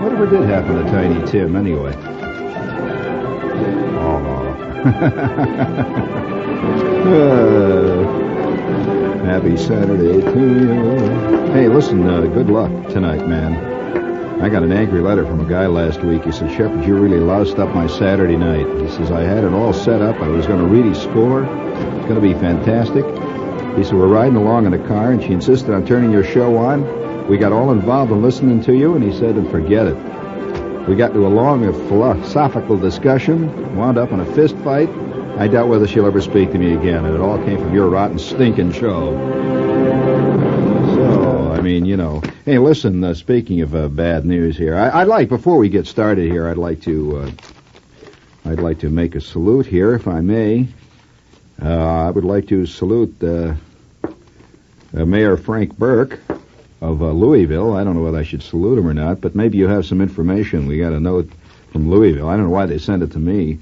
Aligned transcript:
Whatever 0.00 0.26
did 0.26 0.48
happen 0.48 0.76
to 0.76 0.84
Tiny 0.90 1.26
Tim, 1.26 1.56
anyway? 1.56 1.94
Oh. 3.96 4.36
happy 9.30 9.56
Saturday 9.56 10.20
to 10.20 10.40
you. 10.40 11.52
Hey, 11.52 11.68
listen, 11.68 12.06
uh, 12.06 12.22
good 12.22 12.48
luck 12.48 12.70
tonight, 12.88 13.26
man. 13.26 14.42
I 14.42 14.48
got 14.48 14.62
an 14.62 14.72
angry 14.72 15.00
letter 15.00 15.24
from 15.24 15.40
a 15.40 15.48
guy 15.48 15.66
last 15.66 16.02
week. 16.02 16.24
He 16.24 16.32
said, 16.32 16.50
Shepherd, 16.50 16.84
you 16.84 16.96
really 16.96 17.20
loused 17.20 17.58
up 17.58 17.74
my 17.74 17.86
Saturday 17.86 18.36
night. 18.36 18.66
He 18.80 18.88
says, 18.88 19.10
I 19.10 19.22
had 19.22 19.44
it 19.44 19.52
all 19.52 19.72
set 19.72 20.02
up. 20.02 20.16
I 20.16 20.28
was 20.28 20.46
going 20.46 20.58
to 20.58 20.66
read 20.66 20.84
his 20.84 21.00
score. 21.00 21.44
It's 21.44 22.08
going 22.08 22.16
to 22.16 22.20
be 22.20 22.34
fantastic. 22.34 23.04
He 23.76 23.84
said, 23.84 23.94
we're 23.94 24.08
riding 24.08 24.36
along 24.36 24.66
in 24.66 24.74
a 24.74 24.88
car, 24.88 25.12
and 25.12 25.22
she 25.22 25.32
insisted 25.32 25.72
on 25.72 25.86
turning 25.86 26.10
your 26.10 26.24
show 26.24 26.56
on. 26.56 26.82
We 27.30 27.38
got 27.38 27.52
all 27.52 27.70
involved 27.70 28.10
in 28.10 28.22
listening 28.22 28.60
to 28.64 28.74
you, 28.74 28.96
and 28.96 29.04
he 29.04 29.16
said, 29.16 29.36
forget 29.52 29.86
it. 29.86 29.94
We 30.88 30.96
got 30.96 31.12
to 31.12 31.24
a 31.24 31.28
long 31.28 31.62
philosophical 31.86 32.76
discussion, 32.76 33.76
wound 33.76 33.98
up 33.98 34.10
in 34.10 34.18
a 34.18 34.26
fist 34.34 34.56
fight. 34.64 34.88
I 35.38 35.46
doubt 35.46 35.68
whether 35.68 35.86
she'll 35.86 36.06
ever 36.06 36.20
speak 36.20 36.50
to 36.50 36.58
me 36.58 36.74
again, 36.74 37.04
and 37.04 37.14
it 37.14 37.20
all 37.20 37.38
came 37.38 37.58
from 37.58 37.72
your 37.72 37.88
rotten, 37.88 38.18
stinking 38.18 38.72
show. 38.72 39.16
So, 40.96 41.52
I 41.52 41.60
mean, 41.60 41.84
you 41.84 41.96
know. 41.96 42.20
Hey, 42.44 42.58
listen, 42.58 43.04
uh, 43.04 43.14
speaking 43.14 43.60
of 43.60 43.76
uh, 43.76 43.86
bad 43.86 44.24
news 44.24 44.58
here, 44.58 44.74
I, 44.74 45.04
would 45.04 45.08
like, 45.08 45.28
before 45.28 45.56
we 45.56 45.68
get 45.68 45.86
started 45.86 46.28
here, 46.28 46.48
I'd 46.48 46.58
like 46.58 46.82
to, 46.82 47.18
uh, 47.18 47.30
I'd 48.44 48.58
like 48.58 48.80
to 48.80 48.88
make 48.88 49.14
a 49.14 49.20
salute 49.20 49.66
here, 49.66 49.94
if 49.94 50.08
I 50.08 50.20
may. 50.20 50.66
Uh, 51.62 52.08
I 52.08 52.10
would 52.10 52.24
like 52.24 52.48
to 52.48 52.66
salute 52.66 53.22
uh, 53.22 53.54
uh, 54.02 55.04
Mayor 55.04 55.36
Frank 55.36 55.78
Burke 55.78 56.18
of 56.80 57.02
uh, 57.02 57.10
Louisville. 57.10 57.74
I 57.74 57.84
don't 57.84 57.94
know 57.94 58.02
whether 58.02 58.18
I 58.18 58.24
should 58.24 58.42
salute 58.42 58.78
him 58.78 58.86
or 58.86 58.94
not, 58.94 59.20
but 59.20 59.34
maybe 59.34 59.58
you 59.58 59.68
have 59.68 59.86
some 59.86 60.00
information. 60.00 60.66
We 60.66 60.78
got 60.78 60.92
a 60.92 61.00
note 61.00 61.30
from 61.72 61.90
Louisville. 61.90 62.28
I 62.28 62.36
don't 62.36 62.44
know 62.44 62.50
why 62.50 62.66
they 62.66 62.78
sent 62.78 63.02
it 63.02 63.12
to 63.12 63.18
me. 63.18 63.58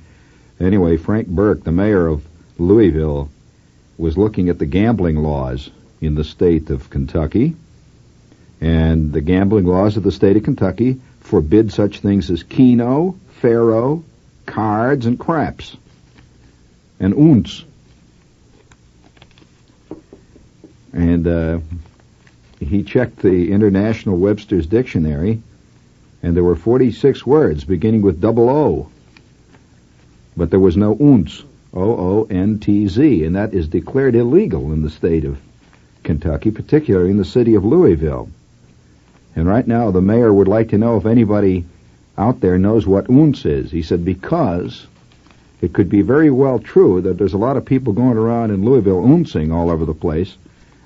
Anyway, 0.60 0.96
Frank 0.96 1.28
Burke, 1.28 1.64
the 1.64 1.72
mayor 1.72 2.06
of 2.06 2.24
Louisville, 2.58 3.28
was 3.96 4.16
looking 4.16 4.48
at 4.48 4.58
the 4.58 4.66
gambling 4.66 5.16
laws 5.16 5.70
in 6.00 6.14
the 6.14 6.24
state 6.24 6.70
of 6.70 6.90
Kentucky. 6.90 7.56
And 8.60 9.12
the 9.12 9.20
gambling 9.20 9.66
laws 9.66 9.96
of 9.96 10.02
the 10.02 10.12
state 10.12 10.36
of 10.36 10.44
Kentucky 10.44 11.00
forbid 11.20 11.72
such 11.72 12.00
things 12.00 12.30
as 12.30 12.42
keno, 12.42 13.18
faro, 13.40 14.04
cards, 14.46 15.06
and 15.06 15.18
craps. 15.18 15.76
And 17.00 17.14
ounce. 17.14 17.64
And 20.92 21.26
uh, 21.26 21.58
he 22.60 22.82
checked 22.82 23.20
the 23.20 23.52
International 23.52 24.16
Webster's 24.16 24.66
Dictionary, 24.66 25.42
and 26.22 26.36
there 26.36 26.44
were 26.44 26.56
46 26.56 27.24
words 27.24 27.64
beginning 27.64 28.02
with 28.02 28.20
double 28.20 28.48
O. 28.48 28.90
But 30.36 30.50
there 30.50 30.60
was 30.60 30.76
no 30.76 30.96
ounce, 31.00 31.44
O-O-N-T-Z, 31.72 33.24
and 33.24 33.36
that 33.36 33.54
is 33.54 33.68
declared 33.68 34.14
illegal 34.14 34.72
in 34.72 34.82
the 34.82 34.90
state 34.90 35.24
of 35.24 35.38
Kentucky, 36.02 36.50
particularly 36.50 37.10
in 37.10 37.16
the 37.16 37.24
city 37.24 37.54
of 37.54 37.64
Louisville. 37.64 38.28
And 39.36 39.46
right 39.46 39.66
now, 39.66 39.90
the 39.90 40.00
mayor 40.00 40.32
would 40.32 40.48
like 40.48 40.70
to 40.70 40.78
know 40.78 40.96
if 40.96 41.06
anybody 41.06 41.64
out 42.16 42.40
there 42.40 42.58
knows 42.58 42.86
what 42.86 43.10
ounce 43.10 43.44
is. 43.44 43.70
He 43.70 43.82
said, 43.82 44.04
because 44.04 44.86
it 45.60 45.72
could 45.72 45.88
be 45.88 46.02
very 46.02 46.30
well 46.30 46.58
true 46.58 47.00
that 47.02 47.18
there's 47.18 47.34
a 47.34 47.38
lot 47.38 47.56
of 47.56 47.64
people 47.64 47.92
going 47.92 48.16
around 48.16 48.50
in 48.50 48.64
Louisville 48.64 49.06
ouncing 49.06 49.52
all 49.52 49.70
over 49.70 49.84
the 49.84 49.94
place 49.94 50.36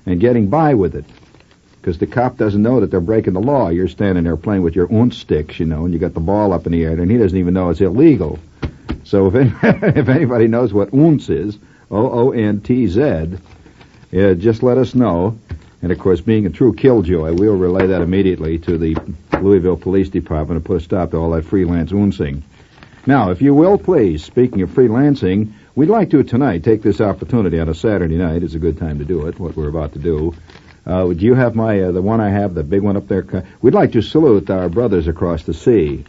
and 0.05 0.19
getting 0.19 0.47
by 0.47 0.75
with 0.75 0.95
it 0.95 1.05
because 1.83 1.97
the 1.97 2.07
cop 2.07 2.37
doesn't 2.37 2.61
know 2.61 2.79
that 2.79 2.91
they're 2.91 3.01
breaking 3.01 3.33
the 3.33 3.41
law. 3.41 3.67
You're 3.67 3.89
standing 3.89 4.23
there 4.23 4.37
playing 4.37 4.61
with 4.61 4.73
your 4.73 4.89
ounce 4.93 5.17
sticks, 5.17 5.59
you 5.59 5.65
know, 5.65 5.83
and 5.83 5.93
you 5.93 5.99
got 5.99 6.13
the 6.13 6.21
ball 6.21 6.53
up 6.53 6.65
in 6.65 6.71
the 6.71 6.81
air, 6.81 6.91
and 6.91 7.11
he 7.11 7.17
doesn't 7.17 7.37
even 7.37 7.53
know 7.53 7.71
it's 7.71 7.81
illegal. 7.81 8.39
So 9.03 9.27
if 9.27 9.35
if 9.63 10.07
anybody 10.07 10.47
knows 10.47 10.71
what 10.71 10.93
ounce 10.93 11.27
is, 11.27 11.59
O-O-N-T-Z, 11.91 13.01
uh, 13.01 14.33
just 14.35 14.63
let 14.63 14.77
us 14.77 14.95
know. 14.95 15.37
And 15.81 15.91
of 15.91 15.99
course, 15.99 16.21
being 16.21 16.45
a 16.45 16.49
true 16.49 16.73
killjoy, 16.73 17.33
we'll 17.33 17.57
relay 17.57 17.87
that 17.87 18.01
immediately 18.01 18.59
to 18.59 18.77
the 18.77 18.95
Louisville 19.41 19.75
Police 19.75 20.07
Department 20.07 20.59
and 20.59 20.65
put 20.65 20.77
a 20.77 20.79
stop 20.79 21.11
to 21.11 21.17
all 21.17 21.31
that 21.31 21.43
freelance 21.43 21.91
ouncing. 21.91 22.43
Now, 23.05 23.31
if 23.31 23.41
you 23.41 23.53
will, 23.53 23.77
please, 23.77 24.23
speaking 24.23 24.61
of 24.61 24.69
freelancing, 24.69 25.51
we'd 25.75 25.89
like 25.89 26.11
to 26.11 26.23
tonight 26.23 26.63
take 26.63 26.81
this 26.81 27.01
opportunity 27.01 27.59
on 27.59 27.67
a 27.67 27.75
Saturday 27.75 28.15
night. 28.15 28.41
It's 28.41 28.53
a 28.53 28.59
good 28.59 28.77
time 28.77 28.99
to 28.99 29.05
do 29.05 29.27
it, 29.27 29.37
what 29.37 29.57
we're 29.57 29.67
about 29.67 29.91
to 29.93 29.99
do 29.99 30.33
uh, 30.85 31.07
do 31.07 31.25
you 31.25 31.33
have 31.33 31.55
my 31.55 31.81
uh, 31.81 31.91
the 31.91 32.01
one 32.01 32.19
I 32.19 32.29
have, 32.29 32.53
the 32.53 32.63
big 32.63 32.81
one 32.81 32.97
up 32.97 33.07
there? 33.07 33.45
We'd 33.61 33.73
like 33.73 33.93
to 33.93 34.01
salute 34.01 34.49
our 34.49 34.67
brothers 34.69 35.07
across 35.07 35.43
the 35.43 35.53
sea, 35.53 36.03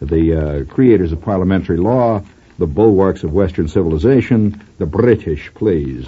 the 0.00 0.34
uh, 0.34 0.64
creators 0.72 1.12
of 1.12 1.22
parliamentary 1.22 1.78
law, 1.78 2.22
the 2.58 2.66
bulwarks 2.66 3.24
of 3.24 3.32
Western 3.32 3.68
civilization, 3.68 4.62
the 4.78 4.86
British, 4.86 5.52
please. 5.54 6.06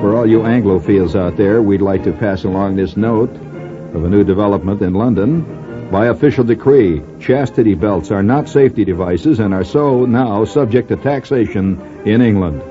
For 0.00 0.16
all 0.16 0.26
you 0.26 0.40
Anglophiles 0.40 1.14
out 1.14 1.36
there, 1.36 1.60
we'd 1.60 1.82
like 1.82 2.04
to 2.04 2.12
pass 2.12 2.44
along 2.44 2.76
this 2.76 2.96
note 2.96 3.30
of 3.30 4.04
a 4.04 4.08
new 4.08 4.24
development 4.24 4.80
in 4.80 4.94
London. 4.94 5.61
By 5.92 6.06
official 6.06 6.42
decree, 6.42 7.02
chastity 7.20 7.74
belts 7.74 8.10
are 8.10 8.22
not 8.22 8.48
safety 8.48 8.82
devices 8.82 9.40
and 9.40 9.52
are 9.52 9.62
so 9.62 10.06
now 10.06 10.46
subject 10.46 10.88
to 10.88 10.96
taxation 10.96 11.78
in 12.06 12.22
England. 12.22 12.62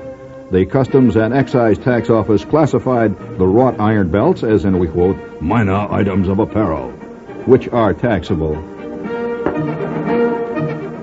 The 0.50 0.66
Customs 0.66 1.14
and 1.14 1.32
Excise 1.32 1.78
Tax 1.78 2.10
Office 2.10 2.44
classified 2.44 3.16
the 3.38 3.46
wrought 3.46 3.78
iron 3.78 4.10
belts 4.10 4.42
as, 4.42 4.64
and 4.64 4.80
we 4.80 4.88
quote, 4.88 5.40
minor 5.40 5.86
items 5.88 6.26
of 6.26 6.40
apparel, 6.40 6.90
which 7.46 7.68
are 7.68 7.94
taxable. 7.94 8.54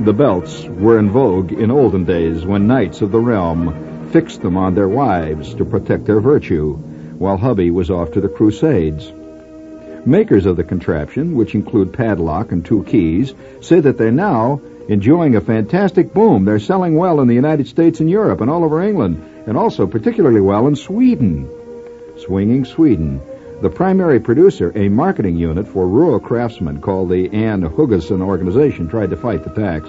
The 0.01 0.13
belts 0.13 0.66
were 0.66 1.00
in 1.00 1.12
vogue 1.12 1.54
in 1.54 1.71
olden 1.71 2.04
days 2.04 2.45
when 2.45 2.68
knights 2.68 3.01
of 3.01 3.13
the 3.13 3.21
realm 3.21 4.10
fixed 4.12 4.42
them 4.42 4.57
on 4.57 4.75
their 4.75 4.89
wives 4.89 5.54
to 5.54 5.63
protect 5.63 6.04
their 6.04 6.19
virtue, 6.19 6.74
while 7.18 7.38
hubby 7.38 7.71
was 7.71 7.89
off 7.89 8.12
to 8.12 8.19
the 8.19 8.27
crusades. 8.27 9.13
Makers 10.09 10.47
of 10.47 10.57
the 10.57 10.63
contraption, 10.63 11.35
which 11.35 11.53
include 11.53 11.94
padlock 11.94 12.51
and 12.51 12.65
two 12.65 12.83
keys, 12.83 13.31
say 13.61 13.79
that 13.79 14.00
they're 14.00 14.11
now 14.11 14.59
enjoying 14.88 15.35
a 15.35 15.41
fantastic 15.41 16.15
boom. 16.15 16.45
They're 16.45 16.57
selling 16.57 16.95
well 16.95 17.21
in 17.21 17.27
the 17.27 17.35
United 17.35 17.67
States 17.67 18.00
and 18.00 18.09
Europe 18.09 18.41
and 18.41 18.50
all 18.50 18.63
over 18.63 18.81
England, 18.81 19.23
and 19.45 19.56
also 19.56 19.85
particularly 19.85 20.41
well 20.41 20.65
in 20.65 20.75
Sweden. 20.75 21.47
Swinging 22.17 22.65
Sweden. 22.65 23.21
The 23.61 23.69
primary 23.69 24.19
producer, 24.19 24.71
a 24.73 24.89
marketing 24.89 25.35
unit 25.35 25.67
for 25.67 25.88
rural 25.88 26.19
craftsmen 26.19 26.81
called 26.81 27.11
the 27.11 27.29
Anne 27.31 27.61
Hugesson 27.61 28.23
Organization, 28.23 28.89
tried 28.89 29.11
to 29.11 29.15
fight 29.15 29.44
the 29.44 29.51
tax. 29.51 29.88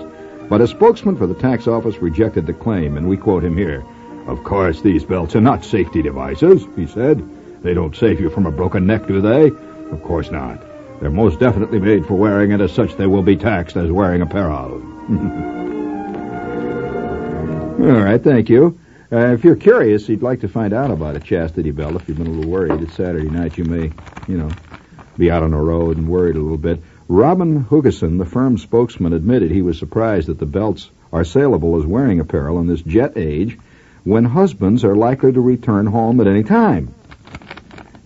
But 0.50 0.61
a 0.61 0.67
spokesman 0.67 1.17
for 1.17 1.28
the 1.28 1.34
tax 1.34 1.67
office 1.67 1.96
rejected 1.96 2.46
the 2.46 2.52
claim, 2.52 2.99
and 2.99 3.08
we 3.08 3.17
quote 3.17 3.43
him 3.43 3.56
here. 3.56 3.82
Of 4.26 4.44
course, 4.44 4.82
these 4.82 5.02
belts 5.02 5.34
are 5.34 5.40
not 5.40 5.64
safety 5.64 6.02
devices, 6.02 6.62
he 6.76 6.87
said. 6.87 7.26
They 7.62 7.72
don't 7.72 7.96
save 7.96 8.20
you 8.20 8.28
from 8.28 8.44
a 8.44 8.52
broken 8.52 8.87
neck, 8.87 9.06
do 9.06 9.22
they? 9.22 9.50
Of 9.91 10.03
course 10.03 10.31
not. 10.31 10.63
They're 11.01 11.11
most 11.11 11.41
definitely 11.41 11.81
made 11.81 12.07
for 12.07 12.15
wearing, 12.15 12.53
and 12.53 12.63
as 12.63 12.73
such 12.73 12.97
they 12.97 13.07
will 13.07 13.23
be 13.23 13.37
taxed 13.37 13.77
as 13.77 13.91
wearing 13.91 14.23
apparel. 14.23 14.75
All 17.81 18.05
right, 18.05 18.23
thank 18.23 18.51
you. 18.51 18.79
Uh, 19.11 19.33
if 19.33 19.43
you're 19.43 19.57
curious, 19.57 20.09
you'd 20.09 20.23
like 20.23 20.43
to 20.43 20.49
find 20.49 20.73
out 20.73 20.91
about 20.91 21.17
a 21.17 21.21
chastity 21.21 21.71
belt, 21.71 21.97
if 21.97 22.07
you've 22.07 22.19
been 22.19 22.27
a 22.27 22.31
little 22.31 22.51
worried, 22.51 22.81
it's 22.83 22.95
Saturday 22.95 23.29
night, 23.29 23.59
you 23.59 23.65
may, 23.65 23.91
you 24.29 24.37
know, 24.37 24.51
be 25.17 25.31
out 25.31 25.43
on 25.43 25.51
the 25.51 25.57
road 25.57 25.97
and 25.97 26.09
worried 26.09 26.37
a 26.37 26.41
little 26.41 26.59
bit. 26.59 26.81
Robin 27.09 27.65
Hugesson, 27.65 28.19
the 28.19 28.25
firm's 28.25 28.63
spokesman, 28.63 29.13
admitted 29.13 29.51
he 29.51 29.63
was 29.63 29.79
surprised 29.79 30.29
that 30.29 30.39
the 30.39 30.47
belts 30.47 30.91
are 31.13 31.25
saleable 31.25 31.77
as 31.77 31.85
wearing 31.85 32.21
apparel 32.21 32.61
in 32.61 32.69
this 32.69 32.83
jet 32.83 33.17
age 33.17 33.59
when 34.05 34.25
husbands 34.25 34.85
are 34.85 34.95
likely 34.95 35.33
to 35.33 35.41
return 35.41 35.87
home 35.87 36.21
at 36.21 36.29
any 36.29 36.45
time. 36.45 36.95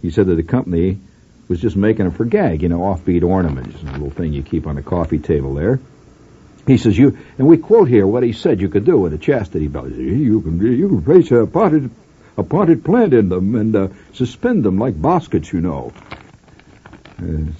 He 0.01 0.11
said 0.11 0.27
that 0.27 0.37
the 0.37 0.43
company 0.43 1.01
was 1.49 1.61
just 1.61 1.77
making 1.77 2.07
them 2.07 2.15
for 2.15 2.25
gag, 2.25 2.63
you 2.63 2.69
know, 2.69 2.81
offbeat 2.81 3.23
ornaments, 3.23 3.81
a 3.83 3.87
little 3.87 4.11
thing 4.11 4.33
you 4.33 4.43
keep 4.43 4.67
on 4.67 4.77
the 4.77 4.83
coffee 4.83 5.19
table 5.19 5.55
there. 5.55 5.81
He 6.67 6.79
says 6.79 6.97
you, 6.97 7.19
and 7.37 7.47
we 7.47 7.59
quote 7.59 7.89
here 7.89 8.07
what 8.07 8.23
he 8.23 8.33
said 8.33 8.61
you 8.61 8.71
could 8.71 8.87
do 8.87 8.99
with 8.99 9.13
a 9.13 9.19
chastity 9.19 9.69
belt. 9.69 9.91
You 9.91 10.41
can 10.41 10.61
you 10.61 10.89
can 10.89 11.03
place 11.03 11.31
a 11.31 11.47
potted 11.47 11.91
a 12.37 12.43
potted 12.43 12.85
plant 12.85 13.13
in 13.13 13.29
them 13.29 13.55
and 13.55 13.77
uh, 13.77 13.89
suspend 14.15 14.65
them 14.65 14.79
like 14.79 15.01
baskets, 15.01 15.53
you 15.53 15.61
know. 15.61 15.93
It's 17.19 17.57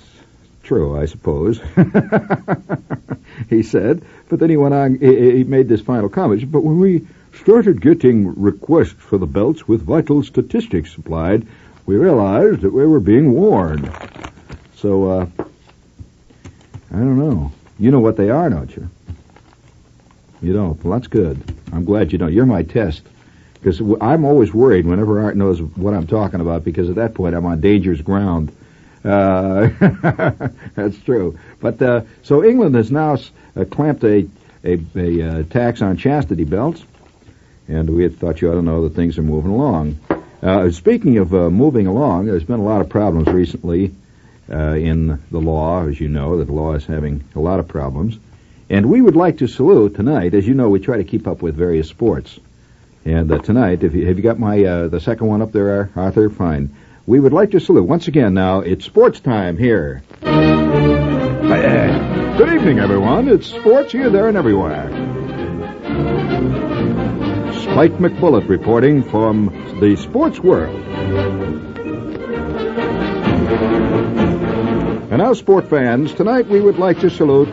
true, 0.63 0.99
I 0.99 1.05
suppose. 1.05 1.61
he 3.51 3.63
said, 3.63 4.05
but 4.29 4.41
then 4.41 4.51
he 4.51 4.57
went 4.57 4.75
on. 4.75 4.99
He, 4.99 5.37
he 5.39 5.45
made 5.45 5.69
this 5.69 5.81
final 5.81 6.09
comment. 6.09 6.51
But 6.51 6.65
when 6.65 6.81
we 6.81 7.07
started 7.35 7.81
getting 7.81 8.41
requests 8.41 8.93
for 8.93 9.19
the 9.19 9.27
belts 9.27 9.69
with 9.69 9.83
vital 9.83 10.23
statistics 10.23 10.93
supplied, 10.93 11.47
we 11.87 11.97
realized 11.97 12.63
that 12.63 12.73
we 12.73 12.87
were 12.87 13.01
being 13.01 13.33
warned. 13.33 13.91
So, 14.77 15.11
uh, 15.11 15.27
I 15.39 16.97
don't 16.97 17.19
know. 17.19 17.53
You 17.79 17.91
know 17.91 18.01
what 18.01 18.17
they 18.17 18.31
are, 18.31 18.49
don't 18.49 18.75
you? 18.75 18.89
You 20.41 20.53
don't. 20.53 20.83
Well, 20.85 20.99
that's 20.99 21.09
good. 21.09 21.43
I'm 21.73 21.85
glad 21.85 22.13
you 22.13 22.19
don't. 22.19 22.33
You're 22.33 22.47
my 22.47 22.63
test. 22.63 23.03
Because 23.55 23.81
I'm 24.01 24.25
always 24.25 24.53
worried 24.53 24.85
whenever 24.87 25.23
Art 25.23 25.37
knows 25.37 25.61
what 25.63 25.95
I'm 25.95 26.07
talking 26.07 26.41
about, 26.41 26.65
because 26.65 26.91
at 26.91 26.97
that 26.97 27.15
point 27.15 27.35
I'm 27.35 27.47
on 27.47 27.61
dangerous 27.61 28.01
ground. 28.03 28.55
Uh, 29.03 29.69
that's 30.75 30.99
true. 30.99 31.39
But 31.61 31.81
uh, 31.81 32.03
so 32.23 32.45
England 32.45 32.75
has 32.75 32.91
now 32.91 33.17
uh, 33.57 33.65
clamped 33.65 34.05
a 34.05 34.29
a, 34.65 34.81
a 34.97 35.23
uh, 35.23 35.43
tax 35.45 35.83
on 35.83 35.97
chastity 35.97 36.45
belts, 36.45 36.85
and 37.69 37.89
we 37.89 38.03
had 38.03 38.19
thought 38.19 38.41
you 38.41 38.51
ought 38.51 38.55
to 38.55 38.63
know 38.63 38.83
that 38.87 38.95
things 38.95 39.19
are 39.19 39.23
moving 39.23 39.51
along. 39.51 39.99
Uh, 40.45 40.71
speaking 40.71 41.17
of 41.17 41.35
uh, 41.35 41.49
moving 41.49 41.87
along, 41.87 42.27
there's 42.27 42.45
been 42.45 42.61
a 42.61 42.65
lot 42.65 42.83
of 42.83 42.91
problems 42.91 43.27
recently 43.29 43.95
in 44.47 45.19
the 45.31 45.41
law, 45.41 45.87
as 45.89 45.99
you 45.99 46.09
know, 46.09 46.37
that 46.39 46.45
the 46.45 46.53
law 46.53 46.75
is 46.75 46.85
having 46.85 47.25
a 47.35 47.41
lot 47.41 47.59
of 47.59 47.67
problems. 47.67 48.19
And 48.69 48.91
we 48.91 49.01
would 49.01 49.17
like 49.17 49.39
to 49.39 49.49
salute 49.49 49.95
tonight, 49.95 50.35
as 50.35 50.47
you 50.47 50.53
know, 50.53 50.69
we 50.69 50.81
try 50.81 50.99
to 50.99 51.05
keep 51.05 51.27
up 51.27 51.41
with 51.41 51.55
various 51.55 51.89
sports. 51.89 52.39
And 53.07 53.33
uh, 53.33 53.39
tonight, 53.39 53.83
if 53.83 53.95
you, 53.95 54.07
have 54.07 54.19
you 54.19 54.23
got 54.23 54.39
my 54.39 54.63
uh, 54.63 54.89
the 54.89 55.01
second 55.01 55.29
one 55.29 55.41
up 55.41 55.53
there, 55.53 55.91
Arthur? 55.97 56.29
Fine. 56.29 56.75
We 57.07 57.21
would 57.21 57.33
like 57.33 57.53
to 57.53 57.61
salute 57.61 57.85
once 57.85 58.09
again. 58.09 58.35
Now 58.35 58.61
it's 58.61 58.85
sports 58.85 59.21
time 59.21 59.57
here. 59.59 60.03
Good 62.37 62.55
evening, 62.55 62.81
everyone. 62.81 63.29
It's 63.29 63.47
sports 63.47 63.93
here, 63.93 64.11
there, 64.11 64.29
and 64.29 64.37
everywhere. 64.37 65.24
Spike 67.75 67.95
McBullet 67.95 68.49
reporting 68.49 69.03
from 69.03 69.47
the 69.81 69.97
sports 69.97 70.39
world. 70.39 70.81
And 75.11 75.19
now, 75.19 75.33
sport 75.33 75.69
fans, 75.69 76.15
tonight 76.15 76.47
we 76.47 76.61
would 76.61 76.79
like 76.79 77.01
to 77.01 77.11
salute. 77.11 77.53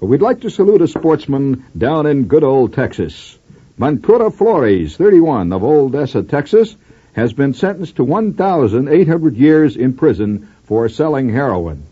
We'd 0.00 0.20
like 0.20 0.42
to 0.42 0.50
salute 0.50 0.82
a 0.82 0.86
sportsman 0.86 1.64
down 1.78 2.04
in 2.04 2.24
good 2.24 2.44
old 2.44 2.74
Texas. 2.74 3.38
Ventura 3.78 4.30
Flores, 4.30 4.98
31, 4.98 5.50
of 5.54 5.64
Odessa, 5.64 6.22
Texas, 6.22 6.76
has 7.14 7.32
been 7.32 7.54
sentenced 7.54 7.96
to 7.96 8.04
1,800 8.04 9.34
years 9.34 9.76
in 9.78 9.94
prison 9.94 10.52
for 10.64 10.90
selling 10.90 11.30
heroin. 11.30 11.86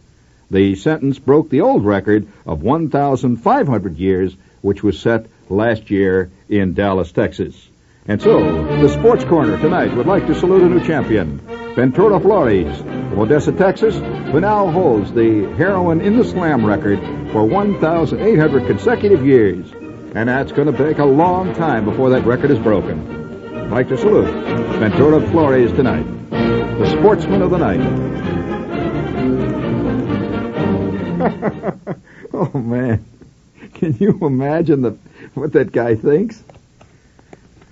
The 0.50 0.74
sentence 0.74 1.18
broke 1.18 1.48
the 1.48 1.62
old 1.62 1.86
record 1.86 2.28
of 2.44 2.60
1,500 2.60 3.96
years, 3.96 4.36
which 4.60 4.82
was 4.82 5.00
set 5.00 5.28
last 5.48 5.90
year 5.90 6.30
in 6.48 6.74
Dallas, 6.74 7.12
Texas. 7.12 7.68
And 8.08 8.22
so, 8.22 8.40
the 8.80 8.88
Sports 8.88 9.24
Corner 9.24 9.58
tonight 9.58 9.94
would 9.96 10.06
like 10.06 10.26
to 10.28 10.34
salute 10.34 10.62
a 10.62 10.68
new 10.68 10.84
champion, 10.86 11.38
Ventura 11.74 12.20
Flores 12.20 12.80
of 12.80 13.18
Odessa, 13.18 13.52
Texas, 13.52 13.96
who 13.96 14.40
now 14.40 14.70
holds 14.70 15.12
the 15.12 15.52
heroin 15.56 16.00
in 16.00 16.16
the 16.16 16.24
slam 16.24 16.64
record 16.64 17.00
for 17.32 17.44
1,800 17.44 18.66
consecutive 18.66 19.26
years 19.26 19.72
and 20.16 20.30
that's 20.30 20.50
going 20.50 20.72
to 20.72 20.78
take 20.78 20.98
a 20.98 21.04
long 21.04 21.54
time 21.54 21.84
before 21.84 22.08
that 22.08 22.24
record 22.24 22.50
is 22.50 22.58
broken. 22.58 23.54
I'd 23.54 23.70
like 23.70 23.88
to 23.88 23.98
salute 23.98 24.32
Ventura 24.78 25.20
Flores 25.30 25.70
tonight, 25.72 26.04
the 26.30 26.88
sportsman 26.88 27.42
of 27.42 27.50
the 27.50 27.58
night. 27.58 27.80
oh 32.32 32.58
man, 32.58 33.04
can 33.74 33.94
you 33.98 34.18
imagine 34.22 34.80
the 34.80 34.96
what 35.36 35.52
that 35.52 35.72
guy 35.72 35.94
thinks? 35.94 36.42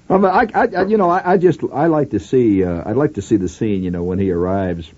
I, 0.09 0.17
mean, 0.19 0.27
I, 0.27 0.49
I 0.55 0.85
you 0.85 0.97
know, 0.97 1.11
I, 1.11 1.33
I, 1.33 1.37
just 1.39 1.61
I 1.73 1.87
like 1.87 2.11
to 2.11 2.21
see 2.21 2.63
uh, 2.63 2.89
I'd 2.89 2.97
like 2.97 3.15
to 3.15 3.23
see 3.23 3.37
the 3.37 3.49
scene. 3.49 3.83
You 3.83 3.91
know, 3.91 4.03
when 4.05 4.19
he 4.19 4.31
arrives, 4.31 4.91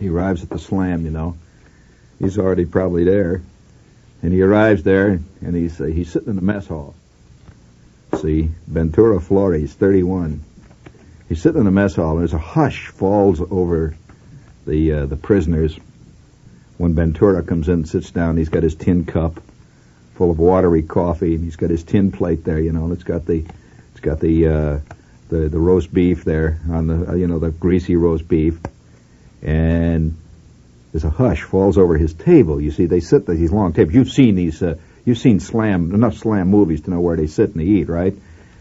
he 0.00 0.08
arrives 0.08 0.42
at 0.42 0.50
the 0.50 0.58
slam. 0.58 1.04
You 1.04 1.10
know, 1.10 1.36
he's 2.18 2.38
already 2.38 2.64
probably 2.64 3.04
there 3.04 3.42
and 4.22 4.32
he 4.32 4.40
arrives 4.40 4.84
there, 4.84 5.20
and 5.40 5.56
he's 5.56 5.80
uh, 5.80 5.84
he's 5.84 6.10
sitting 6.10 6.30
in 6.30 6.36
the 6.36 6.42
mess 6.42 6.66
hall. 6.66 6.94
See, 8.20 8.50
Ventura 8.66 9.20
Flores, 9.20 9.72
31. 9.74 10.42
He's 11.28 11.42
sitting 11.42 11.58
in 11.58 11.64
the 11.64 11.72
mess 11.72 11.96
hall, 11.96 12.12
and 12.12 12.20
there's 12.20 12.34
a 12.34 12.38
hush 12.38 12.88
falls 12.88 13.40
over 13.40 13.96
the 14.66 14.92
uh, 14.92 15.06
the 15.06 15.16
prisoners. 15.16 15.76
When 16.78 16.94
Ventura 16.94 17.42
comes 17.42 17.68
in, 17.68 17.74
and 17.74 17.88
sits 17.88 18.10
down, 18.10 18.36
he's 18.36 18.48
got 18.48 18.62
his 18.62 18.74
tin 18.74 19.04
cup 19.04 19.40
full 20.22 20.30
of 20.30 20.38
watery 20.38 20.82
coffee, 20.84 21.34
and 21.34 21.42
he's 21.42 21.56
got 21.56 21.68
his 21.68 21.82
tin 21.82 22.12
plate 22.12 22.44
there, 22.44 22.60
you 22.60 22.70
know, 22.70 22.84
and 22.84 22.92
it's 22.92 23.02
got 23.02 23.26
the 23.26 23.44
it's 23.90 24.00
got 24.00 24.20
the 24.20 24.46
uh, 24.46 24.78
the 25.30 25.48
the 25.48 25.58
roast 25.58 25.92
beef 25.92 26.22
there 26.22 26.60
on 26.70 26.86
the 26.86 27.10
uh, 27.10 27.14
you 27.14 27.26
know 27.26 27.40
the 27.40 27.50
greasy 27.50 27.96
roast 27.96 28.28
beef, 28.28 28.60
and 29.42 30.16
there's 30.92 31.02
a 31.02 31.10
hush 31.10 31.42
falls 31.42 31.76
over 31.76 31.98
his 31.98 32.14
table. 32.14 32.60
You 32.60 32.70
see, 32.70 32.86
they 32.86 33.00
sit 33.00 33.28
at 33.28 33.36
these 33.36 33.50
long 33.50 33.72
tables. 33.72 33.96
You've 33.96 34.12
seen 34.12 34.36
these. 34.36 34.62
Uh, 34.62 34.76
you've 35.04 35.18
seen 35.18 35.40
slam 35.40 35.92
enough 35.92 36.18
slam 36.18 36.46
movies 36.46 36.82
to 36.82 36.90
know 36.90 37.00
where 37.00 37.16
they 37.16 37.26
sit 37.26 37.50
and 37.50 37.58
they 37.58 37.64
eat, 37.64 37.88
right? 37.88 38.14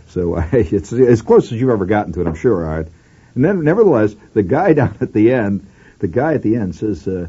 So 0.08 0.38
uh, 0.38 0.50
it's 0.54 0.92
as 0.92 1.22
close 1.22 1.52
as 1.52 1.62
you've 1.62 1.70
ever 1.70 1.86
gotten 1.86 2.12
to 2.14 2.22
it, 2.22 2.28
I'm 2.28 2.34
sure. 2.34 2.58
Right. 2.58 2.88
And 3.36 3.46
then, 3.46 3.64
nevertheless, 3.64 4.16
the 4.34 4.42
guy 4.42 4.74
down 4.80 4.98
at 5.00 5.14
the 5.14 5.32
end, 5.32 5.68
the 6.00 6.08
guy 6.08 6.34
at 6.34 6.42
the 6.42 6.56
end 6.56 6.74
says 6.74 7.08
uh, 7.08 7.28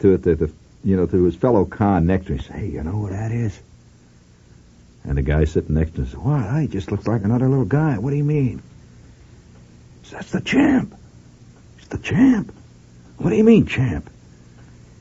to 0.00 0.16
the, 0.16 0.34
the 0.34 0.50
you 0.82 0.96
know 0.96 1.06
to 1.06 1.22
his 1.22 1.36
fellow 1.36 1.64
con 1.64 2.06
next 2.06 2.26
to 2.26 2.32
him, 2.38 2.38
"Hey, 2.40 2.66
you 2.70 2.82
know 2.82 2.98
what 2.98 3.12
that 3.12 3.30
is?" 3.30 3.56
And 5.08 5.18
the 5.18 5.22
guy 5.22 5.44
sitting 5.44 5.74
next 5.74 5.96
to 5.96 6.02
him 6.02 6.06
says, 6.06 6.16
"What? 6.16 6.60
He 6.60 6.68
just 6.68 6.92
looks 6.92 7.06
like 7.06 7.24
another 7.24 7.48
little 7.48 7.64
guy. 7.64 7.98
What 7.98 8.10
do 8.10 8.16
you 8.16 8.24
mean?" 8.24 8.62
Says, 10.04 10.12
"That's 10.12 10.30
the 10.30 10.40
champ. 10.40 10.94
It's 11.78 11.88
the 11.88 11.98
champ." 11.98 12.52
What 13.18 13.30
do 13.30 13.36
you 13.36 13.44
mean, 13.44 13.66
champ? 13.66 14.08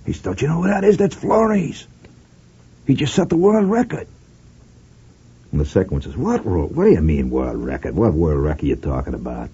He 0.06 0.14
said, 0.14 0.24
don't 0.24 0.42
you 0.42 0.48
know 0.48 0.64
who 0.64 0.70
that 0.70 0.84
is? 0.84 0.98
That's 0.98 1.16
Flores. 1.16 1.88
He 2.86 2.96
just 2.96 3.14
set 3.14 3.30
the 3.30 3.38
world 3.38 3.70
record. 3.70 4.08
And 5.52 5.62
the 5.62 5.66
second 5.66 5.92
one 5.92 6.02
says, 6.02 6.18
what 6.18 6.44
world? 6.44 6.76
What 6.76 6.86
do 6.86 6.92
you 6.92 7.02
mean 7.02 7.30
world 7.30 7.58
record? 7.58 7.96
What 7.96 8.14
world 8.14 8.44
record 8.44 8.64
are 8.64 8.68
you 8.68 8.76
talking 8.76 9.14
about? 9.14 9.50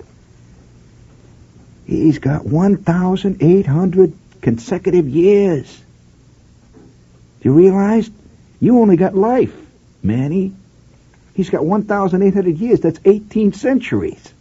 He's 1.85 2.19
got 2.19 2.45
1,800 2.45 4.13
consecutive 4.41 5.09
years. 5.09 5.81
Do 7.41 7.49
you 7.49 7.53
realize? 7.53 8.09
You 8.61 8.79
only 8.79 8.95
got 8.95 9.13
life, 9.13 9.53
Manny. 10.03 10.53
He's 11.33 11.49
got 11.49 11.65
1,800 11.65 12.57
years. 12.57 12.81
That's 12.81 12.99
18 13.05 13.53
centuries. 13.53 14.33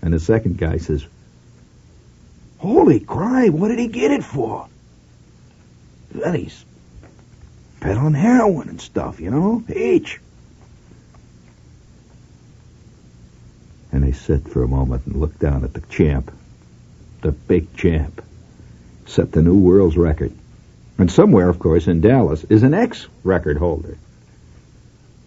And 0.00 0.14
the 0.14 0.20
second 0.20 0.56
guy 0.56 0.78
says, 0.78 1.04
Holy 2.58 3.00
crime, 3.00 3.58
what 3.58 3.68
did 3.68 3.80
he 3.80 3.88
get 3.88 4.12
it 4.12 4.24
for? 4.24 4.68
Well, 6.14 6.32
he's 6.32 6.64
peddling 7.80 8.14
heroin 8.14 8.68
and 8.68 8.80
stuff, 8.80 9.20
you 9.20 9.30
know? 9.30 9.64
H. 9.68 10.20
And 13.90 14.04
they 14.04 14.12
sit 14.12 14.48
for 14.48 14.62
a 14.62 14.68
moment 14.68 15.06
and 15.06 15.16
look 15.16 15.38
down 15.38 15.64
at 15.64 15.74
the 15.74 15.80
champ, 15.82 16.32
the 17.20 17.32
big 17.32 17.76
champ, 17.76 18.24
set 19.06 19.32
the 19.32 19.42
new 19.42 19.58
world's 19.58 19.96
record. 19.96 20.32
And 20.98 21.10
somewhere, 21.10 21.48
of 21.48 21.58
course, 21.58 21.88
in 21.88 22.00
Dallas, 22.00 22.44
is 22.44 22.62
an 22.62 22.74
ex-record 22.74 23.58
holder 23.58 23.98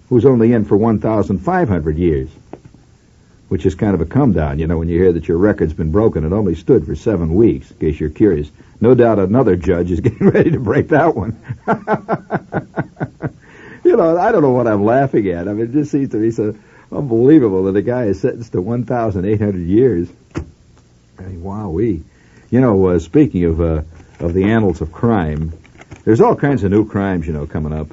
who's 0.09 0.25
only 0.25 0.53
in 0.53 0.65
for 0.65 0.77
1,500 0.77 1.97
years 1.97 2.29
which 3.47 3.65
is 3.65 3.75
kind 3.75 3.93
of 3.93 4.01
a 4.01 4.05
come 4.05 4.33
down, 4.33 4.59
you 4.59 4.67
know, 4.67 4.77
when 4.77 4.89
you 4.89 4.99
hear 4.99 5.13
that 5.13 5.27
your 5.27 5.37
record's 5.37 5.73
been 5.73 5.91
broken. 5.91 6.25
It 6.25 6.33
only 6.33 6.55
stood 6.55 6.85
for 6.85 6.95
seven 6.95 7.35
weeks, 7.35 7.69
in 7.71 7.77
case 7.77 7.99
you're 7.99 8.09
curious. 8.09 8.49
No 8.81 8.95
doubt 8.95 9.19
another 9.19 9.55
judge 9.55 9.91
is 9.91 9.99
getting 10.01 10.29
ready 10.29 10.51
to 10.51 10.59
break 10.59 10.89
that 10.89 11.15
one. 11.15 11.39
you 13.83 13.95
know, 13.95 14.17
I 14.17 14.31
don't 14.31 14.41
know 14.41 14.51
what 14.51 14.67
I'm 14.67 14.83
laughing 14.83 15.27
at. 15.29 15.47
I 15.47 15.53
mean, 15.53 15.67
it 15.67 15.73
just 15.73 15.91
seems 15.91 16.09
to 16.09 16.17
me 16.17 16.31
so 16.31 16.55
unbelievable 16.91 17.65
that 17.65 17.75
a 17.75 17.81
guy 17.81 18.05
is 18.05 18.19
sentenced 18.19 18.53
to 18.53 18.61
1,800 18.61 19.59
years. 19.59 20.09
I 21.17 21.21
mean, 21.21 21.41
wowee. 21.41 22.03
You 22.49 22.61
know, 22.61 22.87
uh, 22.87 22.99
speaking 22.99 23.45
of, 23.45 23.61
uh, 23.61 23.81
of 24.19 24.33
the 24.33 24.45
annals 24.45 24.81
of 24.81 24.91
crime, 24.91 25.53
there's 26.03 26.21
all 26.21 26.35
kinds 26.35 26.63
of 26.63 26.71
new 26.71 26.87
crimes, 26.87 27.27
you 27.27 27.33
know, 27.33 27.45
coming 27.45 27.73
up. 27.73 27.87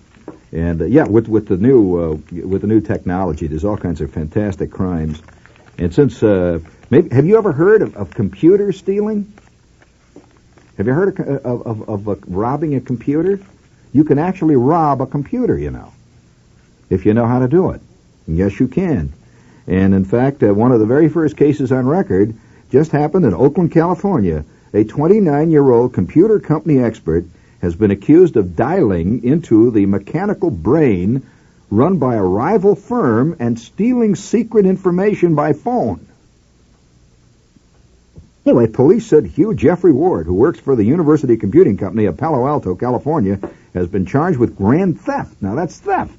And 0.52 0.82
uh, 0.82 0.84
yeah, 0.84 1.04
with 1.04 1.28
with 1.28 1.48
the 1.48 1.56
new 1.56 1.96
uh, 1.98 2.46
with 2.46 2.60
the 2.60 2.66
new 2.66 2.80
technology, 2.80 3.46
there's 3.46 3.64
all 3.64 3.78
kinds 3.78 4.00
of 4.00 4.12
fantastic 4.12 4.70
crimes. 4.70 5.22
And 5.78 5.94
since, 5.94 6.22
uh, 6.22 6.60
maybe, 6.90 7.14
have 7.14 7.24
you 7.24 7.38
ever 7.38 7.52
heard 7.52 7.80
of, 7.80 7.96
of 7.96 8.10
computer 8.10 8.72
stealing? 8.72 9.32
Have 10.76 10.86
you 10.86 10.92
heard 10.92 11.18
of, 11.18 11.28
of, 11.44 11.66
of, 11.66 11.88
of 11.88 12.08
uh, 12.08 12.16
robbing 12.26 12.74
a 12.74 12.80
computer? 12.80 13.40
You 13.92 14.04
can 14.04 14.18
actually 14.18 14.56
rob 14.56 15.00
a 15.00 15.06
computer, 15.06 15.56
you 15.58 15.70
know, 15.70 15.92
if 16.90 17.06
you 17.06 17.14
know 17.14 17.26
how 17.26 17.38
to 17.38 17.48
do 17.48 17.70
it. 17.70 17.80
And 18.26 18.36
yes, 18.36 18.60
you 18.60 18.68
can. 18.68 19.12
And 19.66 19.94
in 19.94 20.04
fact, 20.04 20.42
uh, 20.42 20.52
one 20.52 20.72
of 20.72 20.80
the 20.80 20.86
very 20.86 21.08
first 21.08 21.36
cases 21.36 21.72
on 21.72 21.86
record 21.86 22.34
just 22.70 22.90
happened 22.90 23.24
in 23.24 23.34
Oakland, 23.34 23.72
California. 23.72 24.44
A 24.74 24.84
29-year-old 24.84 25.92
computer 25.92 26.40
company 26.40 26.78
expert 26.78 27.26
has 27.62 27.76
been 27.76 27.92
accused 27.92 28.36
of 28.36 28.56
dialing 28.56 29.24
into 29.24 29.70
the 29.70 29.86
mechanical 29.86 30.50
brain 30.50 31.26
run 31.70 31.96
by 31.96 32.16
a 32.16 32.22
rival 32.22 32.74
firm 32.74 33.36
and 33.38 33.58
stealing 33.58 34.14
secret 34.14 34.66
information 34.66 35.34
by 35.34 35.52
phone. 35.54 36.06
Anyway, 38.44 38.66
police 38.66 39.06
said 39.06 39.24
Hugh 39.24 39.54
Jeffrey 39.54 39.92
Ward, 39.92 40.26
who 40.26 40.34
works 40.34 40.58
for 40.58 40.74
the 40.74 40.84
University 40.84 41.36
Computing 41.36 41.76
Company 41.76 42.06
of 42.06 42.16
Palo 42.16 42.46
Alto, 42.46 42.74
California, 42.74 43.38
has 43.72 43.86
been 43.86 44.04
charged 44.04 44.38
with 44.38 44.56
grand 44.56 45.00
theft. 45.00 45.40
Now 45.40 45.54
that's 45.54 45.78
theft. 45.78 46.18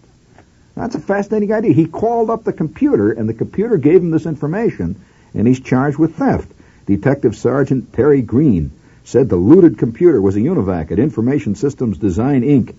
That's 0.75 0.95
a 0.95 1.01
fascinating 1.01 1.51
idea. 1.51 1.73
He 1.73 1.85
called 1.85 2.29
up 2.29 2.45
the 2.45 2.53
computer, 2.53 3.12
and 3.12 3.27
the 3.27 3.33
computer 3.33 3.77
gave 3.77 4.01
him 4.01 4.09
this 4.09 4.25
information, 4.25 4.95
and 5.33 5.45
he's 5.45 5.59
charged 5.59 5.97
with 5.97 6.15
theft. 6.15 6.50
Detective 6.85 7.35
Sergeant 7.35 7.93
Terry 7.93 8.21
Green 8.21 8.71
said 9.05 9.29
the 9.29 9.36
looted 9.36 9.77
computer 9.77 10.22
was 10.22 10.36
a 10.36 10.39
UNIVAC 10.39 10.91
at 10.91 11.00
Information 11.00 11.55
Systems 11.55 11.98
Design 11.98 12.41
Inc. 12.41 12.75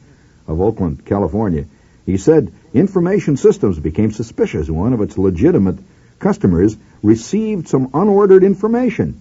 of 0.46 0.60
Oakland, 0.60 1.04
California. 1.04 1.66
He 2.06 2.16
said 2.16 2.52
Information 2.72 3.36
Systems 3.36 3.78
became 3.78 4.12
suspicious 4.12 4.68
one 4.68 4.92
of 4.92 5.00
its 5.00 5.16
legitimate 5.16 5.78
customers 6.18 6.76
received 7.02 7.68
some 7.68 7.88
unordered 7.88 8.42
information, 8.42 9.20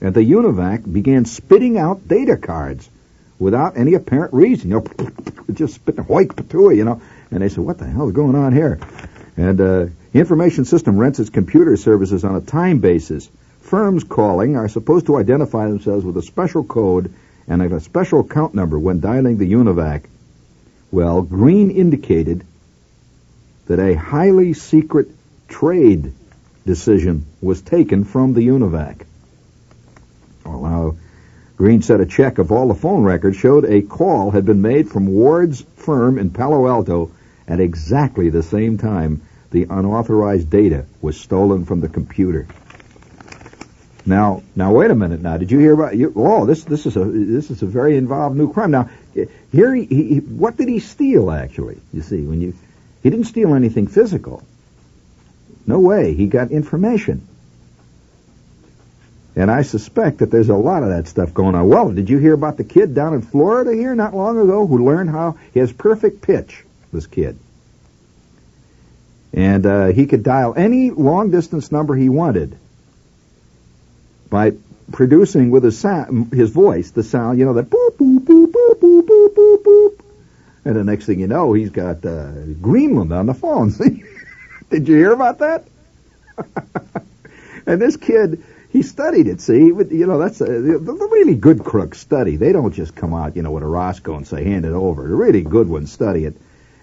and 0.00 0.14
the 0.14 0.22
UNIVAC 0.22 0.92
began 0.92 1.24
spitting 1.24 1.78
out 1.78 2.06
data 2.06 2.36
cards 2.36 2.88
without 3.38 3.76
any 3.76 3.94
apparent 3.94 4.32
reason. 4.32 4.70
You 4.70 4.76
know, 4.76 5.10
just 5.52 5.74
spitting 5.74 6.04
hoik 6.04 6.28
patooey, 6.28 6.76
you 6.76 6.84
know. 6.84 7.00
And 7.30 7.42
they 7.42 7.48
said, 7.48 7.64
"What 7.64 7.78
the 7.78 7.86
hell 7.86 8.08
is 8.08 8.14
going 8.14 8.36
on 8.36 8.52
here?" 8.52 8.78
And 9.36 9.60
uh, 9.60 9.86
Information 10.14 10.64
System 10.64 10.96
rents 10.96 11.18
its 11.18 11.30
computer 11.30 11.76
services 11.76 12.24
on 12.24 12.36
a 12.36 12.40
time 12.40 12.78
basis. 12.78 13.28
Firms 13.66 14.04
calling 14.04 14.54
are 14.54 14.68
supposed 14.68 15.06
to 15.06 15.16
identify 15.16 15.66
themselves 15.66 16.04
with 16.04 16.16
a 16.16 16.22
special 16.22 16.62
code 16.62 17.12
and 17.48 17.60
a 17.60 17.80
special 17.80 18.20
account 18.20 18.54
number 18.54 18.78
when 18.78 19.00
dialing 19.00 19.38
the 19.38 19.52
UNIVAC. 19.52 20.04
Well, 20.92 21.22
Green 21.22 21.72
indicated 21.72 22.44
that 23.66 23.80
a 23.80 23.94
highly 23.94 24.52
secret 24.52 25.08
trade 25.48 26.12
decision 26.64 27.26
was 27.40 27.60
taken 27.60 28.04
from 28.04 28.34
the 28.34 28.46
UNIVAC. 28.46 29.04
Well, 30.44 30.62
now, 30.62 30.96
Green 31.56 31.82
said 31.82 32.00
a 32.00 32.06
check 32.06 32.38
of 32.38 32.52
all 32.52 32.68
the 32.68 32.74
phone 32.76 33.02
records 33.02 33.36
showed 33.36 33.64
a 33.64 33.82
call 33.82 34.30
had 34.30 34.44
been 34.44 34.62
made 34.62 34.88
from 34.88 35.08
Ward's 35.08 35.62
firm 35.74 36.18
in 36.18 36.30
Palo 36.30 36.68
Alto 36.68 37.10
at 37.48 37.58
exactly 37.58 38.30
the 38.30 38.44
same 38.44 38.78
time 38.78 39.22
the 39.50 39.66
unauthorized 39.68 40.50
data 40.50 40.86
was 41.02 41.18
stolen 41.18 41.64
from 41.64 41.80
the 41.80 41.88
computer. 41.88 42.46
Now, 44.06 44.44
now 44.54 44.72
wait 44.72 44.92
a 44.92 44.94
minute. 44.94 45.20
Now, 45.20 45.36
did 45.36 45.50
you 45.50 45.58
hear 45.58 45.74
about? 45.74 45.96
You, 45.96 46.12
oh, 46.14 46.46
this 46.46 46.62
this 46.62 46.86
is 46.86 46.96
a 46.96 47.04
this 47.04 47.50
is 47.50 47.62
a 47.62 47.66
very 47.66 47.96
involved 47.96 48.36
new 48.36 48.52
crime. 48.52 48.70
Now, 48.70 48.88
here 49.50 49.74
he, 49.74 49.84
he 49.84 50.18
what 50.18 50.56
did 50.56 50.68
he 50.68 50.78
steal 50.78 51.30
actually? 51.30 51.80
You 51.92 52.02
see, 52.02 52.22
when 52.22 52.40
you 52.40 52.54
he 53.02 53.10
didn't 53.10 53.26
steal 53.26 53.54
anything 53.54 53.88
physical. 53.88 54.44
No 55.66 55.80
way. 55.80 56.14
He 56.14 56.28
got 56.28 56.52
information. 56.52 57.26
And 59.34 59.50
I 59.50 59.62
suspect 59.62 60.18
that 60.18 60.30
there's 60.30 60.48
a 60.48 60.54
lot 60.56 60.84
of 60.84 60.90
that 60.90 61.08
stuff 61.08 61.34
going 61.34 61.56
on. 61.56 61.68
Well, 61.68 61.90
did 61.90 62.08
you 62.08 62.18
hear 62.18 62.32
about 62.32 62.56
the 62.56 62.64
kid 62.64 62.94
down 62.94 63.12
in 63.12 63.22
Florida 63.22 63.74
here 63.74 63.94
not 63.94 64.14
long 64.14 64.38
ago 64.38 64.66
who 64.66 64.86
learned 64.86 65.10
how 65.10 65.36
he 65.52 65.60
has 65.60 65.72
perfect 65.72 66.22
pitch? 66.22 66.64
This 66.92 67.08
kid, 67.08 67.36
and 69.34 69.66
uh, 69.66 69.86
he 69.88 70.06
could 70.06 70.22
dial 70.22 70.54
any 70.56 70.90
long 70.90 71.30
distance 71.32 71.72
number 71.72 71.96
he 71.96 72.08
wanted 72.08 72.56
by 74.30 74.52
producing 74.92 75.50
with 75.50 75.64
his, 75.64 75.78
sound, 75.78 76.32
his 76.32 76.50
voice 76.50 76.90
the 76.90 77.02
sound, 77.02 77.38
you 77.38 77.44
know, 77.44 77.54
that 77.54 77.70
boop, 77.70 77.96
boop, 77.96 78.20
boop, 78.20 78.46
boop, 78.50 78.80
boop, 78.80 79.02
boop, 79.02 79.34
boop, 79.34 79.62
boop. 79.62 80.00
And 80.64 80.76
the 80.76 80.84
next 80.84 81.06
thing 81.06 81.20
you 81.20 81.26
know, 81.26 81.52
he's 81.52 81.70
got 81.70 82.04
uh, 82.04 82.32
Greenland 82.60 83.12
on 83.12 83.26
the 83.26 83.34
phone. 83.34 83.70
See, 83.70 84.04
Did 84.70 84.88
you 84.88 84.96
hear 84.96 85.12
about 85.12 85.38
that? 85.38 85.64
and 87.66 87.80
this 87.80 87.96
kid, 87.96 88.42
he 88.70 88.82
studied 88.82 89.28
it. 89.28 89.40
See, 89.40 89.70
would, 89.70 89.90
you 89.90 90.06
know, 90.06 90.18
that's 90.18 90.40
a, 90.40 90.44
the, 90.44 91.08
really 91.12 91.36
good 91.36 91.62
crooks 91.64 92.00
study. 92.00 92.36
They 92.36 92.52
don't 92.52 92.72
just 92.72 92.94
come 92.94 93.14
out, 93.14 93.36
you 93.36 93.42
know, 93.42 93.52
with 93.52 93.62
a 93.62 93.66
Roscoe 93.66 94.16
and 94.16 94.26
say, 94.26 94.44
hand 94.44 94.64
it 94.64 94.72
over. 94.72 95.06
The 95.06 95.14
really 95.14 95.42
good 95.42 95.68
ones 95.68 95.92
study 95.92 96.24
it. 96.24 96.36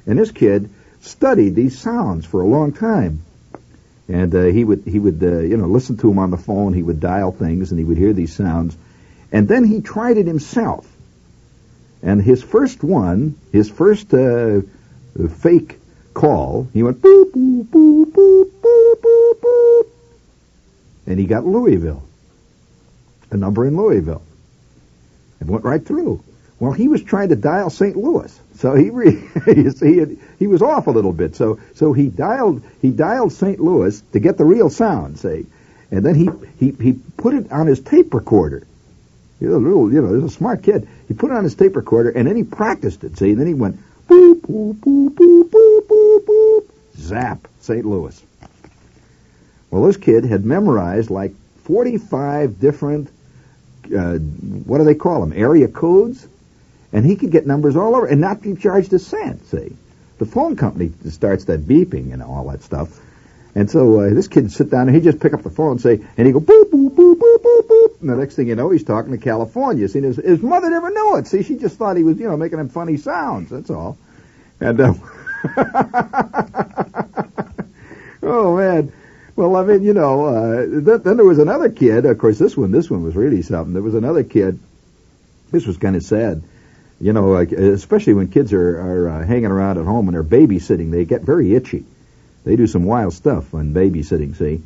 And 0.06 0.18
this 0.18 0.32
kid 0.32 0.70
studied 1.02 1.56
these 1.56 1.78
sounds 1.78 2.26
for 2.26 2.42
a 2.42 2.48
long 2.48 2.72
time. 2.72 3.24
And 4.10 4.36
uh, 4.36 4.44
he 4.44 4.64
would 4.64 4.84
he 4.86 5.00
would 5.00 5.24
uh, 5.24 5.40
you 5.40 5.58
know 5.58 5.68
listen 5.68 5.98
to 5.98 6.12
him 6.12 6.20
on 6.20 6.32
the 6.32 6.38
phone. 6.38 6.74
He 6.74 6.84
would 6.84 7.00
dial 7.00 7.32
things 7.32 7.72
and 7.72 7.80
he 7.80 7.86
would 7.86 7.98
hear 7.98 8.14
these 8.14 8.36
sounds, 8.36 8.78
and 9.32 9.48
then 9.48 9.64
he 9.64 9.82
tried 9.82 10.18
it 10.18 10.28
himself. 10.28 10.86
And 12.02 12.22
his 12.22 12.44
first 12.44 12.84
one, 12.84 13.36
his 13.54 13.70
first 13.70 14.14
uh, 14.14 14.62
fake 15.40 15.80
call, 16.14 16.68
he 16.74 16.84
went 16.84 17.02
boop 17.02 17.32
boop 17.32 17.64
boop 17.68 18.06
boop 18.12 18.52
boop 18.62 18.96
boop 18.96 19.40
boop, 19.40 19.88
and 21.08 21.18
he 21.18 21.26
got 21.26 21.46
Louisville, 21.46 22.04
a 23.32 23.38
number 23.38 23.66
in 23.66 23.78
Louisville, 23.78 24.24
and 25.40 25.50
went 25.50 25.64
right 25.64 25.84
through. 25.84 26.22
Well, 26.64 26.72
he 26.72 26.88
was 26.88 27.04
trying 27.04 27.28
to 27.28 27.36
dial 27.36 27.70
St. 27.70 27.98
Louis, 27.98 28.40
so 28.56 28.74
he 28.74 28.90
re- 28.90 29.22
you 29.48 29.70
see 29.72 30.00
he, 30.00 30.18
he 30.40 30.48
was 30.48 30.62
off 30.62 30.88
a 30.88 30.92
little 30.92 31.12
bit. 31.12 31.36
So 31.36 31.60
so 31.76 31.92
he 31.92 32.08
dialed 32.08 32.64
he 32.82 32.90
dialed 32.90 33.34
St. 33.34 33.60
Louis 33.60 34.00
to 34.14 34.20
get 34.22 34.38
the 34.38 34.46
real 34.46 34.70
sound, 34.70 35.20
say, 35.20 35.46
and 35.92 36.06
then 36.06 36.16
he 36.16 36.30
he 36.62 36.72
he 36.82 36.94
put 37.18 37.34
it 37.34 37.52
on 37.52 37.68
his 37.68 37.82
tape 37.82 38.14
recorder. 38.14 38.66
He's 39.42 39.50
a 39.50 39.58
little, 39.58 39.92
you 39.92 40.02
know, 40.02 40.16
he's 40.16 40.24
a 40.24 40.30
smart 40.30 40.64
kid. 40.64 40.88
He 41.10 41.14
put 41.14 41.32
it 41.32 41.34
on 41.36 41.44
his 41.44 41.54
tape 41.54 41.76
recorder 41.76 42.12
and 42.12 42.26
then 42.26 42.38
he 42.38 42.46
practiced 42.46 43.04
it. 43.04 43.18
See, 43.18 43.32
and 43.32 43.42
then 43.42 43.48
he 43.48 43.54
went 43.54 43.78
boop 44.08 44.40
boop 44.40 44.76
boop 44.76 45.10
boop 45.10 45.50
boop 45.50 45.86
boop 45.86 46.26
boop, 46.26 46.66
zap, 46.96 47.46
St. 47.60 47.86
Louis. 47.86 48.24
Well, 49.70 49.84
this 49.84 49.98
kid 49.98 50.24
had 50.24 50.46
memorized 50.46 51.10
like 51.10 51.34
45 51.66 52.58
different, 52.62 53.10
uh, 53.94 54.14
what 54.16 54.78
do 54.78 54.86
they 54.86 54.96
call 54.96 55.20
them, 55.20 55.34
area 55.36 55.68
codes, 55.68 56.30
and 56.94 57.06
he 57.06 57.16
could 57.16 57.32
get 57.32 57.48
numbers 57.48 57.76
all 57.76 57.96
over 57.96 58.06
and 58.06 58.22
not 58.22 58.42
be 58.42 58.56
charged 58.56 58.94
a 58.94 59.00
cent. 59.00 59.46
See, 59.48 59.76
the 60.20 60.26
phone 60.26 60.56
company 60.56 60.92
starts 61.10 61.46
that 61.46 61.62
beeping 61.62 62.14
and 62.14 62.22
all 62.22 62.50
that 62.52 62.62
stuff. 62.62 63.00
And 63.56 63.70
so 63.70 64.00
uh, 64.00 64.14
this 64.14 64.28
kid 64.28 64.52
sit 64.52 64.70
down 64.70 64.88
and 64.88 64.96
he'd 64.96 65.04
just 65.04 65.20
pick 65.20 65.34
up 65.34 65.44
the 65.44 65.50
phone 65.50 65.74
and 65.74 65.82
say, 65.82 66.00
and 66.18 66.28
he'd 66.28 66.34
go 66.34 66.40
boop, 66.40 66.70
boop, 66.70 66.92
boop, 66.92 67.16
boop, 67.16 67.38
boop, 67.38 67.68
boop. 67.68 68.02
And 68.02 68.10
the 68.10 68.16
next 68.16 68.36
thing 68.36 68.48
you 68.48 68.56
know, 68.56 68.70
he's 68.70 68.84
talking 68.84 69.12
to 69.12 69.18
California. 69.18 69.88
See, 69.90 70.02
his, 70.02 70.18
his 70.18 70.42
mother 70.42 70.70
never 70.70 70.92
knew 70.92 71.18
it. 71.18 71.28
See, 71.28 71.44
she 71.44 71.58
just 71.58 71.78
thought 71.78 71.98
he 71.98 72.04
was, 72.04 72.20
you 72.20 72.28
know, 72.28 72.38
making 72.38 72.60
him 72.60 72.70
funny 72.70 72.98
sounds. 72.98 73.50
That's 73.50 73.70
all. 73.70 73.98
And, 74.60 74.80
uh, 74.80 74.94
oh 78.24 78.56
man. 78.56 78.94
Well, 79.36 79.56
I 79.56 79.64
mean, 79.64 79.84
you 79.84 79.96
know, 79.96 80.26
uh, 80.26 80.66
th- 80.66 81.02
then 81.02 81.18
there 81.18 81.26
was 81.26 81.40
another 81.40 81.70
kid. 81.70 82.06
Of 82.06 82.20
course, 82.20 82.38
this 82.38 82.56
one, 82.56 82.72
this 82.72 82.90
one 82.90 83.04
was 83.04 83.16
really 83.16 83.42
something. 83.42 83.74
There 83.74 83.82
was 83.82 83.96
another 83.96 84.24
kid. 84.24 84.60
This 85.52 85.66
was 85.66 85.78
kind 85.78 85.96
of 85.96 86.04
sad. 86.04 86.44
You 87.04 87.12
know, 87.12 87.32
like, 87.32 87.52
especially 87.52 88.14
when 88.14 88.30
kids 88.30 88.54
are, 88.54 88.80
are 88.80 89.10
uh, 89.10 89.26
hanging 89.26 89.52
around 89.52 89.78
at 89.78 89.84
home 89.84 90.08
and 90.08 90.16
they're 90.16 90.24
babysitting, 90.24 90.90
they 90.90 91.04
get 91.04 91.22
very 91.22 91.54
itchy. 91.54 91.84
They 92.46 92.56
do 92.56 92.66
some 92.66 92.86
wild 92.86 93.14
stuff 93.14 93.54
on 93.54 93.74
babysitting, 93.74 94.38
see. 94.38 94.64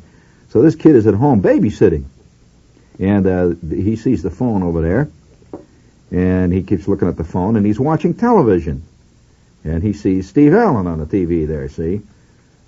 So 0.50 0.62
this 0.62 0.76
kid 0.76 0.94
is 0.94 1.08
at 1.08 1.14
home 1.14 1.42
babysitting. 1.42 2.04
And 3.00 3.26
uh, 3.26 3.54
he 3.68 3.96
sees 3.96 4.22
the 4.22 4.30
phone 4.30 4.62
over 4.62 4.82
there. 4.82 5.10
And 6.12 6.52
he 6.52 6.62
keeps 6.62 6.86
looking 6.86 7.08
at 7.08 7.16
the 7.16 7.24
phone 7.24 7.56
and 7.56 7.66
he's 7.66 7.80
watching 7.80 8.14
television. 8.14 8.84
And 9.64 9.82
he 9.82 9.92
sees 9.92 10.28
Steve 10.28 10.54
Allen 10.54 10.86
on 10.86 11.00
the 11.00 11.06
TV 11.06 11.44
there, 11.44 11.68
see. 11.68 12.02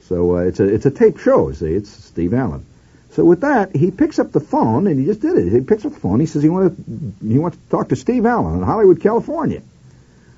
So 0.09 0.39
uh, 0.39 0.41
it's 0.41 0.59
a 0.59 0.65
it's 0.65 0.87
a 0.87 0.91
tape 0.91 1.19
show, 1.19 1.53
see. 1.53 1.75
It's 1.75 1.91
Steve 1.91 2.35
Allen. 2.35 2.67
So 3.13 3.25
with 3.25 3.41
that, 3.41 3.75
he 3.75 3.91
picks 3.91 4.19
up 4.19 4.31
the 4.31 4.41
phone 4.41 4.87
and 4.87 4.99
he 4.99 5.07
just 5.07 5.21
did 5.21 5.37
it. 5.37 5.51
He 5.51 5.61
picks 5.61 5.85
up 5.85 5.93
the 5.93 6.01
phone. 6.01 6.21
He 6.21 6.27
says 6.27 6.43
he 6.43 6.49
wants 6.49 6.81
he 7.21 7.39
wants 7.39 7.57
to 7.57 7.69
talk 7.69 7.89
to 7.89 7.97
Steve 7.97 8.25
Allen 8.25 8.57
in 8.57 8.63
Hollywood, 8.63 9.01
California. 9.01 9.63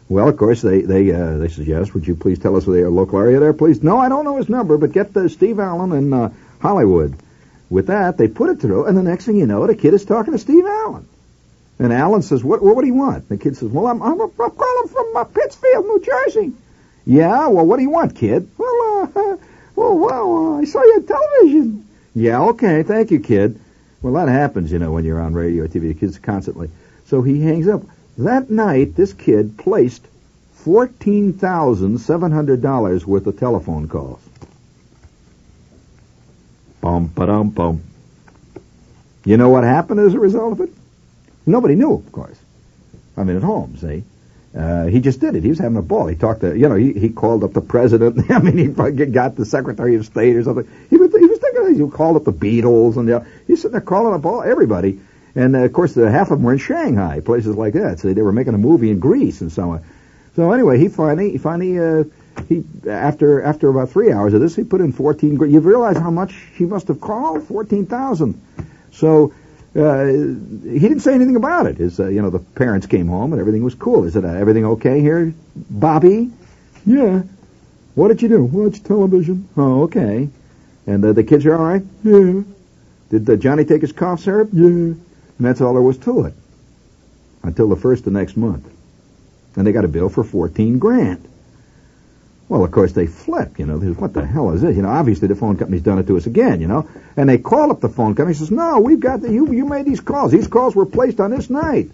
Well, 0.09 0.29
of 0.29 0.37
course, 0.37 0.63
they 0.63 0.81
they 0.81 1.11
uh, 1.13 1.39
they 1.39 1.49
suggest, 1.49 1.95
would 1.95 2.07
you 2.07 2.15
please 2.15 2.39
tell 2.39 2.57
us 2.57 2.65
the 2.65 2.89
local 2.89 3.19
area 3.19 3.41
there, 3.41 3.53
please? 3.53 3.83
No, 3.83 3.99
I 3.99 4.09
don't 4.09 4.25
know 4.25 4.37
his 4.37 4.49
number, 4.49 4.79
but 4.79 4.93
get 4.93 5.13
the 5.13 5.29
Steve 5.29 5.59
Allen 5.61 5.93
in 5.93 6.13
uh, 6.13 6.33
Hollywood. 6.61 7.15
With 7.69 7.87
that, 7.87 8.19
they 8.19 8.29
put 8.29 8.51
it 8.51 8.61
through, 8.61 8.85
and 8.85 8.97
the 8.97 9.03
next 9.03 9.25
thing 9.25 9.37
you 9.37 9.47
know, 9.47 9.67
the 9.67 9.75
kid 9.75 9.95
is 9.95 10.05
talking 10.05 10.33
to 10.33 10.39
Steve 10.39 10.67
Allen. 10.67 11.09
And 11.79 11.93
Allen 11.93 12.23
says, 12.23 12.45
"What? 12.45 12.63
What, 12.63 12.77
what 12.77 12.83
do 12.83 12.89
you 12.89 12.95
want?" 12.95 13.29
The 13.29 13.37
kid 13.37 13.57
says, 13.57 13.69
"Well, 13.71 13.87
I'm 13.87 14.03
I'm, 14.03 14.21
I'm 14.21 14.31
calling 14.31 14.89
from 14.89 15.17
uh, 15.17 15.25
Pittsfield, 15.25 15.87
New 15.87 16.01
Jersey." 16.01 16.53
Yeah. 17.05 17.49
Well, 17.49 17.67
what 17.67 17.77
do 17.77 17.83
you 17.83 17.91
want, 17.91 18.17
kid? 18.17 18.51
Well, 18.57 19.11
uh, 19.15 19.37
well, 19.77 19.99
well, 19.99 20.55
uh, 20.55 20.61
I 20.61 20.65
saw 20.65 20.83
you 20.83 20.95
on 20.97 21.07
television. 21.07 21.89
Yeah. 22.15 22.43
Okay. 22.43 22.83
Thank 22.83 23.11
you, 23.11 23.21
kid. 23.21 23.59
Well, 24.03 24.13
that 24.15 24.29
happens, 24.29 24.73
you 24.73 24.79
know, 24.79 24.93
when 24.93 25.05
you're 25.05 25.21
on 25.21 25.35
radio 25.35 25.65
or 25.65 25.69
TV. 25.69 25.99
Kids 25.99 26.19
constantly. 26.19 26.71
So 27.07 27.23
he 27.23 27.41
hangs 27.41 27.69
up. 27.69 27.83
That 28.19 28.51
night, 28.51 28.97
this 28.97 29.13
kid 29.13 29.57
placed 29.57 30.05
$14,700 30.65 33.05
worth 33.05 33.27
of 33.27 33.39
telephone 33.39 33.89
calls. 33.89 34.21
Bum, 36.81 37.07
ba-dum, 37.07 37.51
bum. 37.51 37.83
You 39.25 39.37
know 39.37 39.51
what 39.51 39.63
happened 39.65 40.01
as 40.01 40.15
a 40.15 40.21
result 40.21 40.53
of 40.53 40.63
it? 40.63 40.71
Nobody 41.47 41.77
knew, 41.77 41.95
of 41.95 42.11
course. 42.11 42.39
I 43.17 43.23
mean, 43.25 43.37
at 43.37 43.43
home, 43.43 43.77
see? 43.77 43.87
Eh? 43.87 44.01
Uh, 44.57 44.85
he 44.85 45.01
just 45.01 45.21
did 45.21 45.35
it. 45.35 45.43
He 45.43 45.49
was 45.49 45.59
having 45.59 45.79
a 45.79 45.83
ball. 45.83 46.07
He 46.07 46.17
talked 46.17 46.43
to, 46.43 46.57
you 46.57 46.69
know, 46.69 46.75
he, 46.75 46.93
he 46.93 47.09
called 47.09 47.43
up 47.43 47.55
the 47.55 47.63
president. 47.63 48.31
I 48.31 48.39
mean, 48.39 48.59
he 48.59 48.67
got 49.07 49.35
the 49.37 49.47
Secretary 49.47 49.95
of 49.95 50.05
State 50.05 50.37
or 50.37 50.43
something. 50.43 50.69
He 50.91 50.97
was, 50.99 51.11
he 51.15 51.25
was 51.25 51.39
thinking, 51.39 51.75
he 51.75 51.91
called 51.91 52.17
up 52.17 52.25
the 52.25 52.33
Beatles 52.33 52.97
and, 52.97 53.09
you 53.09 53.25
he's 53.47 53.61
sitting 53.63 53.73
there 53.73 53.81
calling 53.81 54.15
up 54.15 54.27
all, 54.27 54.43
everybody. 54.43 55.01
And 55.35 55.57
uh, 55.57 55.61
of 55.61 55.73
course, 55.73 55.95
the, 55.95 56.11
half 56.11 56.31
of 56.31 56.39
them 56.39 56.43
were 56.43 56.53
in 56.53 56.59
Shanghai, 56.59 57.21
places 57.21 57.57
like 57.57 57.73
that. 57.75 58.01
So 58.01 58.13
they 58.13 58.21
were 58.21 58.33
making 58.33 58.55
a 58.55 58.59
movie 58.59 58.91
in 58.91 59.01
Greece 59.01 59.41
and 59.41 59.51
so 59.51 59.71
on. 59.71 59.85
So 60.37 60.53
anyway, 60.53 60.79
he 60.79 60.89
finally, 60.89 61.33
he 61.33 61.39
finally 61.39 61.79
uh, 61.79 62.05
he 62.49 62.65
after 62.89 63.43
after 63.43 63.69
about 63.69 63.91
three 63.91 64.13
hours 64.13 64.35
of 64.35 64.41
this, 64.41 64.57
he 64.57 64.65
put 64.65 64.81
in 64.81 64.93
fourteen. 64.93 65.39
You 65.51 65.61
realize 65.61 65.97
how 65.97 66.11
much 66.11 66.35
he 66.55 66.65
must 66.65 66.89
have 66.89 67.01
called? 67.01 67.45
Fourteen 67.45 67.85
thousand. 67.85 68.41
So 68.93 69.35
uh, 69.75 70.05
he 70.05 70.79
didn't 70.79 71.01
say 71.01 71.15
anything 71.15 71.37
about 71.37 71.67
it. 71.67 71.79
His, 71.79 71.99
uh, 71.99 72.09
you 72.09 72.21
know, 72.21 72.31
the 72.31 72.39
parents 72.39 72.87
came 72.87 73.09
home 73.09 73.33
and 73.33 73.41
everything 73.41 73.65
was 73.65 73.75
cool. 73.75 74.05
Is 74.05 74.17
it 74.17 74.25
uh, 74.25 74.29
everything 74.29 74.67
okay 74.67 75.01
here, 75.01 75.33
Bobby? 75.57 76.31
Yeah. 76.85 77.23
What 77.95 78.09
did 78.09 78.23
you 78.23 78.29
do? 78.29 78.45
Watch 78.45 78.83
television. 78.83 79.49
Oh, 79.57 79.85
okay. 79.85 80.29
And 80.87 81.05
uh, 81.05 81.13
the 81.13 81.25
kids 81.25 81.47
are 81.47 81.55
all 81.55 81.65
right. 81.65 81.83
Yeah. 82.03 82.43
Did 83.11 83.29
uh, 83.29 83.37
Johnny 83.37 83.65
take 83.65 83.83
his 83.83 83.93
cough 83.93 84.21
syrup? 84.21 84.51
Yeah. 84.53 84.67
And 84.67 85.01
that's 85.39 85.61
all 85.61 85.73
there 85.73 85.83
was 85.83 85.99
to 85.99 86.27
it. 86.27 86.35
Until 87.43 87.69
the 87.69 87.77
first 87.77 88.07
of 88.07 88.13
next 88.13 88.37
month. 88.37 88.69
And 89.57 89.67
they 89.67 89.73
got 89.73 89.85
a 89.85 89.89
bill 89.89 90.09
for 90.09 90.25
14 90.25 90.79
grand. 90.79 91.29
Well, 92.53 92.65
of 92.65 92.71
course, 92.71 92.93
they 92.93 93.07
flip, 93.07 93.59
you 93.59 93.65
know. 93.65 93.79
They, 93.79 93.93
what 93.93 94.13
the 94.13 94.27
hell 94.27 94.51
is 94.51 94.61
this? 94.61 94.77
You 94.77 94.83
know, 94.83 94.91
obviously 94.91 95.27
the 95.27 95.35
phone 95.35 95.57
company's 95.57 95.81
done 95.81 95.99
it 95.99 96.07
to 96.09 96.19
us 96.19 96.27
again, 96.27 96.61
you 96.61 96.67
know. 96.67 96.87
And 97.17 97.27
they 97.27 97.39
call 97.39 97.71
up 97.71 97.81
the 97.81 97.89
phone 97.89 98.15
company 98.15 98.33
and 98.33 98.37
says, 98.37 98.51
no, 98.51 98.79
we've 98.79 99.01
got 99.01 99.23
the, 99.23 99.33
you, 99.33 99.51
you 99.51 99.65
made 99.65 99.87
these 99.87 100.01
calls. 100.01 100.33
These 100.33 100.49
calls 100.49 100.77
were 100.77 100.85
placed 100.85 101.19
on 101.19 101.31
this 101.31 101.49
night. 101.49 101.91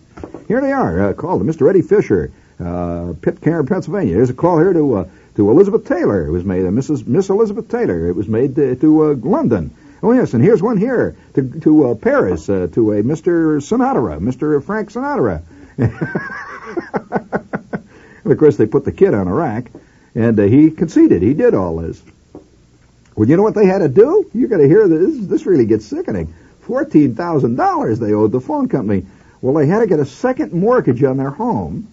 Here 0.48 0.60
they 0.60 0.72
are. 0.72 1.10
Uh, 1.10 1.12
called 1.12 1.46
to 1.46 1.52
Mr. 1.52 1.70
Eddie 1.70 1.82
Fisher, 1.82 2.32
uh, 2.58 3.12
Pitcairn, 3.22 3.68
Pennsylvania. 3.68 4.16
There's 4.16 4.30
a 4.30 4.34
call 4.34 4.58
here 4.58 4.72
to, 4.72 4.94
uh, 4.96 5.08
to 5.36 5.48
Elizabeth 5.48 5.86
Taylor. 5.86 6.26
It 6.26 6.32
was 6.32 6.42
made, 6.42 6.66
uh, 6.66 6.70
Mrs. 6.70 7.06
Miss 7.06 7.28
Elizabeth 7.28 7.68
Taylor. 7.68 8.08
It 8.08 8.16
was 8.16 8.26
made 8.26 8.56
to, 8.56 8.74
to 8.74 9.04
uh, 9.04 9.14
London. 9.14 9.72
Oh 10.02 10.10
yes, 10.10 10.34
and 10.34 10.42
here's 10.42 10.60
one 10.60 10.76
here 10.76 11.16
to 11.34 11.60
to 11.60 11.90
uh, 11.90 11.94
Paris 11.94 12.48
uh, 12.48 12.68
to 12.72 12.92
a 12.92 13.02
Mr. 13.02 13.58
Sinatra, 13.60 14.20
Mr. 14.20 14.62
Frank 14.62 14.92
Sinatra. 14.92 15.42
and 18.22 18.32
of 18.32 18.38
course, 18.38 18.56
they 18.56 18.66
put 18.66 18.84
the 18.84 18.92
kid 18.92 19.12
on 19.12 19.26
a 19.26 19.34
rack, 19.34 19.72
and 20.18 20.40
uh, 20.40 20.42
he 20.42 20.72
conceded. 20.72 21.22
He 21.22 21.32
did 21.32 21.54
all 21.54 21.76
this. 21.76 22.02
Well, 23.14 23.28
you 23.28 23.36
know 23.36 23.44
what 23.44 23.54
they 23.54 23.66
had 23.66 23.78
to 23.78 23.88
do? 23.88 24.28
You 24.34 24.48
got 24.48 24.56
to 24.56 24.66
hear 24.66 24.88
this. 24.88 25.16
This 25.26 25.46
really 25.46 25.64
gets 25.64 25.86
sickening. 25.86 26.34
Fourteen 26.62 27.14
thousand 27.14 27.54
dollars 27.54 28.00
they 28.00 28.12
owed 28.12 28.32
the 28.32 28.40
phone 28.40 28.68
company. 28.68 29.06
Well, 29.40 29.54
they 29.54 29.66
had 29.66 29.78
to 29.78 29.86
get 29.86 30.00
a 30.00 30.04
second 30.04 30.52
mortgage 30.52 31.04
on 31.04 31.18
their 31.18 31.30
home. 31.30 31.86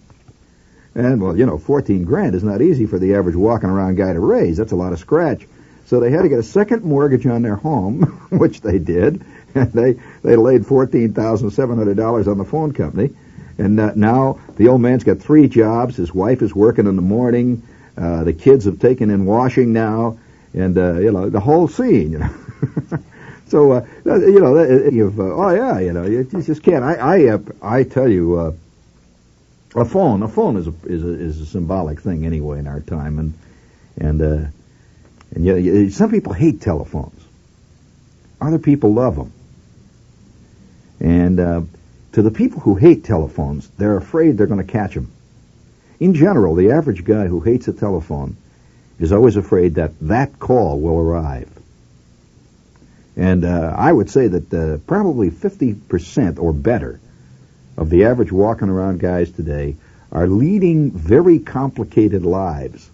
And 0.96 1.22
well, 1.22 1.38
you 1.38 1.46
know, 1.46 1.56
fourteen 1.56 2.04
grand 2.04 2.34
is 2.34 2.42
not 2.42 2.60
easy 2.60 2.86
for 2.86 2.98
the 2.98 3.14
average 3.14 3.36
walking 3.36 3.70
around 3.70 3.94
guy 3.94 4.12
to 4.12 4.18
raise. 4.18 4.56
That's 4.56 4.72
a 4.72 4.76
lot 4.76 4.92
of 4.92 4.98
scratch. 4.98 5.46
So 5.86 6.00
they 6.00 6.10
had 6.10 6.22
to 6.22 6.28
get 6.28 6.40
a 6.40 6.42
second 6.42 6.82
mortgage 6.82 7.26
on 7.26 7.42
their 7.42 7.54
home, 7.54 8.02
which 8.30 8.60
they 8.60 8.80
did, 8.80 9.24
and 9.54 9.72
they 9.72 10.00
they 10.24 10.34
laid 10.34 10.66
fourteen 10.66 11.14
thousand 11.14 11.52
seven 11.52 11.78
hundred 11.78 11.96
dollars 11.96 12.26
on 12.26 12.38
the 12.38 12.44
phone 12.44 12.72
company. 12.72 13.10
And 13.56 13.78
uh, 13.78 13.92
now 13.94 14.40
the 14.56 14.66
old 14.66 14.80
man's 14.80 15.04
got 15.04 15.20
three 15.20 15.46
jobs. 15.46 15.94
His 15.94 16.12
wife 16.12 16.42
is 16.42 16.52
working 16.52 16.88
in 16.88 16.96
the 16.96 17.02
morning. 17.02 17.62
Uh, 17.96 18.24
the 18.24 18.32
kids 18.32 18.64
have 18.66 18.78
taken 18.78 19.10
in 19.10 19.24
washing 19.24 19.72
now, 19.72 20.18
and 20.54 20.76
uh, 20.76 20.94
you 20.94 21.12
know 21.12 21.30
the 21.30 21.40
whole 21.40 21.68
scene. 21.68 22.12
You 22.12 22.18
know. 22.18 22.34
so 23.46 23.72
uh, 23.72 23.86
you 24.04 24.40
know, 24.40 24.88
you've, 24.90 25.18
uh, 25.18 25.22
oh 25.22 25.50
yeah, 25.50 25.78
you 25.78 25.92
know, 25.92 26.04
you 26.04 26.24
just 26.24 26.62
can't. 26.62 26.84
I 26.84 26.94
I, 26.94 27.26
uh, 27.28 27.38
I 27.62 27.82
tell 27.84 28.08
you, 28.08 28.38
uh, 28.38 28.52
a 29.74 29.84
phone, 29.84 30.22
a 30.22 30.28
phone 30.28 30.56
is 30.56 30.66
a 30.66 30.74
is 30.84 31.04
a 31.04 31.08
is 31.08 31.40
a 31.40 31.46
symbolic 31.46 32.00
thing 32.00 32.26
anyway 32.26 32.58
in 32.58 32.66
our 32.66 32.80
time, 32.80 33.18
and 33.18 33.34
and 33.96 34.22
uh, 34.22 34.48
and 35.34 35.44
you 35.44 35.90
some 35.90 36.10
people 36.10 36.32
hate 36.32 36.60
telephones. 36.60 37.20
Other 38.40 38.58
people 38.58 38.92
love 38.92 39.16
them. 39.16 39.32
And 41.00 41.40
uh, 41.40 41.62
to 42.12 42.22
the 42.22 42.30
people 42.30 42.60
who 42.60 42.74
hate 42.74 43.04
telephones, 43.04 43.68
they're 43.76 43.96
afraid 43.96 44.38
they're 44.38 44.46
going 44.46 44.64
to 44.64 44.72
catch 44.72 44.94
them. 44.94 45.10
In 45.98 46.14
general, 46.14 46.54
the 46.54 46.72
average 46.72 47.04
guy 47.04 47.26
who 47.26 47.40
hates 47.40 47.68
a 47.68 47.72
telephone 47.72 48.36
is 48.98 49.12
always 49.12 49.36
afraid 49.36 49.74
that 49.76 49.92
that 50.00 50.38
call 50.38 50.80
will 50.80 50.98
arrive. 50.98 51.50
And 53.16 53.44
uh, 53.44 53.74
I 53.76 53.92
would 53.92 54.10
say 54.10 54.28
that 54.28 54.52
uh, 54.52 54.78
probably 54.86 55.30
50% 55.30 56.38
or 56.38 56.52
better 56.52 57.00
of 57.76 57.88
the 57.88 58.04
average 58.04 58.32
walking 58.32 58.68
around 58.68 59.00
guys 59.00 59.30
today 59.30 59.76
are 60.12 60.26
leading 60.26 60.90
very 60.90 61.38
complicated 61.38 62.22
lives 62.22 62.90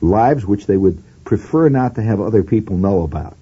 lives 0.00 0.44
which 0.44 0.66
they 0.66 0.76
would 0.76 1.02
prefer 1.24 1.68
not 1.68 1.94
to 1.94 2.02
have 2.02 2.20
other 2.20 2.42
people 2.42 2.76
know 2.76 3.02
about. 3.02 3.36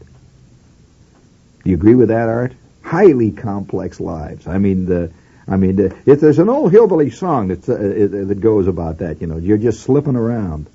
Do 1.64 1.70
you 1.70 1.77
agree 1.77 1.94
with 1.94 2.09
that, 2.09 2.29
Art? 2.29 2.53
Highly 2.83 3.33
complex 3.33 3.98
lives. 4.00 4.46
I 4.46 4.59
mean, 4.59 4.87
the, 4.87 5.11
I 5.46 5.57
mean, 5.57 5.78
if 6.07 6.20
there's 6.20 6.38
an 6.38 6.48
old 6.48 6.72
hillbilly 6.72 7.11
song 7.11 7.48
that 7.48 7.68
uh, 7.68 8.26
that 8.26 8.40
goes 8.40 8.66
about 8.66 8.98
that, 8.98 9.20
you 9.20 9.26
know, 9.26 9.37
you're 9.37 9.59
just 9.59 9.80
slipping 9.80 10.16
around. 10.16 10.66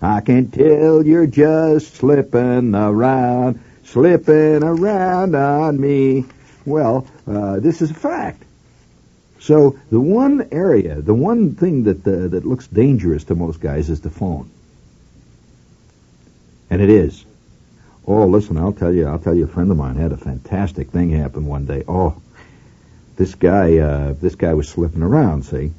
I 0.00 0.20
can 0.20 0.50
tell 0.50 1.04
you're 1.04 1.26
just 1.26 1.94
slipping 1.94 2.74
around, 2.74 3.60
slipping 3.84 4.62
around 4.62 5.34
on 5.34 5.80
me. 5.80 6.24
Well, 6.64 7.06
uh, 7.26 7.60
this 7.60 7.82
is 7.82 7.90
a 7.90 7.94
fact. 7.94 8.42
So 9.38 9.78
the 9.90 10.00
one 10.00 10.48
area, 10.50 11.00
the 11.00 11.14
one 11.14 11.54
thing 11.54 11.84
that 11.84 12.06
uh, 12.06 12.28
that 12.28 12.46
looks 12.46 12.66
dangerous 12.66 13.24
to 13.24 13.34
most 13.34 13.60
guys 13.60 13.90
is 13.90 14.00
the 14.00 14.10
phone. 14.10 14.50
And 16.70 16.80
it 16.80 16.90
is. 16.90 17.24
Oh, 18.06 18.26
listen, 18.26 18.56
I'll 18.56 18.72
tell 18.72 18.92
you, 18.92 19.06
I'll 19.06 19.18
tell 19.18 19.34
you, 19.34 19.44
a 19.44 19.48
friend 19.48 19.70
of 19.70 19.76
mine 19.76 19.96
had 19.96 20.12
a 20.12 20.16
fantastic 20.16 20.90
thing 20.90 21.10
happen 21.10 21.46
one 21.46 21.66
day. 21.66 21.84
Oh, 21.86 22.20
this 23.16 23.34
guy, 23.34 23.78
uh, 23.78 24.12
this 24.14 24.34
guy 24.34 24.54
was 24.54 24.68
slipping 24.68 25.02
around, 25.02 25.44
see, 25.44 25.72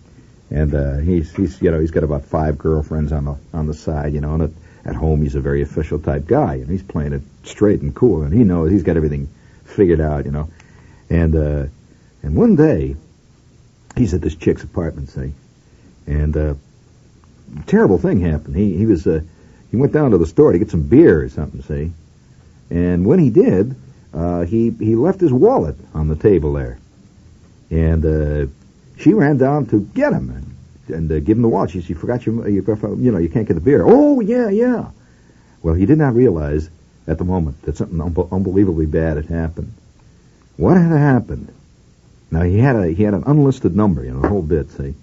and 0.49 0.73
uh, 0.73 0.97
he's, 0.97 1.33
he's, 1.35 1.61
you 1.61 1.71
know, 1.71 1.79
he's 1.79 1.91
got 1.91 2.03
about 2.03 2.25
five 2.25 2.57
girlfriends 2.57 3.11
on 3.11 3.25
the 3.25 3.37
on 3.53 3.67
the 3.67 3.73
side, 3.73 4.13
you 4.13 4.21
know, 4.21 4.33
and 4.33 4.43
at, 4.43 4.51
at 4.85 4.95
home 4.95 5.21
he's 5.21 5.35
a 5.35 5.41
very 5.41 5.61
official 5.61 5.99
type 5.99 6.25
guy, 6.25 6.55
and 6.55 6.69
he's 6.69 6.83
playing 6.83 7.13
it 7.13 7.21
straight 7.43 7.81
and 7.81 7.95
cool, 7.95 8.23
and 8.23 8.33
he 8.33 8.43
knows 8.43 8.71
he's 8.71 8.83
got 8.83 8.97
everything 8.97 9.29
figured 9.65 10.01
out, 10.01 10.25
you 10.25 10.31
know, 10.31 10.49
and 11.09 11.35
uh, 11.35 11.65
and 12.23 12.35
one 12.35 12.55
day 12.55 12.95
he's 13.95 14.13
at 14.13 14.21
this 14.21 14.35
chick's 14.35 14.63
apartment, 14.63 15.09
see, 15.09 15.33
and 16.05 16.35
uh, 16.35 16.53
terrible 17.65 17.97
thing 17.97 18.19
happened. 18.19 18.55
He 18.55 18.77
he 18.77 18.85
was 18.85 19.05
uh, 19.05 19.21
he 19.69 19.77
went 19.77 19.93
down 19.93 20.11
to 20.11 20.17
the 20.17 20.25
store 20.25 20.51
to 20.51 20.59
get 20.59 20.71
some 20.71 20.83
beer 20.83 21.23
or 21.23 21.29
something, 21.29 21.61
see? 21.61 21.91
And 22.69 23.05
when 23.05 23.19
he 23.19 23.29
did, 23.29 23.75
uh, 24.13 24.45
he, 24.45 24.71
he 24.71 24.95
left 24.95 25.19
his 25.19 25.31
wallet 25.31 25.75
on 25.93 26.07
the 26.07 26.15
table 26.15 26.53
there. 26.53 26.79
And, 27.69 28.05
uh, 28.05 28.51
she 28.97 29.13
ran 29.13 29.37
down 29.37 29.67
to 29.67 29.81
get 29.93 30.11
him 30.13 30.29
and, 30.29 30.95
and 30.95 31.11
uh, 31.11 31.19
give 31.19 31.37
him 31.37 31.43
the 31.43 31.47
watch. 31.47 31.71
She, 31.71 31.93
forgot 31.93 32.25
you, 32.25 32.45
you, 32.47 32.63
you 32.97 33.11
know, 33.11 33.19
you 33.19 33.29
can't 33.29 33.47
get 33.47 33.53
the 33.53 33.61
beer. 33.61 33.83
Oh, 33.85 34.19
yeah, 34.19 34.49
yeah. 34.49 34.89
Well, 35.61 35.75
he 35.75 35.85
did 35.85 35.97
not 35.97 36.15
realize 36.15 36.69
at 37.07 37.17
the 37.17 37.23
moment 37.23 37.61
that 37.63 37.77
something 37.77 38.01
un- 38.01 38.27
unbelievably 38.31 38.87
bad 38.87 39.17
had 39.17 39.27
happened. 39.27 39.73
What 40.57 40.77
had 40.77 40.97
happened? 40.97 41.53
Now 42.31 42.41
he 42.41 42.57
had 42.59 42.75
a 42.75 42.87
he 42.87 43.03
had 43.03 43.13
an 43.13 43.23
unlisted 43.25 43.75
number, 43.75 44.03
you 44.03 44.11
know, 44.11 44.21
the 44.21 44.27
whole 44.27 44.41
bit. 44.41 44.69
See, 44.71 44.95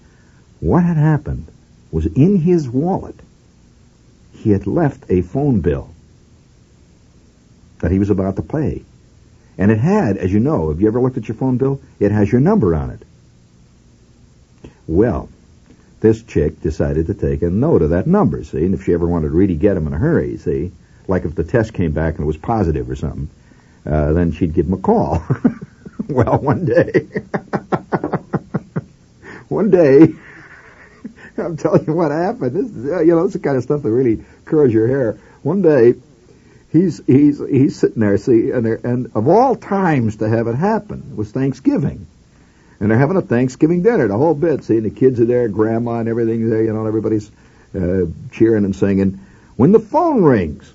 what 0.59 0.83
had 0.83 0.97
happened 0.97 1.47
was 1.91 2.05
in 2.05 2.37
his 2.37 2.69
wallet 2.69 3.19
he 4.33 4.51
had 4.51 4.67
left 4.67 5.05
a 5.09 5.21
phone 5.21 5.61
bill 5.61 5.89
that 7.79 7.91
he 7.91 7.97
was 7.97 8.11
about 8.11 8.35
to 8.35 8.43
pay. 8.43 8.83
And 9.57 9.71
it 9.71 9.77
had, 9.77 10.17
as 10.17 10.33
you 10.33 10.39
know, 10.39 10.69
have 10.69 10.81
you 10.81 10.87
ever 10.87 10.99
looked 10.99 11.17
at 11.17 11.27
your 11.27 11.35
phone 11.35 11.57
bill? 11.57 11.81
It 11.99 12.11
has 12.11 12.31
your 12.31 12.41
number 12.41 12.75
on 12.75 12.89
it. 12.89 13.01
Well, 14.87 15.29
this 16.01 16.21
chick 16.23 16.61
decided 16.61 17.07
to 17.07 17.13
take 17.13 17.41
a 17.41 17.49
note 17.49 17.81
of 17.81 17.91
that 17.91 18.05
number, 18.05 18.43
see, 18.43 18.65
and 18.65 18.73
if 18.73 18.83
she 18.83 18.93
ever 18.93 19.07
wanted 19.07 19.29
to 19.29 19.33
really 19.33 19.55
get 19.55 19.77
him 19.77 19.87
in 19.87 19.93
a 19.93 19.97
hurry, 19.97 20.37
see, 20.37 20.71
like 21.07 21.25
if 21.25 21.35
the 21.35 21.43
test 21.43 21.73
came 21.73 21.91
back 21.91 22.15
and 22.15 22.23
it 22.23 22.27
was 22.27 22.37
positive 22.37 22.89
or 22.89 22.95
something, 22.95 23.29
uh, 23.85 24.13
then 24.13 24.31
she'd 24.31 24.53
give 24.53 24.67
him 24.67 24.73
a 24.73 24.77
call. 24.77 25.23
well, 26.09 26.37
one 26.37 26.65
day, 26.65 26.91
one 29.47 29.71
day, 29.71 30.07
I'm 31.37 31.57
telling 31.57 31.85
you 31.85 31.93
what 31.93 32.11
happened. 32.11 32.55
This, 32.55 32.91
uh, 32.91 33.01
you 33.01 33.15
know, 33.15 33.23
this 33.23 33.35
is 33.35 33.41
the 33.41 33.47
kind 33.47 33.57
of 33.57 33.63
stuff 33.63 33.81
that 33.83 33.91
really 33.91 34.23
curls 34.45 34.71
your 34.71 34.87
hair. 34.87 35.19
One 35.43 35.61
day, 35.61 35.95
he's 36.75 37.01
he's 37.07 37.39
he's 37.39 37.79
sitting 37.79 38.01
there, 38.01 38.17
see, 38.17 38.51
and 38.51 38.67
and 38.67 39.11
of 39.15 39.27
all 39.27 39.55
times 39.55 40.17
to 40.17 40.27
have 40.27 40.47
it 40.47 40.55
happen 40.55 41.15
was 41.15 41.31
Thanksgiving, 41.31 42.05
and 42.79 42.91
they're 42.91 42.97
having 42.97 43.17
a 43.17 43.21
Thanksgiving 43.21 43.81
dinner, 43.81 44.07
the 44.07 44.17
whole 44.17 44.35
bit. 44.35 44.63
See, 44.63 44.77
and 44.77 44.85
the 44.85 44.89
kids 44.89 45.19
are 45.19 45.25
there, 45.25 45.47
grandma 45.47 45.99
and 45.99 46.09
everything 46.09 46.49
there, 46.49 46.63
you 46.63 46.73
know, 46.73 46.85
everybody's 46.85 47.31
uh, 47.73 48.05
cheering 48.31 48.65
and 48.65 48.75
singing. 48.75 49.19
When 49.55 49.71
the 49.71 49.79
phone 49.79 50.23
rings, 50.23 50.71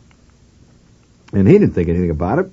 and 1.32 1.46
he 1.46 1.58
didn't 1.58 1.74
think 1.74 1.88
anything 1.88 2.10
about 2.10 2.38
it. 2.38 2.50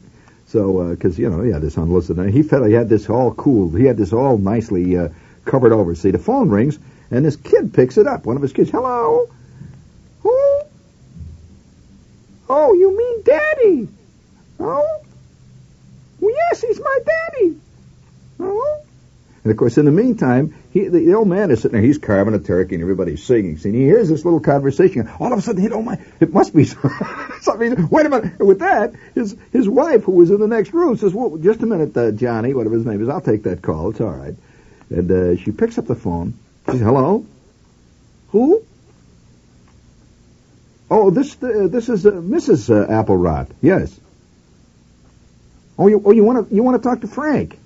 So, 0.47 0.89
because 0.89 1.17
uh, 1.17 1.21
you 1.21 1.29
know, 1.29 1.41
he 1.41 1.51
had 1.51 1.61
this 1.61 1.77
unlisted, 1.77 2.17
and 2.17 2.33
he 2.33 2.43
felt 2.43 2.67
he 2.67 2.73
had 2.73 2.89
this 2.89 3.09
all 3.09 3.33
cool, 3.33 3.69
he 3.71 3.85
had 3.85 3.97
this 3.97 4.13
all 4.13 4.37
nicely 4.37 4.97
uh, 4.97 5.09
covered 5.45 5.73
over. 5.73 5.95
See, 5.95 6.11
the 6.11 6.19
phone 6.19 6.49
rings, 6.49 6.79
and 7.11 7.25
this 7.25 7.35
kid 7.35 7.73
picks 7.73 7.97
it 7.97 8.07
up. 8.07 8.25
One 8.25 8.35
of 8.35 8.41
his 8.41 8.53
kids, 8.53 8.69
hello, 8.69 9.29
who? 10.21 10.61
Oh, 12.49 12.73
you 12.73 12.97
mean 12.97 13.21
Daddy? 13.23 13.87
Oh, 14.59 15.01
well, 16.19 16.33
yes, 16.33 16.61
he's 16.61 16.79
my 16.79 16.99
daddy. 17.05 17.57
Oh, 18.39 18.81
And 19.43 19.51
of 19.51 19.57
course, 19.57 19.77
in 19.77 19.85
the 19.85 19.91
meantime, 19.91 20.55
he, 20.71 20.87
the, 20.87 20.99
the 21.05 21.13
old 21.13 21.27
man 21.27 21.51
is 21.51 21.61
sitting 21.61 21.73
there. 21.73 21.81
He's 21.85 21.97
carving 21.97 22.33
a 22.33 22.39
turkey, 22.39 22.75
and 22.75 22.81
everybody's 22.81 23.23
singing. 23.23 23.59
And 23.63 23.75
he 23.75 23.81
hears 23.81 24.09
this 24.09 24.25
little 24.25 24.39
conversation. 24.39 25.07
All 25.19 25.31
of 25.31 25.37
a 25.39 25.41
sudden, 25.41 25.61
he 25.61 25.69
oh 25.69 25.81
my, 25.81 25.99
it 26.19 26.33
must 26.33 26.55
be 26.55 26.65
something. 27.41 27.87
Wait 27.89 28.05
a 28.05 28.09
minute. 28.09 28.39
With 28.39 28.59
that, 28.59 28.93
his 29.13 29.35
his 29.51 29.67
wife, 29.69 30.03
who 30.03 30.13
was 30.13 30.31
in 30.31 30.39
the 30.39 30.47
next 30.47 30.73
room, 30.73 30.97
says, 30.97 31.13
"Well, 31.13 31.37
just 31.37 31.61
a 31.61 31.65
minute, 31.65 31.95
uh, 31.95 32.11
Johnny, 32.11 32.53
whatever 32.53 32.75
his 32.75 32.85
name 32.85 33.01
is. 33.01 33.09
I'll 33.09 33.21
take 33.21 33.43
that 33.43 33.61
call. 33.61 33.91
It's 33.91 34.01
all 34.01 34.09
right." 34.11 34.35
And 34.89 35.11
uh, 35.11 35.35
she 35.37 35.51
picks 35.51 35.77
up 35.77 35.85
the 35.85 35.95
phone. 35.95 36.33
She 36.65 36.71
says, 36.73 36.81
"Hello, 36.81 37.25
who?" 38.29 38.63
Oh, 40.89 41.09
this 41.09 41.35
uh, 41.43 41.67
this 41.69 41.89
is 41.89 42.05
uh, 42.05 42.11
Mrs. 42.11 42.69
Uh, 42.69 42.87
Applerot. 42.87 43.49
Yes. 43.61 43.99
Oh, 45.77 45.87
you 45.87 46.01
oh 46.05 46.11
you 46.11 46.23
want 46.23 46.49
to 46.49 46.55
you 46.55 46.63
want 46.63 46.81
to 46.81 46.89
talk 46.89 47.01
to 47.01 47.07
Frank? 47.07 47.57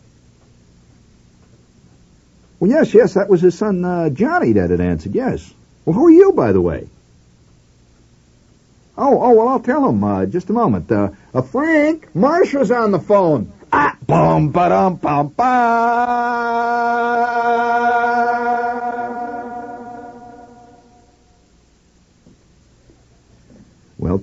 Well, 2.60 2.69
yes, 2.69 2.93
yes, 2.93 3.15
that 3.15 3.27
was 3.27 3.41
his 3.41 3.57
son 3.57 3.84
uh, 3.84 4.10
Johnny 4.10 4.53
that 4.53 4.69
had 4.69 4.81
answered. 4.81 5.15
Yes. 5.15 5.51
Well, 5.84 5.95
who 5.95 6.07
are 6.07 6.12
you, 6.12 6.31
by 6.31 6.51
the 6.51 6.62
way? 6.62 6.88
Oh, 8.97 9.19
oh, 9.19 9.34
well, 9.34 9.47
I'll 9.47 9.60
tell 9.60 9.89
him. 9.89 10.03
Uh, 10.03 10.27
just 10.27 10.49
a 10.51 10.53
moment. 10.53 10.91
Uh, 10.91 11.10
uh, 11.34 11.41
Frank, 11.41 12.13
Marcia's 12.13 12.69
on 12.69 12.91
the 12.91 12.99
phone. 12.99 13.51
Ah, 13.73 13.97
bum, 14.05 14.49
ba 14.49 14.69
dum, 14.69 14.95
bum, 14.97 15.29
ba. 15.29 15.47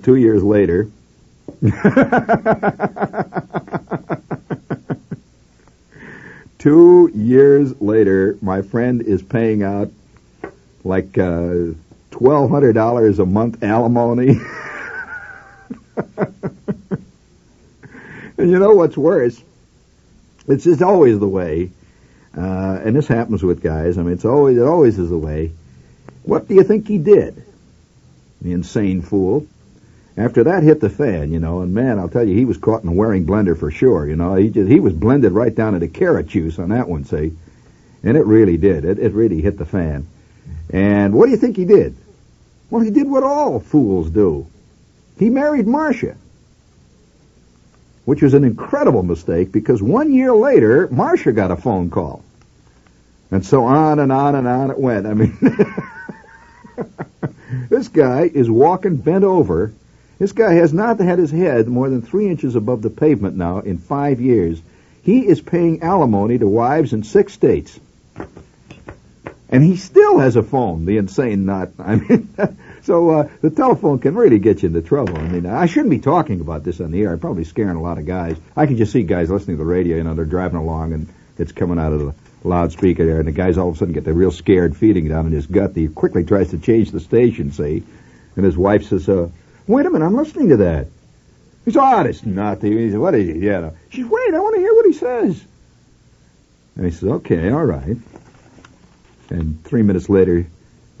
Two 0.03 0.15
years 0.15 0.43
later. 0.43 0.89
Two 6.59 7.09
years 7.15 7.81
later, 7.81 8.37
my 8.41 8.61
friend 8.61 9.01
is 9.01 9.23
paying 9.23 9.63
out 9.63 9.89
like 10.83 11.17
uh, 11.17 11.67
twelve 12.11 12.51
hundred 12.51 12.73
dollars 12.73 13.17
a 13.19 13.25
month 13.25 13.63
alimony. 13.63 14.41
and 18.37 18.49
you 18.51 18.59
know 18.59 18.75
what's 18.75 18.97
worse? 18.97 19.41
It's 20.49 20.65
just 20.65 20.81
always 20.81 21.17
the 21.17 21.29
way, 21.29 21.71
uh, 22.37 22.81
and 22.83 22.93
this 22.93 23.07
happens 23.07 23.41
with 23.41 23.63
guys. 23.63 23.97
I 23.97 24.03
mean, 24.03 24.11
it's 24.11 24.25
always 24.25 24.57
it 24.57 24.63
always 24.65 24.99
is 24.99 25.09
the 25.09 25.17
way. 25.17 25.53
What 26.23 26.49
do 26.49 26.55
you 26.55 26.63
think 26.63 26.89
he 26.89 26.97
did? 26.97 27.41
The 28.41 28.51
insane 28.51 29.01
fool 29.01 29.47
after 30.19 30.43
that 30.43 30.63
hit 30.63 30.81
the 30.81 30.89
fan, 30.89 31.31
you 31.31 31.39
know, 31.39 31.61
and 31.61 31.73
man, 31.73 31.97
I'll 31.97 32.09
tell 32.09 32.27
you, 32.27 32.35
he 32.35 32.43
was 32.43 32.57
caught 32.57 32.83
in 32.83 32.89
a 32.89 32.91
Waring 32.91 33.25
blender 33.25 33.57
for 33.57 33.71
sure. 33.71 34.05
You 34.05 34.17
know, 34.17 34.35
he 34.35 34.49
just 34.49 34.69
he 34.69 34.81
was 34.81 34.91
blended 34.91 35.31
right 35.31 35.55
down 35.55 35.75
into 35.75 35.87
carrot 35.87 36.27
juice 36.27 36.59
on 36.59 36.69
that 36.69 36.89
one, 36.89 37.05
see, 37.05 37.31
and 38.03 38.17
it 38.17 38.25
really 38.25 38.57
did. 38.57 38.83
It 38.83 38.99
it 38.99 39.13
really 39.13 39.41
hit 39.41 39.57
the 39.57 39.65
fan. 39.65 40.07
And 40.71 41.13
what 41.13 41.25
do 41.25 41.31
you 41.31 41.37
think 41.37 41.55
he 41.55 41.63
did? 41.63 41.95
Well, 42.69 42.83
he 42.83 42.91
did 42.91 43.09
what 43.09 43.23
all 43.23 43.61
fools 43.61 44.09
do. 44.09 44.45
He 45.17 45.29
married 45.29 45.67
Marcia, 45.67 46.17
which 48.03 48.21
was 48.21 48.33
an 48.33 48.43
incredible 48.43 49.03
mistake 49.03 49.53
because 49.53 49.81
one 49.81 50.11
year 50.11 50.33
later, 50.33 50.89
Marcia 50.91 51.31
got 51.31 51.49
a 51.49 51.55
phone 51.55 51.89
call, 51.89 52.25
and 53.31 53.45
so 53.45 53.63
on 53.63 53.99
and 53.99 54.11
on 54.11 54.35
and 54.35 54.47
on 54.47 54.69
it 54.69 54.77
went. 54.77 55.07
I 55.07 55.13
mean. 55.13 55.37
this 57.69 57.87
guy 57.87 58.23
is 58.23 58.49
walking 58.49 58.97
bent 58.97 59.23
over 59.23 59.73
this 60.19 60.33
guy 60.33 60.53
has 60.53 60.73
not 60.73 60.99
had 60.99 61.17
his 61.17 61.31
head 61.31 61.67
more 61.67 61.89
than 61.89 62.01
three 62.01 62.27
inches 62.27 62.55
above 62.55 62.81
the 62.81 62.89
pavement 62.89 63.37
now 63.37 63.59
in 63.59 63.77
five 63.77 64.19
years. 64.19 64.61
He 65.01 65.25
is 65.25 65.41
paying 65.41 65.81
alimony 65.81 66.37
to 66.37 66.47
wives 66.47 66.93
in 66.93 67.03
six 67.03 67.33
states. 67.33 67.79
And 69.51 69.63
he 69.63 69.77
still 69.77 70.19
has 70.19 70.35
a 70.35 70.43
phone, 70.43 70.85
the 70.85 70.97
insane 70.97 71.45
nut. 71.45 71.71
I 71.79 71.95
mean, 71.95 72.29
so 72.83 73.09
uh, 73.09 73.29
the 73.41 73.49
telephone 73.49 73.97
can 73.97 74.13
really 74.13 74.37
get 74.37 74.61
you 74.61 74.67
into 74.67 74.81
trouble. 74.81 75.17
I 75.17 75.27
mean, 75.27 75.47
I 75.47 75.65
shouldn't 75.65 75.89
be 75.89 75.99
talking 75.99 76.41
about 76.41 76.63
this 76.63 76.79
on 76.81 76.91
the 76.91 77.01
air. 77.01 77.13
I'm 77.13 77.19
probably 77.19 77.45
scaring 77.45 77.77
a 77.77 77.81
lot 77.81 77.97
of 77.97 78.05
guys. 78.05 78.37
I 78.55 78.67
can 78.67 78.77
just 78.77 78.91
see 78.91 79.03
guys 79.03 79.31
listening 79.31 79.57
to 79.57 79.63
the 79.63 79.69
radio, 79.69 79.97
you 79.97 80.03
know, 80.03 80.13
they're 80.13 80.25
driving 80.25 80.59
along 80.59 80.93
and 80.93 81.07
it's 81.39 81.53
coming 81.53 81.79
out 81.79 81.93
of 81.93 81.99
the 81.99 82.13
loudspeaker 82.43 83.05
there, 83.05 83.19
and 83.19 83.27
the 83.27 83.31
guys 83.31 83.57
all 83.57 83.69
of 83.69 83.75
a 83.75 83.77
sudden 83.77 83.93
get 83.93 84.03
the 84.03 84.13
real 84.13 84.31
scared 84.31 84.75
feeling 84.75 85.07
down 85.07 85.25
in 85.25 85.31
his 85.31 85.47
gut. 85.47 85.71
He 85.75 85.87
quickly 85.87 86.23
tries 86.23 86.51
to 86.51 86.57
change 86.57 86.91
the 86.91 86.99
station, 86.99 87.51
see, 87.51 87.83
and 88.35 88.45
his 88.45 88.57
wife 88.57 88.85
says, 88.85 89.07
uh, 89.09 89.29
Wait 89.69 89.85
a 89.85 89.89
minute, 89.91 90.03
I'm 90.03 90.15
listening 90.15 90.49
to 90.49 90.57
that. 90.57 90.87
He's 91.63 91.77
oh, 91.77 92.01
it's 92.01 92.25
not 92.25 92.59
He 92.63 92.89
said, 92.89 92.97
what 92.97 93.13
is 93.13 93.27
he? 93.27 93.45
Yeah. 93.45 93.69
She 93.91 94.01
says, 94.01 94.09
wait, 94.09 94.33
I 94.33 94.39
want 94.39 94.55
to 94.55 94.61
hear 94.61 94.73
what 94.73 94.87
he 94.87 94.93
says. 94.93 95.45
And 96.75 96.85
he 96.85 96.91
says, 96.91 97.07
okay, 97.07 97.51
all 97.51 97.65
right. 97.65 97.95
And 99.29 99.63
three 99.63 99.83
minutes 99.83 100.09
later, 100.09 100.47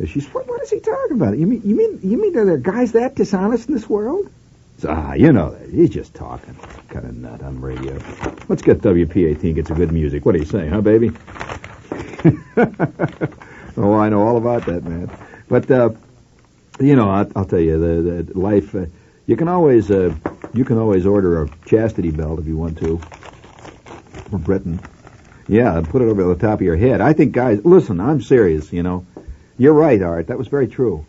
she 0.05 0.21
says, 0.21 0.31
what, 0.31 0.47
what 0.47 0.61
is 0.61 0.69
he 0.69 0.81
talking 0.81 1.13
about? 1.13 1.35
You 1.35 1.47
mean, 1.47 1.63
you 1.65 1.75
mean, 1.75 1.99
you 2.03 2.21
mean 2.21 2.31
there 2.33 2.47
are 2.47 2.57
guys 2.57 2.91
that 2.91 3.15
dishonest 3.15 3.69
in 3.69 3.73
this 3.73 3.89
world? 3.89 4.29
Ah, 4.87 5.15
you 5.15 5.33
know 5.33 5.49
that. 5.49 5.67
He's 5.71 5.89
just 5.89 6.13
talking. 6.13 6.55
Kind 6.89 7.05
of 7.07 7.17
nut 7.17 7.41
on 7.41 7.59
radio. 7.61 7.99
Let's 8.49 8.61
get 8.61 8.81
WP18, 8.81 9.55
get 9.55 9.65
some 9.65 9.77
good 9.77 9.91
music. 9.91 10.27
What 10.27 10.33
do 10.33 10.39
you 10.41 10.45
say, 10.45 10.67
huh, 10.69 10.81
baby? 10.81 11.09
oh, 13.77 13.95
I 13.95 14.09
know 14.09 14.21
all 14.21 14.37
about 14.37 14.67
that, 14.67 14.83
man. 14.83 15.09
But, 15.47 15.71
uh, 15.71 15.89
you 16.79 16.95
know, 16.95 17.09
I'll, 17.09 17.31
I'll 17.35 17.45
tell 17.45 17.59
you, 17.59 17.79
the, 17.79 18.23
the 18.23 18.39
life. 18.39 18.73
Uh, 18.73 18.85
you 19.25 19.35
can 19.35 19.47
always 19.47 19.91
uh, 19.91 20.15
you 20.53 20.65
can 20.65 20.77
always 20.77 21.05
order 21.05 21.43
a 21.43 21.49
chastity 21.65 22.11
belt 22.11 22.39
if 22.39 22.47
you 22.47 22.57
want 22.57 22.77
to 22.79 22.97
from 24.29 24.41
Britain. 24.41 24.79
Yeah, 25.47 25.81
put 25.83 26.01
it 26.01 26.05
over 26.05 26.23
the 26.23 26.35
top 26.35 26.59
of 26.59 26.61
your 26.61 26.77
head. 26.77 27.01
I 27.01 27.13
think 27.13 27.31
guys, 27.31 27.63
listen, 27.63 27.99
I'm 27.99 28.21
serious. 28.21 28.71
You 28.71 28.83
know, 28.83 29.05
you're 29.57 29.73
right, 29.73 30.01
Art. 30.01 30.27
That 30.27 30.37
was 30.37 30.47
very 30.47 30.67
true. 30.67 31.05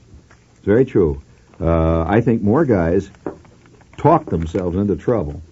It's 0.56 0.64
very 0.64 0.84
true. 0.84 1.22
Uh, 1.60 2.02
I 2.02 2.20
think 2.20 2.42
more 2.42 2.64
guys 2.64 3.10
talk 3.96 4.26
themselves 4.26 4.76
into 4.76 4.96
trouble 4.96 5.42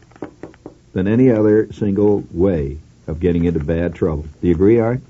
than 0.95 1.07
any 1.07 1.31
other 1.31 1.73
single 1.73 2.25
way 2.33 2.79
of 3.07 3.21
getting 3.21 3.45
into 3.45 3.61
bad 3.61 3.95
trouble. 3.95 4.27
Do 4.41 4.49
you 4.49 4.55
agree, 4.55 4.81
Art? 4.81 5.01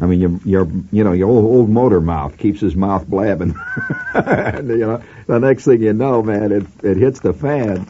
I 0.00 0.06
mean, 0.06 0.20
your, 0.20 0.40
your, 0.44 0.72
you 0.90 1.04
know, 1.04 1.12
your 1.12 1.28
old, 1.28 1.44
old 1.44 1.68
motor 1.68 2.00
mouth 2.00 2.38
keeps 2.38 2.60
his 2.60 2.74
mouth 2.74 3.06
blabbing. 3.06 3.54
and, 4.14 4.68
you 4.68 4.78
know, 4.78 5.02
the 5.26 5.38
next 5.38 5.66
thing 5.66 5.82
you 5.82 5.92
know, 5.92 6.22
man, 6.22 6.52
it, 6.52 6.66
it 6.82 6.96
hits 6.96 7.20
the 7.20 7.34
fan. 7.34 7.86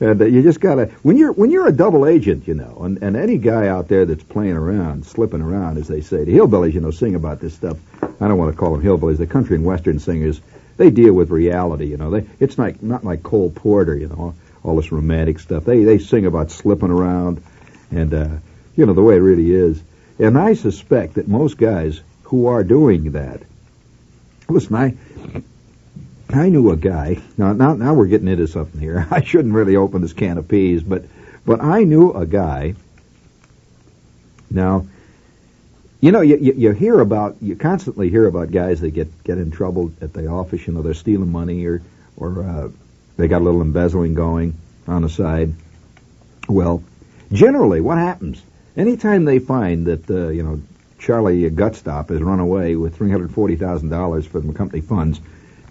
And 0.00 0.20
uh, 0.20 0.24
you 0.24 0.42
just 0.42 0.60
gotta, 0.60 0.86
when 1.02 1.16
you're, 1.18 1.32
when 1.32 1.50
you're 1.50 1.68
a 1.68 1.72
double 1.72 2.06
agent, 2.06 2.48
you 2.48 2.54
know, 2.54 2.78
and, 2.82 3.02
and 3.02 3.16
any 3.16 3.36
guy 3.36 3.68
out 3.68 3.88
there 3.88 4.06
that's 4.06 4.22
playing 4.22 4.56
around, 4.56 5.06
slipping 5.06 5.42
around, 5.42 5.76
as 5.76 5.88
they 5.88 6.00
say, 6.00 6.24
the 6.24 6.32
hillbillies, 6.32 6.72
you 6.72 6.80
know, 6.80 6.90
sing 6.90 7.14
about 7.14 7.40
this 7.40 7.54
stuff. 7.54 7.76
I 8.02 8.28
don't 8.28 8.38
want 8.38 8.52
to 8.52 8.58
call 8.58 8.72
them 8.72 8.82
hillbillies. 8.82 9.18
The 9.18 9.26
country 9.26 9.56
and 9.56 9.64
western 9.64 9.98
singers, 9.98 10.40
they 10.78 10.90
deal 10.90 11.12
with 11.12 11.30
reality, 11.30 11.86
you 11.86 11.98
know. 11.98 12.10
They, 12.10 12.26
it's 12.40 12.58
like, 12.58 12.82
not 12.82 13.04
like 13.04 13.22
Cole 13.22 13.50
Porter, 13.50 13.94
you 13.94 14.08
know, 14.08 14.34
all 14.64 14.76
this 14.76 14.90
romantic 14.90 15.38
stuff. 15.38 15.66
They, 15.66 15.84
they 15.84 15.98
sing 15.98 16.24
about 16.24 16.50
slipping 16.50 16.90
around 16.90 17.42
and, 17.90 18.14
uh, 18.14 18.28
you 18.74 18.86
know, 18.86 18.94
the 18.94 19.02
way 19.02 19.16
it 19.16 19.20
really 19.20 19.52
is. 19.52 19.82
And 20.18 20.38
I 20.38 20.54
suspect 20.54 21.14
that 21.14 21.28
most 21.28 21.56
guys 21.56 22.00
who 22.24 22.46
are 22.46 22.64
doing 22.64 23.12
that, 23.12 23.42
listen, 24.48 24.74
I, 24.74 24.94
I 26.30 26.48
knew 26.48 26.70
a 26.70 26.76
guy. 26.76 27.20
Now, 27.36 27.52
now, 27.52 27.74
now 27.74 27.94
we're 27.94 28.06
getting 28.06 28.28
into 28.28 28.46
something 28.46 28.80
here. 28.80 29.06
I 29.10 29.22
shouldn't 29.22 29.54
really 29.54 29.76
open 29.76 30.02
this 30.02 30.12
can 30.12 30.38
of 30.38 30.48
peas, 30.48 30.82
but, 30.82 31.04
but 31.44 31.62
I 31.62 31.84
knew 31.84 32.12
a 32.12 32.26
guy. 32.26 32.74
Now, 34.50 34.86
you 36.00 36.10
know, 36.10 36.20
you, 36.20 36.36
you, 36.36 36.52
you 36.54 36.70
hear 36.72 36.98
about, 37.00 37.36
you 37.40 37.56
constantly 37.56 38.10
hear 38.10 38.26
about 38.26 38.50
guys 38.50 38.80
that 38.80 38.90
get 38.90 39.22
get 39.22 39.38
in 39.38 39.52
trouble 39.52 39.92
at 40.00 40.12
the 40.12 40.26
office. 40.26 40.66
You 40.66 40.72
know, 40.74 40.82
they're 40.82 40.94
stealing 40.94 41.30
money 41.30 41.64
or, 41.64 41.80
or 42.16 42.42
uh, 42.42 42.68
they 43.16 43.28
got 43.28 43.40
a 43.40 43.44
little 43.44 43.62
embezzling 43.62 44.14
going 44.14 44.58
on 44.88 45.02
the 45.02 45.08
side. 45.08 45.54
Well, 46.48 46.82
generally, 47.30 47.80
what 47.80 47.98
happens? 47.98 48.42
Anytime 48.76 49.26
they 49.26 49.38
find 49.38 49.86
that, 49.86 50.10
uh, 50.10 50.28
you 50.28 50.42
know, 50.42 50.62
Charlie 50.98 51.50
Gutstop 51.50 52.08
has 52.08 52.22
run 52.22 52.40
away 52.40 52.74
with 52.74 52.96
$340,000 52.98 54.26
from 54.26 54.46
the 54.46 54.54
company 54.54 54.80
funds, 54.80 55.20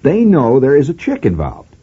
they 0.03 0.23
know 0.23 0.59
there 0.59 0.75
is 0.75 0.89
a 0.89 0.93
chick 0.93 1.25
involved. 1.25 1.73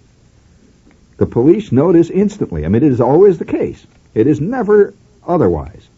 The 1.17 1.27
police 1.27 1.71
this 1.71 2.11
instantly. 2.11 2.65
I 2.65 2.69
mean, 2.69 2.85
it 2.85 2.93
is 2.93 3.01
always 3.01 3.39
the 3.39 3.45
case. 3.45 3.85
It 4.15 4.29
is 4.29 4.41
never 4.41 4.95
otherwise. 5.27 5.89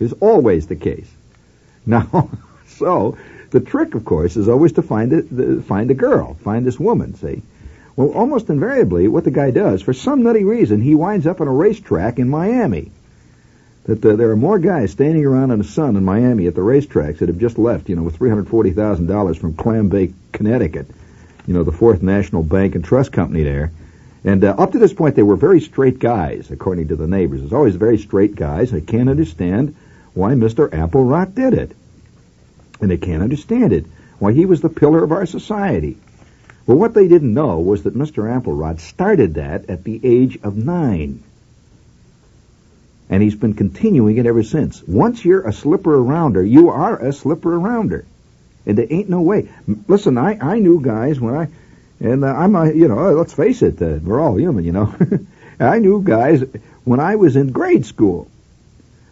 It 0.00 0.06
is 0.06 0.14
always 0.14 0.66
the 0.66 0.76
case. 0.76 1.10
Now, 1.86 2.30
so, 2.66 3.18
the 3.50 3.60
trick, 3.60 3.94
of 3.94 4.06
course, 4.06 4.38
is 4.38 4.48
always 4.48 4.72
to 4.72 4.82
find 4.82 5.12
a, 5.12 5.20
the, 5.20 5.60
find 5.60 5.90
a 5.90 5.94
girl, 5.94 6.32
find 6.42 6.66
this 6.66 6.80
woman, 6.80 7.14
see? 7.14 7.42
Well, 7.94 8.08
almost 8.12 8.48
invariably, 8.48 9.06
what 9.06 9.24
the 9.24 9.30
guy 9.30 9.50
does, 9.50 9.82
for 9.82 9.92
some 9.92 10.22
nutty 10.22 10.44
reason, 10.44 10.80
he 10.80 10.94
winds 10.94 11.26
up 11.26 11.42
on 11.42 11.46
a 11.46 11.52
racetrack 11.52 12.18
in 12.18 12.30
Miami 12.30 12.90
that 13.84 14.04
uh, 14.04 14.16
there 14.16 14.30
are 14.30 14.36
more 14.36 14.58
guys 14.58 14.92
standing 14.92 15.24
around 15.24 15.50
in 15.50 15.58
the 15.58 15.64
sun 15.64 15.96
in 15.96 16.04
Miami 16.04 16.46
at 16.46 16.54
the 16.54 16.60
racetracks 16.60 17.18
that 17.18 17.28
have 17.28 17.38
just 17.38 17.58
left, 17.58 17.88
you 17.88 17.96
know, 17.96 18.02
with 18.02 18.18
$340,000 18.18 19.38
from 19.38 19.54
Clambake, 19.54 20.14
Connecticut, 20.32 20.86
you 21.46 21.54
know, 21.54 21.64
the 21.64 21.72
Fourth 21.72 22.02
National 22.02 22.42
Bank 22.42 22.74
and 22.74 22.84
Trust 22.84 23.12
Company 23.12 23.42
there. 23.42 23.72
And 24.24 24.42
uh, 24.42 24.54
up 24.56 24.72
to 24.72 24.78
this 24.78 24.94
point, 24.94 25.16
they 25.16 25.22
were 25.22 25.36
very 25.36 25.60
straight 25.60 25.98
guys, 25.98 26.50
according 26.50 26.88
to 26.88 26.96
the 26.96 27.06
neighbors. 27.06 27.42
It's 27.42 27.52
always 27.52 27.76
very 27.76 27.98
straight 27.98 28.34
guys. 28.34 28.72
I 28.72 28.80
can't 28.80 29.10
understand 29.10 29.76
why 30.14 30.32
Mr. 30.32 30.70
Applerot 30.70 31.34
did 31.34 31.52
it. 31.52 31.76
And 32.80 32.90
they 32.90 32.96
can't 32.96 33.22
understand 33.22 33.74
it, 33.74 33.84
why 34.18 34.32
he 34.32 34.46
was 34.46 34.62
the 34.62 34.70
pillar 34.70 35.04
of 35.04 35.12
our 35.12 35.26
society. 35.26 35.98
Well, 36.66 36.78
what 36.78 36.94
they 36.94 37.06
didn't 37.06 37.34
know 37.34 37.60
was 37.60 37.82
that 37.82 37.94
Mr. 37.94 38.24
Applerot 38.24 38.80
started 38.80 39.34
that 39.34 39.68
at 39.68 39.84
the 39.84 40.00
age 40.02 40.38
of 40.42 40.56
nine. 40.56 41.22
And 43.10 43.22
he's 43.22 43.34
been 43.34 43.54
continuing 43.54 44.16
it 44.16 44.26
ever 44.26 44.42
since. 44.42 44.82
Once 44.82 45.24
you're 45.24 45.46
a 45.46 45.52
slipper 45.52 45.96
arounder, 45.96 46.48
you 46.48 46.70
are 46.70 46.96
a 46.98 47.12
slipper 47.12 47.58
arounder. 47.58 48.04
And 48.66 48.78
there 48.78 48.86
ain't 48.88 49.10
no 49.10 49.20
way. 49.20 49.50
Listen, 49.88 50.16
I, 50.16 50.38
I 50.40 50.58
knew 50.58 50.80
guys 50.80 51.20
when 51.20 51.34
I, 51.34 51.48
and 52.00 52.24
uh, 52.24 52.28
I'm 52.28 52.56
a, 52.56 52.72
you 52.72 52.88
know, 52.88 53.12
let's 53.12 53.34
face 53.34 53.62
it, 53.62 53.80
uh, 53.80 53.98
we're 54.02 54.20
all 54.20 54.38
human, 54.38 54.64
you 54.64 54.72
know. 54.72 54.94
I 55.60 55.78
knew 55.78 56.02
guys 56.02 56.42
when 56.84 57.00
I 57.00 57.16
was 57.16 57.36
in 57.36 57.52
grade 57.52 57.86
school 57.86 58.28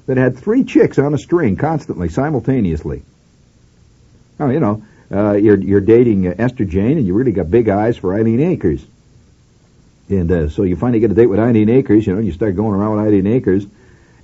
that 0.07 0.17
had 0.17 0.39
three 0.39 0.65
chicks 0.65 0.99
on 0.99 1.15
a 1.15 1.19
string 1.19 1.57
constantly, 1.57 2.09
simultaneously. 2.09 3.03
Oh, 4.41 4.49
you 4.49 4.61
know, 4.61 4.83
uh, 5.11 5.33
you're 5.33 5.59
you're 5.59 5.81
dating 5.81 6.27
uh, 6.27 6.35
Esther 6.39 6.65
Jane, 6.65 6.99
and 6.99 7.07
you 7.07 7.15
really 7.15 7.33
got 7.33 7.51
big 7.51 7.69
eyes 7.69 7.97
for 7.97 8.15
Eileen 8.15 8.41
Akers. 8.41 8.85
And 10.09 10.31
uh, 10.31 10.49
so 10.49 10.63
you 10.65 10.77
finally 10.77 11.01
get 11.01 11.11
a 11.11 11.15
date 11.15 11.27
with 11.27 11.39
Eileen 11.39 11.69
Akers, 11.69 12.07
you 12.07 12.15
know, 12.15 12.21
you 12.21 12.33
start 12.33 12.57
going 12.57 12.75
around 12.75 12.97
with 12.97 13.07
Eileen 13.07 13.27
Akers, 13.27 13.67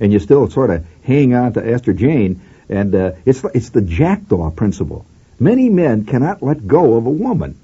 and 0.01 0.13
you 0.13 0.19
still 0.19 0.49
sort 0.51 0.71
of 0.71 0.87
hang 1.03 1.35
on 1.35 1.53
to 1.55 1.67
Esther 1.67 1.93
Jane, 1.93 2.41
and 2.69 2.95
uh, 2.95 3.13
it's 3.25 3.43
it's 3.55 3.71
the 3.71 3.83
jackdaw 3.83 4.51
principle. 4.51 5.05
Many 5.41 5.69
men 5.69 6.05
cannot 6.05 6.43
let 6.43 6.67
go 6.67 6.97
of 6.97 7.07
a 7.07 7.11
woman. 7.11 7.57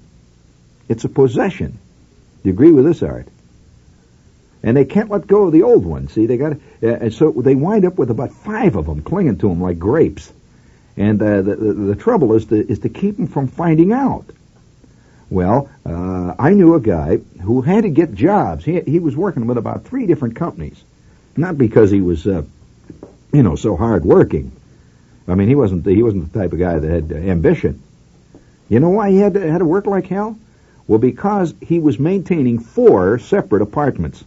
It's 0.89 1.05
a 1.05 1.09
possession. 1.09 1.79
Do 2.43 2.49
you 2.49 2.53
agree 2.53 2.71
with 2.71 2.85
this, 2.85 3.03
Art? 3.03 3.27
And 4.63 4.77
they 4.77 4.85
can't 4.85 5.11
let 5.11 5.27
go 5.27 5.45
of 5.45 5.53
the 5.53 5.63
old 5.63 5.85
one. 5.85 6.09
See, 6.09 6.27
they 6.27 6.37
got, 6.39 6.53
uh, 6.53 6.87
and 6.87 7.13
so 7.13 7.33
they 7.33 7.55
wind 7.55 7.85
up 7.85 7.99
with 7.99 8.11
about 8.11 8.33
five 8.33 8.77
of 8.77 8.87
them 8.87 9.03
clinging 9.03 9.39
to 9.39 9.49
them 9.49 9.61
like 9.61 9.79
grapes. 9.79 10.33
And 10.97 11.21
uh, 11.21 11.43
the, 11.43 11.57
the, 11.57 11.73
the 11.73 11.97
trouble 11.97 12.35
is 12.35 12.47
to 12.47 12.55
is 12.55 12.79
to 12.81 12.89
keep 12.89 13.17
them 13.17 13.27
from 13.27 13.49
finding 13.49 13.93
out. 13.93 14.25
Well, 15.29 15.69
uh, 15.85 16.35
I 16.39 16.51
knew 16.51 16.75
a 16.75 16.81
guy 16.81 17.17
who 17.43 17.63
had 17.63 17.83
to 17.83 17.91
get 17.91 18.15
jobs. 18.15 18.65
He 18.65 18.81
he 18.81 19.01
was 19.01 19.17
working 19.17 19.47
with 19.47 19.59
about 19.59 19.85
three 19.85 20.07
different 20.07 20.37
companies, 20.37 20.83
not 21.37 21.59
because 21.59 21.91
he 21.91 22.01
was, 22.01 22.27
uh, 22.27 22.43
you 23.33 23.43
know, 23.43 23.57
so 23.57 23.77
hard 23.77 24.05
working. 24.05 24.53
I 25.27 25.35
mean, 25.35 25.49
he 25.49 25.55
wasn't 25.55 25.85
the, 25.85 25.95
he 25.95 26.03
wasn't 26.03 26.33
the 26.33 26.39
type 26.39 26.53
of 26.53 26.59
guy 26.59 26.79
that 26.79 26.89
had 26.89 27.13
ambition. 27.13 27.83
You 28.69 28.81
know 28.81 28.91
why 28.91 29.11
he 29.11 29.19
had 29.19 29.35
to, 29.35 29.51
had 29.51 29.59
to 29.59 29.65
work 29.65 29.87
like 29.87 30.07
hell? 30.07 30.39
Well, 30.87 30.99
because 30.99 31.55
he 31.61 31.79
was 31.79 31.99
maintaining 31.99 32.59
four 32.59 33.19
separate 33.19 33.63
apartments. 33.63 34.23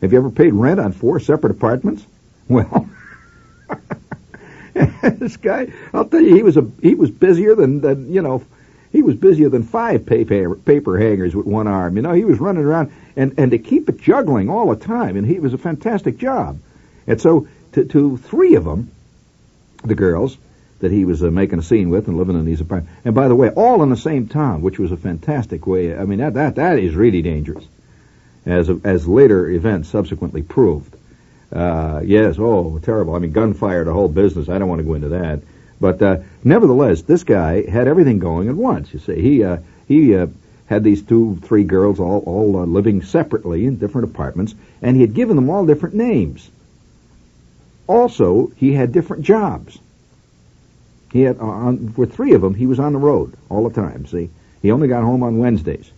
Have 0.00 0.12
you 0.12 0.18
ever 0.18 0.30
paid 0.30 0.52
rent 0.54 0.80
on 0.80 0.92
four 0.92 1.20
separate 1.20 1.52
apartments? 1.52 2.04
Well, 2.48 2.88
this 5.02 5.36
guy, 5.36 5.72
I'll 5.92 6.04
tell 6.04 6.20
you, 6.20 6.36
he 6.36 6.44
was 6.44 6.56
a 6.56 6.70
he 6.80 6.94
was 6.94 7.10
busier 7.10 7.56
than, 7.56 7.80
than 7.80 8.12
you 8.12 8.22
know, 8.22 8.44
he 8.92 9.02
was 9.02 9.16
busier 9.16 9.48
than 9.48 9.64
five 9.64 10.06
paper 10.06 10.54
paper 10.54 10.96
hangers 10.96 11.34
with 11.34 11.44
one 11.44 11.66
arm. 11.66 11.96
You 11.96 12.02
know, 12.02 12.12
he 12.12 12.24
was 12.24 12.38
running 12.38 12.62
around 12.62 12.92
and 13.16 13.38
and 13.38 13.50
to 13.50 13.58
keep 13.58 13.88
it 13.88 14.00
juggling 14.00 14.48
all 14.48 14.68
the 14.74 14.76
time, 14.76 15.16
and 15.16 15.26
he 15.26 15.40
was 15.40 15.54
a 15.54 15.58
fantastic 15.58 16.18
job. 16.18 16.58
And 17.06 17.20
so 17.20 17.48
to 17.72 17.84
to 17.84 18.16
three 18.18 18.54
of 18.54 18.64
them, 18.64 18.90
the 19.84 19.94
girls 19.94 20.36
that 20.80 20.92
he 20.92 21.04
was 21.04 21.22
uh, 21.22 21.30
making 21.30 21.58
a 21.58 21.62
scene 21.62 21.88
with 21.88 22.06
and 22.06 22.18
living 22.18 22.38
in 22.38 22.44
these 22.44 22.60
apartments. 22.60 22.92
And 23.04 23.14
by 23.14 23.28
the 23.28 23.34
way, 23.34 23.48
all 23.50 23.82
in 23.82 23.88
the 23.88 23.96
same 23.96 24.28
town, 24.28 24.60
which 24.60 24.78
was 24.78 24.92
a 24.92 24.96
fantastic 24.96 25.66
way. 25.66 25.96
I 25.96 26.04
mean, 26.04 26.18
that 26.18 26.34
that 26.34 26.56
that 26.56 26.78
is 26.78 26.94
really 26.94 27.22
dangerous, 27.22 27.64
as 28.44 28.68
as 28.84 29.08
later 29.08 29.48
events 29.48 29.88
subsequently 29.88 30.42
proved. 30.42 30.94
Uh, 31.52 32.02
yes, 32.04 32.36
oh, 32.38 32.78
terrible. 32.80 33.14
I 33.14 33.20
mean, 33.20 33.32
gunfire, 33.32 33.84
the 33.84 33.92
whole 33.92 34.08
business. 34.08 34.48
I 34.48 34.58
don't 34.58 34.68
want 34.68 34.80
to 34.80 34.84
go 34.84 34.94
into 34.94 35.10
that. 35.10 35.40
But 35.80 36.02
uh, 36.02 36.18
nevertheless, 36.42 37.02
this 37.02 37.24
guy 37.24 37.68
had 37.68 37.86
everything 37.86 38.18
going 38.18 38.48
at 38.48 38.54
once. 38.54 38.92
You 38.92 38.98
see, 38.98 39.20
he 39.20 39.44
uh, 39.44 39.58
he 39.86 40.16
uh, 40.16 40.26
had 40.66 40.84
these 40.84 41.02
two, 41.02 41.36
three 41.42 41.64
girls 41.64 42.00
all 42.00 42.20
all 42.26 42.56
uh, 42.58 42.66
living 42.66 43.02
separately 43.02 43.66
in 43.66 43.76
different 43.76 44.10
apartments, 44.10 44.54
and 44.82 44.96
he 44.96 45.02
had 45.02 45.14
given 45.14 45.36
them 45.36 45.50
all 45.50 45.66
different 45.66 45.94
names. 45.94 46.48
Also, 47.86 48.52
he 48.56 48.72
had 48.72 48.92
different 48.92 49.22
jobs. 49.22 49.78
He 51.12 51.22
had 51.22 51.38
on 51.38 51.90
for 51.90 52.06
three 52.06 52.34
of 52.34 52.42
them, 52.42 52.54
he 52.54 52.66
was 52.66 52.80
on 52.80 52.92
the 52.92 52.98
road 52.98 53.34
all 53.48 53.68
the 53.68 53.74
time. 53.74 54.06
See, 54.06 54.30
he 54.62 54.72
only 54.72 54.88
got 54.88 55.04
home 55.04 55.22
on 55.22 55.38
Wednesdays, 55.38 55.90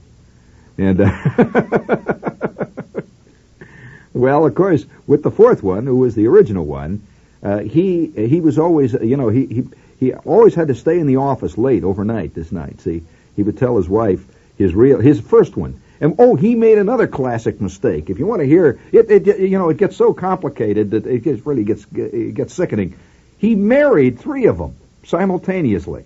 and. 0.77 1.01
Uh, 1.01 1.87
Well, 4.19 4.47
of 4.47 4.55
course, 4.57 4.85
with 5.07 5.23
the 5.23 5.31
fourth 5.31 5.63
one, 5.63 5.87
who 5.87 5.97
was 5.97 6.17
the 6.17 6.27
original 6.27 6.65
one, 6.65 7.03
uh, 7.41 7.59
he 7.59 8.07
he 8.07 8.41
was 8.41 8.59
always, 8.59 8.93
you 8.95 9.17
know, 9.17 9.29
he, 9.29 9.47
he 9.47 9.65
he 10.01 10.13
always 10.13 10.57
had 10.57 10.69
to 10.69 10.75
stay 10.75 10.99
in 10.99 11.07
the 11.07 11.17
office 11.17 11.57
late 11.57 11.85
overnight. 11.85 12.35
This 12.35 12.51
night, 12.51 12.81
see, 12.81 13.03
he 13.37 13.45
would 13.45 13.59
tell 13.59 13.77
his 13.77 13.89
wife 13.89 14.27
his 14.59 14.75
real 14.75 15.01
his 15.01 15.21
first 15.21 15.57
one, 15.57 15.81
and 16.01 16.17
oh, 16.19 16.35
he 16.35 16.55
made 16.55 16.79
another 16.79 17.07
classic 17.07 17.61
mistake. 17.61 18.11
If 18.11 18.19
you 18.19 18.27
want 18.27 18.41
to 18.41 18.47
hear 18.47 18.79
it, 18.93 19.11
it 19.11 19.39
you 19.39 19.59
know, 19.59 19.71
it 19.71 19.79
gets 19.79 19.97
so 19.97 20.13
complicated 20.13 20.91
that 20.91 21.07
it 21.07 21.21
gets 21.21 21.47
really 21.47 21.65
gets 21.65 21.87
it 21.95 22.35
gets 22.35 22.53
sickening. 22.53 22.99
He 23.39 23.55
married 23.55 24.19
three 24.19 24.47
of 24.47 24.59
them 24.59 24.77
simultaneously. 25.05 26.05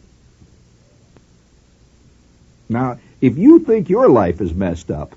Now, 2.69 2.99
if 3.21 3.39
you 3.39 3.61
think 3.61 3.89
your 3.89 4.09
life 4.09 4.41
is 4.41 4.55
messed 4.55 4.91
up, 4.91 5.17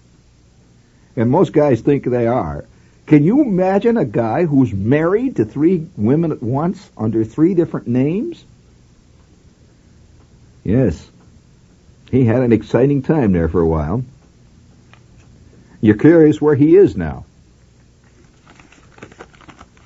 and 1.16 1.30
most 1.30 1.54
guys 1.54 1.82
think 1.82 2.06
they 2.06 2.28
are, 2.28 2.66
can 3.06 3.24
you 3.24 3.42
imagine 3.42 3.98
a 3.98 4.06
guy 4.06 4.46
who's 4.46 4.74
married 4.74 5.36
to 5.36 5.46
three 5.46 5.88
women 5.96 6.32
at 6.32 6.42
once 6.42 6.90
under 6.98 7.24
three 7.24 7.54
different 7.54 7.88
names? 7.88 8.44
Yes. 10.64 11.10
He 12.12 12.26
had 12.26 12.42
an 12.42 12.54
exciting 12.54 13.02
time 13.02 13.32
there 13.32 13.50
for 13.50 13.62
a 13.62 13.68
while. 13.68 14.04
You're 15.82 15.98
curious 15.98 16.42
where 16.42 16.56
he 16.56 16.76
is 16.76 16.96
now. 16.96 17.26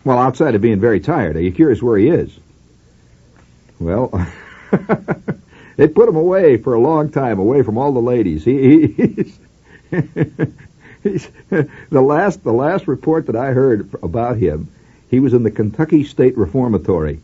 Well, 0.03 0.17
outside 0.17 0.55
of 0.55 0.61
being 0.61 0.79
very 0.79 0.99
tired, 0.99 1.35
are 1.35 1.41
you 1.41 1.51
curious 1.51 1.81
where 1.81 1.97
he 1.97 2.07
is? 2.07 2.37
Well, 3.79 4.09
they 5.77 5.87
put 5.87 6.09
him 6.09 6.15
away 6.15 6.57
for 6.57 6.73
a 6.73 6.79
long 6.79 7.11
time, 7.11 7.39
away 7.39 7.63
from 7.63 7.77
all 7.77 7.91
the 7.91 8.01
ladies. 8.01 8.43
He, 8.43 8.87
he's 11.03 11.29
the 11.49 12.01
last 12.01 12.43
the 12.43 12.53
last 12.53 12.87
report 12.87 13.27
that 13.27 13.35
I 13.35 13.51
heard 13.51 13.89
about 14.03 14.37
him, 14.37 14.69
he 15.09 15.19
was 15.19 15.33
in 15.33 15.43
the 15.43 15.51
Kentucky 15.51 16.03
State 16.03 16.37
Reformatory 16.37 17.19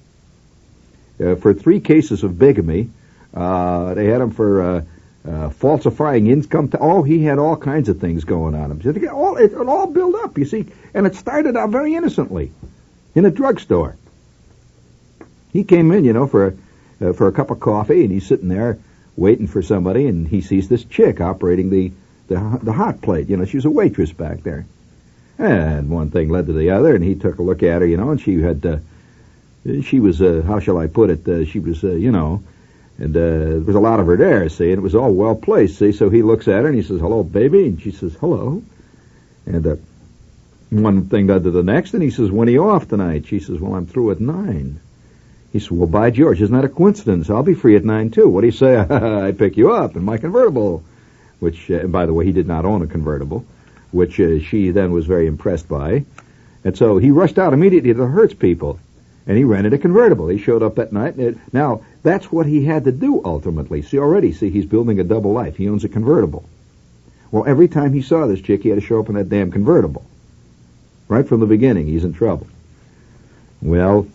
uh, 1.20 1.36
for 1.36 1.54
three 1.54 1.80
cases 1.80 2.24
of 2.24 2.40
bigamy. 2.40 2.90
Uh, 3.36 3.94
they 3.94 4.06
had 4.06 4.22
him 4.22 4.32
for 4.32 4.62
uh, 4.62 4.82
uh 5.28 5.50
falsifying 5.50 6.28
income. 6.28 6.70
To, 6.70 6.80
oh, 6.80 7.04
he 7.04 7.24
had 7.24 7.38
all 7.38 7.58
kinds 7.58 7.90
of 7.90 8.00
things 8.00 8.24
going 8.24 8.56
on 8.56 8.72
him. 8.72 8.82
It 8.84 9.08
all 9.08 9.36
it, 9.38 9.52
it 9.52 9.68
all 9.68 9.88
built 9.88 10.16
up, 10.16 10.38
you 10.38 10.46
see, 10.46 10.68
and 10.94 11.06
it 11.06 11.16
started 11.16 11.58
out 11.58 11.70
very 11.70 11.96
innocently 11.96 12.52
in 13.14 13.26
a 13.26 13.32
drugstore. 13.32 13.98
He 15.52 15.64
came 15.64 15.92
in, 15.92 16.06
you 16.06 16.14
know, 16.14 16.28
for 16.28 16.56
uh, 17.02 17.14
for 17.14 17.28
a 17.28 17.32
cup 17.32 17.52
of 17.52 17.60
coffee, 17.60 18.04
and 18.04 18.12
he's 18.12 18.26
sitting 18.26 18.50
there 18.50 18.80
waiting 19.18 19.48
for 19.48 19.62
somebody, 19.62 20.08
and 20.08 20.28
he 20.28 20.42
sees 20.42 20.68
this 20.70 20.84
chick 20.86 21.22
operating 21.22 21.70
the 21.70 21.92
the, 22.28 22.60
the 22.64 22.74
hot 22.74 23.02
plate. 23.02 23.30
You 23.30 23.38
know, 23.38 23.46
she 23.46 23.58
was 23.58 23.66
a 23.66 23.70
waitress 23.70 24.12
back 24.12 24.44
there. 24.44 24.66
And 25.38 25.90
one 25.90 26.12
thing 26.12 26.30
led 26.30 26.48
to 26.48 26.54
the 26.54 26.72
other, 26.72 26.96
and 26.96 27.04
he 27.04 27.16
took 27.16 27.40
a 27.40 27.44
look 27.44 27.62
at 27.62 27.82
her, 27.82 27.88
you 27.88 27.98
know, 27.98 28.12
and 28.12 28.22
she 28.22 28.42
had, 28.42 28.66
uh, 28.66 28.78
she 29.84 30.00
was, 30.00 30.22
uh, 30.22 30.44
how 30.46 30.60
shall 30.60 30.78
I 30.78 30.88
put 30.88 31.10
it, 31.10 31.28
uh, 31.28 31.46
she 31.46 31.60
was, 31.60 31.84
uh, 31.84 31.92
you 31.92 32.12
know, 32.12 32.44
and 32.98 33.16
uh, 33.16 33.20
there 33.20 33.60
was 33.60 33.76
a 33.76 33.80
lot 33.80 34.00
of 34.00 34.06
her 34.08 34.18
there, 34.18 34.48
see, 34.50 34.70
and 34.70 34.80
it 34.80 34.82
was 34.82 34.96
all 34.96 35.14
well 35.14 35.36
placed, 35.36 35.80
see. 35.80 35.92
So 35.92 36.10
he 36.10 36.22
looks 36.22 36.48
at 36.48 36.62
her 36.62 36.68
and 36.68 36.76
he 36.76 36.84
says, 36.84 37.00
"Hello, 37.00 37.24
baby," 37.24 37.68
and 37.68 37.82
she 37.82 37.92
says, 37.92 38.16
"Hello," 38.16 38.64
and 39.46 39.68
uh, 39.68 39.76
one 40.70 41.08
thing 41.08 41.28
led 41.28 41.44
to 41.44 41.52
the 41.52 41.64
next, 41.64 41.94
and 41.94 42.04
he 42.04 42.10
says, 42.12 42.32
"When 42.32 42.48
are 42.48 42.52
you 42.52 42.70
off 42.70 42.88
tonight?" 42.88 43.28
She 43.28 43.40
says, 43.40 43.60
"Well, 43.60 43.76
I'm 43.76 43.86
through 43.86 44.12
at 44.12 44.22
nine. 44.22 44.80
He 45.52 45.60
says, 45.60 45.72
"Well, 45.72 45.88
by 45.88 46.12
George, 46.12 46.42
isn't 46.42 46.56
that 46.56 46.66
a 46.66 46.70
coincidence? 46.70 47.30
I'll 47.30 47.44
be 47.44 47.54
free 47.54 47.76
at 47.76 47.86
nine 47.86 48.12
too. 48.12 48.30
What 48.30 48.42
do 48.42 48.48
you 48.48 48.54
say? 48.54 48.78
I 48.90 49.32
pick 49.32 49.58
you 49.58 49.74
up 49.74 49.96
in 49.96 50.04
my 50.04 50.18
convertible." 50.18 50.84
which, 51.40 51.70
uh, 51.70 51.86
by 51.88 52.06
the 52.06 52.14
way, 52.14 52.26
he 52.26 52.32
did 52.32 52.48
not 52.48 52.66
own 52.66 52.82
a 52.82 52.88
convertible, 52.88 53.46
which 53.92 54.20
uh, 54.20 54.40
she 54.40 54.72
then 54.72 54.92
was 54.92 55.06
very 55.06 55.28
impressed 55.28 55.68
by. 55.68 56.06
And 56.64 56.78
so 56.78 56.98
he 56.98 57.12
rushed 57.12 57.38
out 57.38 57.54
immediately 57.54 57.94
to 57.94 58.00
the 58.00 58.08
Hertz 58.08 58.34
people, 58.34 58.80
and 59.28 59.38
he 59.38 59.44
rented 59.44 59.74
a 59.74 59.78
convertible. 59.78 60.28
He 60.28 60.40
showed 60.40 60.64
up 60.64 60.76
that 60.76 60.94
night. 60.94 61.20
It, 61.20 61.38
now, 61.54 61.82
that's 62.06 62.32
what 62.32 62.46
he 62.46 62.64
had 62.64 62.86
to 62.86 62.92
do 62.92 63.22
ultimately. 63.26 63.82
See, 63.82 64.00
already, 64.00 64.32
see, 64.32 64.50
he's 64.50 64.66
building 64.66 65.00
a 65.00 65.04
double 65.04 65.34
life. 65.34 65.58
He 65.58 65.68
owns 65.68 65.84
a 65.84 65.90
convertible. 65.90 66.48
Well, 67.32 67.46
every 67.46 67.68
time 67.68 67.92
he 67.92 68.02
saw 68.02 68.26
this 68.28 68.40
chick, 68.40 68.64
he 68.64 68.70
had 68.70 68.80
to 68.80 68.86
show 68.86 69.00
up 69.00 69.10
in 69.10 69.16
that 69.16 69.30
damn 69.30 69.52
convertible. 69.52 70.06
Right 71.08 71.28
from 71.28 71.42
the 71.42 71.46
beginning, 71.46 71.88
he's 71.88 72.06
in 72.06 72.14
trouble. 72.14 72.48
Well, 73.62 74.08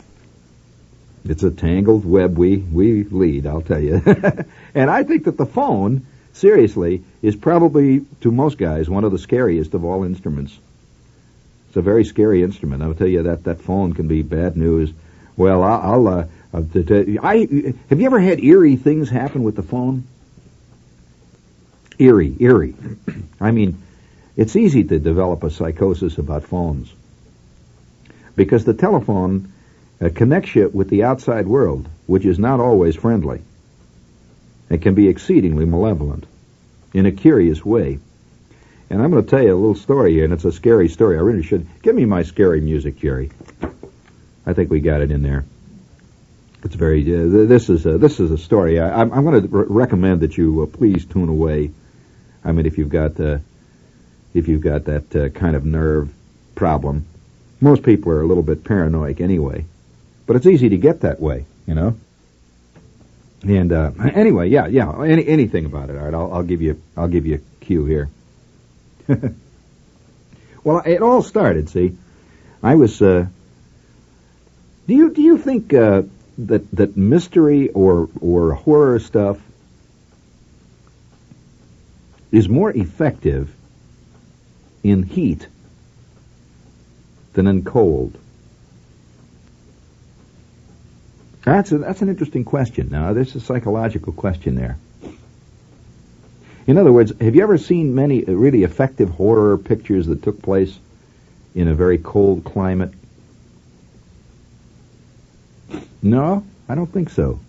it's 1.24 1.42
a 1.42 1.50
tangled 1.50 2.04
web 2.04 2.38
we, 2.38 2.56
we 2.56 3.04
lead, 3.04 3.46
I'll 3.46 3.60
tell 3.60 3.80
you. 3.80 4.00
and 4.74 4.90
I 4.90 5.02
think 5.02 5.24
that 5.24 5.36
the 5.36 5.46
phone 5.46 6.06
seriously, 6.32 7.02
is 7.22 7.36
probably, 7.36 8.04
to 8.20 8.32
most 8.32 8.58
guys, 8.58 8.88
one 8.88 9.04
of 9.04 9.12
the 9.12 9.18
scariest 9.18 9.74
of 9.74 9.84
all 9.84 10.04
instruments. 10.04 10.56
It's 11.68 11.76
a 11.76 11.82
very 11.82 12.04
scary 12.04 12.42
instrument. 12.42 12.82
I'll 12.82 12.94
tell 12.94 13.06
you 13.06 13.24
that 13.24 13.44
that 13.44 13.60
phone 13.60 13.92
can 13.92 14.08
be 14.08 14.22
bad 14.22 14.56
news. 14.56 14.92
Well, 15.36 15.62
I'll. 15.62 15.92
I'll 15.92 16.08
uh, 16.08 16.24
uh, 16.52 16.60
I 17.22 17.74
have 17.88 18.00
you 18.00 18.06
ever 18.06 18.20
had 18.20 18.42
eerie 18.42 18.76
things 18.76 19.08
happen 19.08 19.42
with 19.42 19.56
the 19.56 19.62
phone? 19.62 20.06
Eerie, 21.98 22.34
eerie. 22.40 22.74
I 23.40 23.50
mean, 23.50 23.82
it's 24.36 24.56
easy 24.56 24.84
to 24.84 24.98
develop 24.98 25.44
a 25.44 25.50
psychosis 25.50 26.18
about 26.18 26.44
phones 26.44 26.92
because 28.36 28.64
the 28.64 28.74
telephone 28.74 29.52
uh, 30.00 30.08
connects 30.14 30.54
you 30.54 30.68
with 30.72 30.88
the 30.88 31.04
outside 31.04 31.46
world, 31.46 31.88
which 32.06 32.24
is 32.24 32.38
not 32.38 32.58
always 32.58 32.96
friendly. 32.96 33.42
It 34.70 34.82
can 34.82 34.94
be 34.94 35.08
exceedingly 35.08 35.66
malevolent 35.66 36.24
in 36.94 37.06
a 37.06 37.12
curious 37.12 37.64
way. 37.64 37.98
And 38.88 39.02
I'm 39.02 39.10
going 39.10 39.24
to 39.24 39.30
tell 39.30 39.42
you 39.42 39.54
a 39.54 39.56
little 39.56 39.74
story 39.74 40.14
here, 40.14 40.24
and 40.24 40.32
it's 40.32 40.44
a 40.44 40.52
scary 40.52 40.88
story. 40.88 41.16
I 41.16 41.20
really 41.20 41.42
should. 41.42 41.66
Give 41.82 41.94
me 41.94 42.06
my 42.06 42.22
scary 42.22 42.60
music, 42.60 42.98
Jerry. 42.98 43.30
I 44.46 44.54
think 44.54 44.70
we 44.70 44.80
got 44.80 45.00
it 45.00 45.10
in 45.10 45.22
there. 45.22 45.44
It's 46.62 46.74
very. 46.74 47.02
Uh, 47.02 47.46
this 47.46 47.70
is 47.70 47.86
a, 47.86 47.96
this 47.96 48.20
is 48.20 48.30
a 48.30 48.38
story. 48.38 48.78
I, 48.78 49.02
am 49.02 49.24
going 49.24 49.42
to 49.42 49.48
re- 49.48 49.66
recommend 49.68 50.20
that 50.20 50.36
you 50.36 50.62
uh, 50.62 50.66
please 50.66 51.06
tune 51.06 51.28
away. 51.28 51.70
I 52.44 52.52
mean, 52.52 52.66
if 52.66 52.76
you've 52.76 52.90
got 52.90 53.18
uh, 53.18 53.38
if 54.34 54.48
you've 54.48 54.60
got 54.60 54.84
that 54.84 55.16
uh, 55.16 55.28
kind 55.30 55.56
of 55.56 55.64
nerve 55.64 56.12
problem, 56.54 57.06
most 57.60 57.82
people 57.82 58.12
are 58.12 58.20
a 58.20 58.26
little 58.26 58.42
bit 58.42 58.64
paranoid 58.64 59.20
anyway. 59.20 59.64
But 60.26 60.36
it's 60.36 60.46
easy 60.46 60.68
to 60.68 60.76
get 60.76 61.00
that 61.00 61.18
way, 61.18 61.46
you 61.66 61.74
know. 61.74 61.96
And 63.42 63.72
uh, 63.72 63.92
anyway, 63.98 64.50
yeah, 64.50 64.66
yeah, 64.66 65.02
any, 65.02 65.26
anything 65.26 65.64
about 65.64 65.88
it. 65.88 65.96
All 65.96 66.04
right, 66.04 66.14
I'll, 66.14 66.34
I'll 66.34 66.42
give 66.42 66.60
you 66.60 66.80
I'll 66.94 67.08
give 67.08 67.26
you 67.26 67.36
a 67.36 67.64
cue 67.64 67.86
here. 67.86 68.10
well, 70.62 70.82
it 70.84 71.00
all 71.00 71.22
started. 71.22 71.70
See, 71.70 71.96
I 72.62 72.74
was. 72.74 73.00
Uh, 73.00 73.26
do 74.86 74.94
you 74.94 75.14
do 75.14 75.22
you 75.22 75.38
think 75.38 75.72
uh, 75.72 76.02
that 76.46 76.70
that 76.72 76.96
mystery 76.96 77.68
or 77.70 78.08
or 78.20 78.52
horror 78.52 78.98
stuff 78.98 79.38
is 82.32 82.48
more 82.48 82.70
effective 82.70 83.52
in 84.82 85.02
heat 85.02 85.46
than 87.32 87.46
in 87.46 87.64
cold? 87.64 88.16
That's 91.44 91.72
a, 91.72 91.78
that's 91.78 92.02
an 92.02 92.08
interesting 92.08 92.44
question. 92.44 92.90
Now, 92.90 93.12
there's 93.12 93.34
a 93.34 93.40
psychological 93.40 94.12
question 94.12 94.54
there. 94.54 94.78
In 96.66 96.78
other 96.78 96.92
words, 96.92 97.12
have 97.20 97.34
you 97.34 97.42
ever 97.42 97.58
seen 97.58 97.94
many 97.94 98.22
really 98.22 98.62
effective 98.62 99.08
horror 99.10 99.56
pictures 99.58 100.06
that 100.06 100.22
took 100.22 100.42
place 100.42 100.78
in 101.54 101.66
a 101.66 101.74
very 101.74 101.98
cold 101.98 102.44
climate? 102.44 102.92
No, 106.02 106.44
I 106.68 106.74
don't 106.74 106.90
think 106.90 107.10
so. 107.10 107.40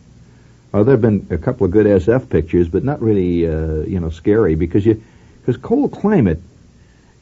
Oh, 0.73 0.83
there 0.83 0.93
have 0.93 1.01
been 1.01 1.27
a 1.29 1.37
couple 1.37 1.65
of 1.65 1.71
good 1.71 1.85
SF 1.85 2.29
pictures, 2.29 2.69
but 2.69 2.83
not 2.83 3.01
really, 3.01 3.45
uh, 3.45 3.81
you 3.81 3.99
know, 3.99 4.09
scary 4.09 4.55
because 4.55 4.85
you, 4.85 5.03
because 5.41 5.57
cold 5.61 5.91
climate, 5.91 6.41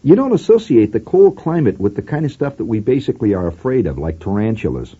you 0.03 0.15
don't 0.15 0.33
associate 0.33 0.91
the 0.91 0.99
cold 0.99 1.37
climate 1.37 1.79
with 1.79 1.95
the 1.95 2.01
kind 2.01 2.25
of 2.25 2.31
stuff 2.31 2.57
that 2.57 2.65
we 2.65 2.79
basically 2.79 3.33
are 3.33 3.47
afraid 3.47 3.87
of, 3.87 3.97
like 3.97 4.19
tarantulas. 4.19 4.95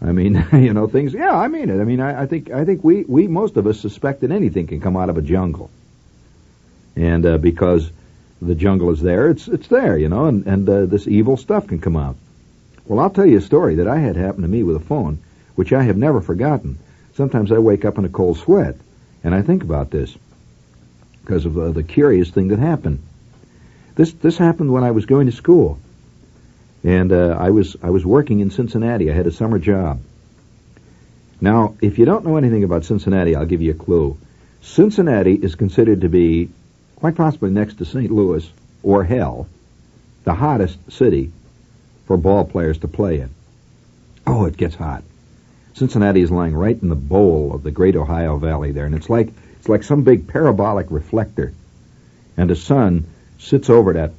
I 0.00 0.12
mean, 0.12 0.44
you 0.52 0.72
know, 0.72 0.86
things. 0.86 1.12
Yeah, 1.14 1.36
I 1.36 1.48
mean 1.48 1.70
it. 1.70 1.80
I 1.80 1.84
mean, 1.84 2.00
I, 2.00 2.22
I 2.22 2.26
think 2.26 2.50
I 2.50 2.64
think 2.64 2.82
we 2.82 3.04
we 3.04 3.28
most 3.28 3.56
of 3.56 3.66
us 3.66 3.80
suspect 3.80 4.20
that 4.20 4.30
anything 4.30 4.66
can 4.66 4.80
come 4.80 4.96
out 4.96 5.08
of 5.08 5.18
a 5.18 5.22
jungle, 5.22 5.70
and 6.96 7.24
uh, 7.24 7.38
because 7.38 7.90
the 8.42 8.54
jungle 8.54 8.90
is 8.90 9.00
there, 9.00 9.30
it's 9.30 9.48
it's 9.48 9.68
there, 9.68 9.96
you 9.96 10.08
know, 10.08 10.26
and 10.26 10.46
and 10.46 10.68
uh, 10.68 10.86
this 10.86 11.06
evil 11.06 11.36
stuff 11.36 11.66
can 11.66 11.80
come 11.80 11.96
out. 11.96 12.16
Well, 12.88 13.00
I'll 13.00 13.10
tell 13.10 13.26
you 13.26 13.36
a 13.36 13.42
story 13.42 13.76
that 13.76 13.86
I 13.86 13.98
had 13.98 14.16
happen 14.16 14.42
to 14.42 14.48
me 14.48 14.62
with 14.62 14.76
a 14.76 14.80
phone, 14.80 15.18
which 15.54 15.74
I 15.74 15.82
have 15.82 15.98
never 15.98 16.22
forgotten. 16.22 16.78
Sometimes 17.14 17.52
I 17.52 17.58
wake 17.58 17.84
up 17.84 17.98
in 17.98 18.06
a 18.06 18.08
cold 18.08 18.38
sweat, 18.38 18.76
and 19.22 19.34
I 19.34 19.42
think 19.42 19.62
about 19.62 19.90
this 19.90 20.16
because 21.20 21.44
of 21.44 21.58
uh, 21.58 21.72
the 21.72 21.82
curious 21.82 22.30
thing 22.30 22.48
that 22.48 22.58
happened. 22.58 23.02
This 23.94 24.12
this 24.12 24.38
happened 24.38 24.72
when 24.72 24.84
I 24.84 24.92
was 24.92 25.04
going 25.04 25.26
to 25.26 25.32
school. 25.32 25.78
And 26.82 27.12
uh, 27.12 27.36
I 27.38 27.50
was 27.50 27.76
I 27.82 27.90
was 27.90 28.06
working 28.06 28.40
in 28.40 28.50
Cincinnati. 28.50 29.10
I 29.10 29.14
had 29.14 29.26
a 29.26 29.32
summer 29.32 29.58
job. 29.58 30.00
Now, 31.42 31.74
if 31.82 31.98
you 31.98 32.06
don't 32.06 32.24
know 32.24 32.36
anything 32.36 32.64
about 32.64 32.86
Cincinnati, 32.86 33.36
I'll 33.36 33.44
give 33.44 33.60
you 33.60 33.72
a 33.72 33.84
clue. 33.84 34.16
Cincinnati 34.62 35.34
is 35.34 35.54
considered 35.56 36.00
to 36.00 36.08
be, 36.08 36.48
quite 36.96 37.16
possibly 37.16 37.50
next 37.50 37.78
to 37.78 37.84
St. 37.84 38.10
Louis 38.10 38.50
or 38.82 39.04
hell, 39.04 39.46
the 40.24 40.34
hottest 40.34 40.78
city 40.90 41.32
for 42.08 42.16
ball 42.16 42.42
players 42.42 42.78
to 42.78 42.88
play 42.88 43.20
in. 43.20 43.28
Oh, 44.26 44.46
it 44.46 44.56
gets 44.56 44.74
hot. 44.74 45.04
Cincinnati 45.74 46.22
is 46.22 46.30
lying 46.30 46.56
right 46.56 46.80
in 46.82 46.88
the 46.88 46.96
bowl 46.96 47.54
of 47.54 47.62
the 47.62 47.70
Great 47.70 47.96
Ohio 47.96 48.38
Valley 48.38 48.72
there, 48.72 48.86
and 48.86 48.94
it's 48.94 49.10
like 49.10 49.28
it's 49.58 49.68
like 49.68 49.82
some 49.82 50.04
big 50.04 50.26
parabolic 50.26 50.86
reflector, 50.90 51.52
and 52.36 52.48
the 52.48 52.56
sun 52.56 53.04
sits 53.38 53.68
over 53.68 53.92
that 53.92 54.12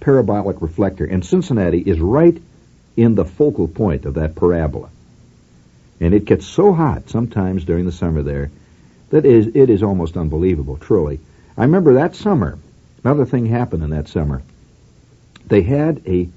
parabolic 0.00 0.60
reflector, 0.60 1.04
and 1.04 1.24
Cincinnati 1.24 1.78
is 1.78 2.00
right 2.00 2.42
in 2.96 3.14
the 3.14 3.24
focal 3.24 3.68
point 3.68 4.04
of 4.04 4.14
that 4.14 4.34
parabola. 4.34 4.90
And 6.00 6.12
it 6.12 6.24
gets 6.24 6.44
so 6.44 6.72
hot 6.72 7.08
sometimes 7.08 7.64
during 7.64 7.84
the 7.84 7.92
summer 7.92 8.22
there 8.22 8.50
that 9.10 9.24
is 9.24 9.46
it 9.54 9.70
is 9.70 9.84
almost 9.84 10.16
unbelievable, 10.16 10.76
truly. 10.76 11.20
I 11.56 11.62
remember 11.62 11.94
that 11.94 12.16
summer, 12.16 12.58
another 13.04 13.26
thing 13.26 13.46
happened 13.46 13.84
in 13.84 13.90
that 13.90 14.08
summer. 14.08 14.42
They 15.46 15.62
had 15.62 16.02
a, 16.04 16.28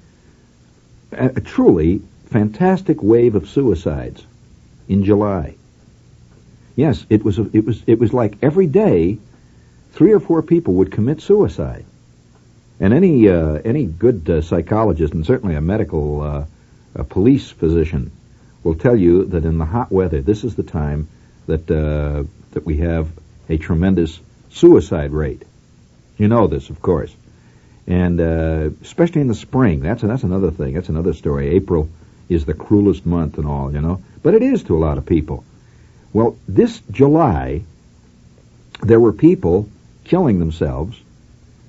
a, 1.12 1.26
a 1.36 1.40
truly 1.40 2.02
fantastic 2.26 3.02
wave 3.02 3.34
of 3.34 3.48
suicides 3.48 4.24
in 4.88 5.04
July. 5.04 5.54
Yes, 6.76 7.04
it 7.10 7.24
was 7.24 7.38
it 7.38 7.64
was 7.64 7.82
it 7.86 7.98
was 7.98 8.12
like 8.12 8.38
every 8.42 8.66
day 8.66 9.18
three 9.92 10.12
or 10.12 10.20
four 10.20 10.42
people 10.42 10.74
would 10.74 10.92
commit 10.92 11.20
suicide. 11.20 11.84
And 12.78 12.94
any 12.94 13.28
uh, 13.28 13.60
any 13.64 13.84
good 13.84 14.30
uh, 14.30 14.40
psychologist, 14.40 15.12
and 15.12 15.26
certainly 15.26 15.54
a 15.54 15.60
medical 15.60 16.22
uh, 16.22 16.44
a 16.94 17.04
police 17.04 17.50
physician, 17.50 18.10
will 18.62 18.74
tell 18.74 18.96
you 18.96 19.26
that 19.26 19.44
in 19.44 19.58
the 19.58 19.66
hot 19.66 19.92
weather, 19.92 20.22
this 20.22 20.44
is 20.44 20.54
the 20.54 20.62
time 20.62 21.08
that 21.46 21.70
uh, 21.70 22.24
that 22.52 22.64
we 22.64 22.78
have 22.78 23.08
a 23.48 23.58
tremendous 23.58 24.18
suicide 24.50 25.10
rate. 25.10 25.42
You 26.16 26.28
know 26.28 26.46
this, 26.46 26.70
of 26.70 26.80
course, 26.80 27.14
and 27.90 28.20
uh, 28.20 28.70
especially 28.82 29.20
in 29.20 29.26
the 29.26 29.34
spring. 29.34 29.80
That's 29.80 30.02
that's 30.02 30.22
another 30.22 30.52
thing. 30.52 30.74
That's 30.74 30.88
another 30.88 31.12
story. 31.12 31.48
April 31.48 31.88
is 32.28 32.44
the 32.44 32.54
cruelest 32.54 33.04
month 33.04 33.36
and 33.36 33.46
all, 33.46 33.72
you 33.72 33.80
know, 33.80 34.00
but 34.22 34.34
it 34.34 34.42
is 34.42 34.62
to 34.64 34.76
a 34.76 34.78
lot 34.78 34.96
of 34.96 35.04
people. 35.04 35.44
Well, 36.12 36.36
this 36.46 36.80
July, 36.90 37.62
there 38.82 39.00
were 39.00 39.12
people 39.12 39.68
killing 40.04 40.38
themselves 40.38 40.96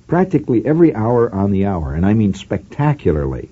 practically 0.06 0.64
every 0.64 0.94
hour 0.94 1.32
on 1.34 1.50
the 1.50 1.66
hour, 1.66 1.92
and 1.92 2.06
I 2.06 2.14
mean 2.14 2.34
spectacularly. 2.34 3.48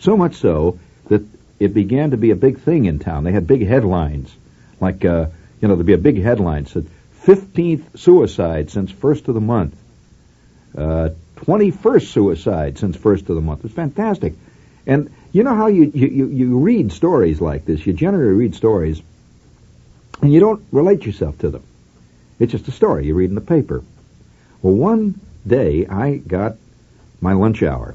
So 0.00 0.16
much 0.16 0.34
so 0.34 0.80
that 1.08 1.22
it 1.60 1.74
began 1.74 2.10
to 2.10 2.16
be 2.16 2.32
a 2.32 2.36
big 2.36 2.58
thing 2.58 2.86
in 2.86 2.98
town. 2.98 3.22
They 3.22 3.32
had 3.32 3.46
big 3.46 3.64
headlines, 3.64 4.34
like, 4.80 5.04
uh, 5.04 5.26
you 5.60 5.68
know, 5.68 5.76
there'd 5.76 5.86
be 5.86 5.92
a 5.92 5.98
big 5.98 6.20
headline 6.20 6.66
said, 6.66 6.86
15th 7.24 7.98
suicide 7.98 8.70
since 8.70 8.90
first 8.90 9.28
of 9.28 9.34
the 9.34 9.40
month, 9.40 9.76
uh, 10.76 11.10
21st 11.46 12.06
suicide 12.08 12.78
since 12.78 12.96
first 12.96 13.28
of 13.28 13.36
the 13.36 13.42
month. 13.42 13.64
It's 13.64 13.74
fantastic. 13.74 14.34
And 14.86 15.12
you 15.32 15.42
know 15.42 15.54
how 15.54 15.68
you, 15.68 15.90
you, 15.94 16.26
you 16.26 16.58
read 16.58 16.92
stories 16.92 17.40
like 17.40 17.64
this, 17.64 17.86
you 17.86 17.92
generally 17.92 18.34
read 18.34 18.54
stories, 18.54 19.00
and 20.20 20.32
you 20.32 20.40
don't 20.40 20.64
relate 20.72 21.06
yourself 21.06 21.38
to 21.38 21.50
them. 21.50 21.62
It's 22.38 22.52
just 22.52 22.68
a 22.68 22.72
story 22.72 23.06
you 23.06 23.14
read 23.14 23.28
in 23.28 23.34
the 23.34 23.40
paper. 23.40 23.82
Well, 24.62 24.74
one 24.74 25.20
day, 25.46 25.86
I 25.86 26.16
got 26.16 26.56
my 27.20 27.32
lunch 27.32 27.62
hour. 27.62 27.94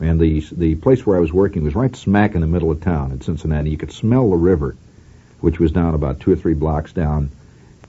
And 0.00 0.20
the 0.20 0.40
the 0.52 0.74
place 0.74 1.06
where 1.06 1.16
I 1.16 1.20
was 1.20 1.32
working 1.32 1.62
was 1.62 1.74
right 1.74 1.94
smack 1.94 2.34
in 2.34 2.40
the 2.40 2.46
middle 2.46 2.70
of 2.70 2.80
town 2.80 3.12
in 3.12 3.20
Cincinnati. 3.20 3.70
You 3.70 3.76
could 3.76 3.92
smell 3.92 4.30
the 4.30 4.36
river, 4.36 4.76
which 5.40 5.60
was 5.60 5.72
down 5.72 5.94
about 5.94 6.20
two 6.20 6.32
or 6.32 6.36
three 6.36 6.54
blocks 6.54 6.92
down. 6.92 7.30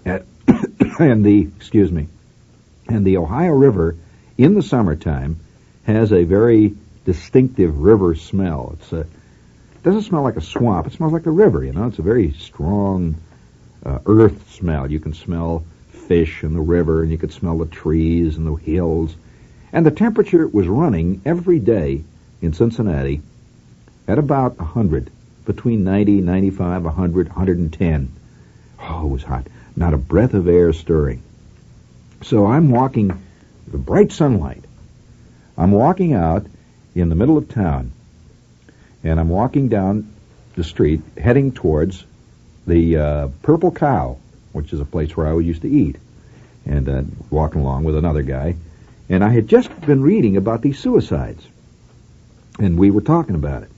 At 0.06 0.26
and 1.00 1.26
the 1.26 1.42
excuse 1.58 1.92
me, 1.92 2.08
and 2.88 3.06
the 3.06 3.18
Ohio 3.18 3.54
River 3.54 3.96
in 4.38 4.54
the 4.54 4.62
summertime 4.62 5.40
has 5.86 6.12
a 6.12 6.24
very 6.24 6.76
distinctive 7.06 7.78
river 7.78 8.16
smell. 8.16 8.78
It's 8.80 8.94
a 8.94 9.00
it 9.02 9.84
doesn't 9.84 10.04
smell 10.04 10.24
like 10.24 10.38
a 10.38 10.42
swamp. 10.42 10.88
It 10.88 10.94
smells 10.94 11.14
like 11.14 11.28
a 11.28 11.32
river. 11.32 11.64
You 11.64 11.74
know, 11.74 11.88
it's 11.88 12.00
a 12.00 12.04
very 12.04 12.32
strong 12.34 13.16
uh, 13.86 14.00
earth 14.06 14.52
smell. 14.54 14.90
You 14.90 15.00
can 15.00 15.14
smell 15.14 15.64
fish 15.90 16.44
in 16.44 16.54
the 16.54 16.62
river, 16.62 17.04
and 17.04 17.12
you 17.12 17.18
could 17.18 17.32
smell 17.32 17.58
the 17.58 17.66
trees 17.68 18.38
and 18.38 18.48
the 18.48 18.56
hills. 18.56 19.16
And 19.72 19.86
the 19.86 19.92
temperature 19.92 20.48
was 20.48 20.68
running 20.68 21.22
every 21.26 21.60
day 21.60 22.04
in 22.42 22.54
Cincinnati 22.54 23.22
at 24.08 24.18
about 24.18 24.58
100, 24.58 25.12
between 25.46 25.84
90, 25.84 26.22
95, 26.22 26.84
100, 26.84 27.28
110. 27.28 28.12
Oh, 28.82 29.06
it 29.06 29.10
was 29.10 29.24
hot. 29.24 29.48
Not 29.76 29.94
a 29.94 29.98
breath 29.98 30.34
of 30.34 30.48
air 30.48 30.74
stirring. 30.74 31.22
So 32.24 32.48
I'm 32.48 32.72
walking, 32.72 33.22
the 33.68 33.78
bright 33.78 34.12
sunlight. 34.12 34.64
I'm 35.58 35.72
walking 35.72 36.14
out, 36.14 36.46
in 36.94 37.10
the 37.10 37.16
middle 37.16 37.38
of 37.38 37.50
town, 37.50 37.92
and 39.04 39.20
I'm 39.20 39.30
walking 39.30 39.68
down 39.68 40.14
the 40.56 40.64
street 40.64 41.02
heading 41.18 41.52
towards 41.52 42.04
the 42.66 42.98
uh, 42.98 43.28
Purple 43.42 43.72
Cow, 43.72 44.18
which 44.54 44.72
is 44.72 44.80
a 44.80 44.86
place 44.86 45.16
where 45.16 45.28
I 45.28 45.38
used 45.40 45.64
to 45.64 45.70
eat, 45.70 45.98
and 46.66 46.88
uh, 46.88 47.04
walking 47.30 47.62
along 47.62 47.84
with 47.84 47.98
another 47.98 48.22
guy, 48.22 48.56
and 49.10 49.24
I 49.24 49.30
had 49.30 49.48
just 49.48 49.70
been 49.82 50.02
reading 50.02 50.38
about 50.38 50.62
these 50.62 50.80
suicides, 50.80 51.46
and 52.60 52.78
we 52.78 52.92
were 52.92 53.02
talking 53.02 53.36
about 53.36 53.64
it, 53.64 53.70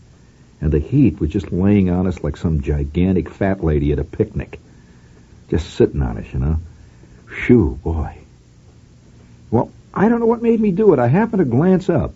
and 0.61 0.71
the 0.71 0.79
heat 0.79 1.19
was 1.19 1.31
just 1.31 1.51
laying 1.51 1.89
on 1.89 2.07
us 2.07 2.23
like 2.23 2.38
some 2.38 2.61
gigantic 2.61 3.29
fat 3.29 3.63
lady 3.63 3.91
at 3.91 3.99
a 3.99 4.03
picnic, 4.03 4.59
just 5.49 5.73
sitting 5.73 6.01
on 6.01 6.17
us, 6.17 6.31
you 6.33 6.39
know. 6.39 6.59
Shoo, 7.29 7.79
boy. 7.83 8.17
Well, 9.51 9.71
I 9.98 10.10
don't 10.10 10.20
know 10.20 10.28
what 10.28 10.43
made 10.43 10.60
me 10.60 10.70
do 10.70 10.93
it. 10.93 11.00
I 11.00 11.08
happened 11.08 11.39
to 11.39 11.45
glance 11.45 11.89
up, 11.89 12.14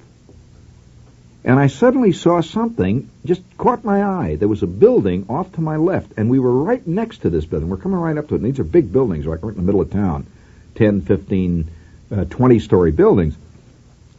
and 1.43 1.59
I 1.59 1.65
suddenly 1.65 2.11
saw 2.11 2.41
something 2.41 3.09
just 3.25 3.41
caught 3.57 3.83
my 3.83 4.03
eye. 4.03 4.35
There 4.35 4.47
was 4.47 4.61
a 4.61 4.67
building 4.67 5.25
off 5.27 5.53
to 5.53 5.61
my 5.61 5.77
left, 5.77 6.11
and 6.15 6.29
we 6.29 6.37
were 6.37 6.63
right 6.63 6.85
next 6.85 7.23
to 7.23 7.31
this 7.31 7.43
building. 7.43 7.69
We're 7.69 7.77
coming 7.77 7.97
right 7.97 8.15
up 8.15 8.27
to 8.27 8.35
it. 8.35 8.41
And 8.41 8.45
these 8.45 8.59
are 8.59 8.63
big 8.63 8.93
buildings, 8.93 9.25
right 9.25 9.41
in 9.41 9.55
the 9.55 9.63
middle 9.63 9.81
of 9.81 9.89
town, 9.89 10.27
10, 10.75 11.01
15, 11.01 11.71
uh, 12.11 12.25
20 12.25 12.59
story 12.59 12.91
buildings. 12.91 13.35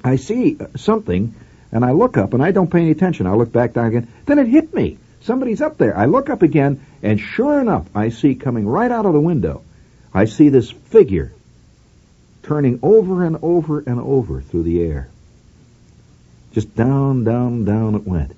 I 0.02 0.16
see 0.16 0.56
uh, 0.58 0.66
something, 0.76 1.32
and 1.70 1.84
I 1.84 1.92
look 1.92 2.16
up, 2.16 2.34
and 2.34 2.42
I 2.42 2.50
don't 2.50 2.68
pay 2.68 2.80
any 2.80 2.90
attention. 2.90 3.28
I 3.28 3.34
look 3.34 3.52
back 3.52 3.74
down 3.74 3.86
again. 3.86 4.08
Then 4.26 4.40
it 4.40 4.48
hit 4.48 4.74
me. 4.74 4.98
Somebody's 5.20 5.60
up 5.60 5.78
there. 5.78 5.96
I 5.96 6.06
look 6.06 6.30
up 6.30 6.42
again, 6.42 6.84
and 7.00 7.20
sure 7.20 7.60
enough, 7.60 7.86
I 7.94 8.08
see 8.08 8.34
coming 8.34 8.66
right 8.66 8.90
out 8.90 9.06
of 9.06 9.12
the 9.12 9.20
window, 9.20 9.62
I 10.12 10.24
see 10.24 10.48
this 10.48 10.72
figure 10.72 11.32
turning 12.42 12.78
over 12.82 13.24
and 13.24 13.38
over 13.42 13.80
and 13.80 14.00
over 14.00 14.40
through 14.40 14.64
the 14.64 14.82
air. 14.82 15.08
Just 16.52 16.74
down, 16.74 17.24
down, 17.24 17.64
down 17.64 17.94
it 17.94 18.06
went. 18.06 18.32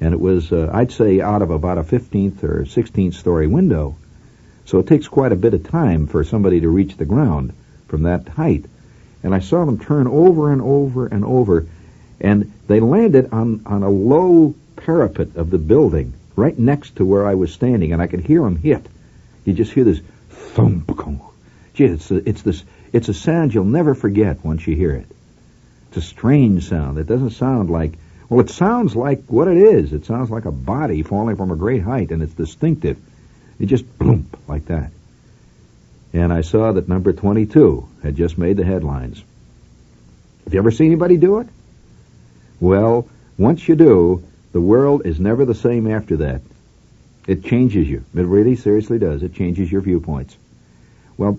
And 0.00 0.14
it 0.14 0.20
was, 0.20 0.50
uh, 0.50 0.70
I'd 0.72 0.92
say, 0.92 1.20
out 1.20 1.42
of 1.42 1.50
about 1.50 1.78
a 1.78 1.82
15th 1.82 2.42
or 2.42 2.62
16th 2.64 3.14
story 3.14 3.46
window. 3.46 3.96
So 4.64 4.78
it 4.78 4.86
takes 4.86 5.08
quite 5.08 5.32
a 5.32 5.36
bit 5.36 5.52
of 5.52 5.68
time 5.68 6.06
for 6.06 6.24
somebody 6.24 6.60
to 6.60 6.68
reach 6.68 6.96
the 6.96 7.04
ground 7.04 7.52
from 7.88 8.04
that 8.04 8.28
height. 8.28 8.64
And 9.22 9.34
I 9.34 9.40
saw 9.40 9.64
them 9.64 9.78
turn 9.78 10.06
over 10.06 10.52
and 10.52 10.62
over 10.62 11.06
and 11.06 11.24
over, 11.24 11.66
and 12.20 12.52
they 12.66 12.80
landed 12.80 13.30
on, 13.32 13.62
on 13.66 13.82
a 13.82 13.90
low 13.90 14.54
parapet 14.76 15.36
of 15.36 15.50
the 15.50 15.58
building 15.58 16.14
right 16.36 16.58
next 16.58 16.96
to 16.96 17.04
where 17.04 17.26
I 17.26 17.34
was 17.34 17.52
standing, 17.52 17.92
and 17.92 18.00
I 18.00 18.06
could 18.06 18.20
hear 18.20 18.42
them 18.42 18.56
hit. 18.56 18.86
You 19.44 19.52
just 19.52 19.72
hear 19.72 19.84
this 19.84 20.00
thump. 20.30 20.90
Gee, 21.74 21.84
it's, 21.84 22.10
it's 22.10 22.42
this, 22.42 22.62
it's 22.92 23.08
a 23.08 23.14
sound 23.14 23.54
you'll 23.54 23.64
never 23.64 23.94
forget 23.94 24.44
once 24.44 24.66
you 24.66 24.74
hear 24.74 24.92
it. 24.92 25.06
It's 25.88 25.98
a 25.98 26.02
strange 26.02 26.68
sound. 26.68 26.98
It 26.98 27.06
doesn't 27.06 27.30
sound 27.30 27.70
like, 27.70 27.92
well, 28.28 28.40
it 28.40 28.50
sounds 28.50 28.94
like 28.94 29.24
what 29.26 29.48
it 29.48 29.56
is. 29.56 29.92
It 29.92 30.06
sounds 30.06 30.30
like 30.30 30.44
a 30.44 30.52
body 30.52 31.02
falling 31.02 31.36
from 31.36 31.50
a 31.50 31.56
great 31.56 31.82
height, 31.82 32.10
and 32.10 32.22
it's 32.22 32.34
distinctive. 32.34 32.98
It 33.58 33.66
just 33.66 33.98
bloomp 33.98 34.38
like 34.46 34.66
that. 34.66 34.92
And 36.12 36.32
I 36.32 36.40
saw 36.42 36.72
that 36.72 36.88
number 36.88 37.12
22 37.12 37.88
had 38.02 38.16
just 38.16 38.38
made 38.38 38.56
the 38.56 38.64
headlines. 38.64 39.22
Have 40.44 40.54
you 40.54 40.60
ever 40.60 40.70
seen 40.70 40.86
anybody 40.86 41.16
do 41.16 41.38
it? 41.40 41.48
Well, 42.60 43.08
once 43.38 43.66
you 43.68 43.76
do, 43.76 44.24
the 44.52 44.60
world 44.60 45.06
is 45.06 45.20
never 45.20 45.44
the 45.44 45.54
same 45.54 45.90
after 45.90 46.18
that. 46.18 46.42
It 47.26 47.44
changes 47.44 47.88
you. 47.88 48.04
It 48.14 48.26
really 48.26 48.56
seriously 48.56 48.98
does. 48.98 49.22
It 49.22 49.34
changes 49.34 49.70
your 49.70 49.80
viewpoints. 49.80 50.36
Well, 51.16 51.38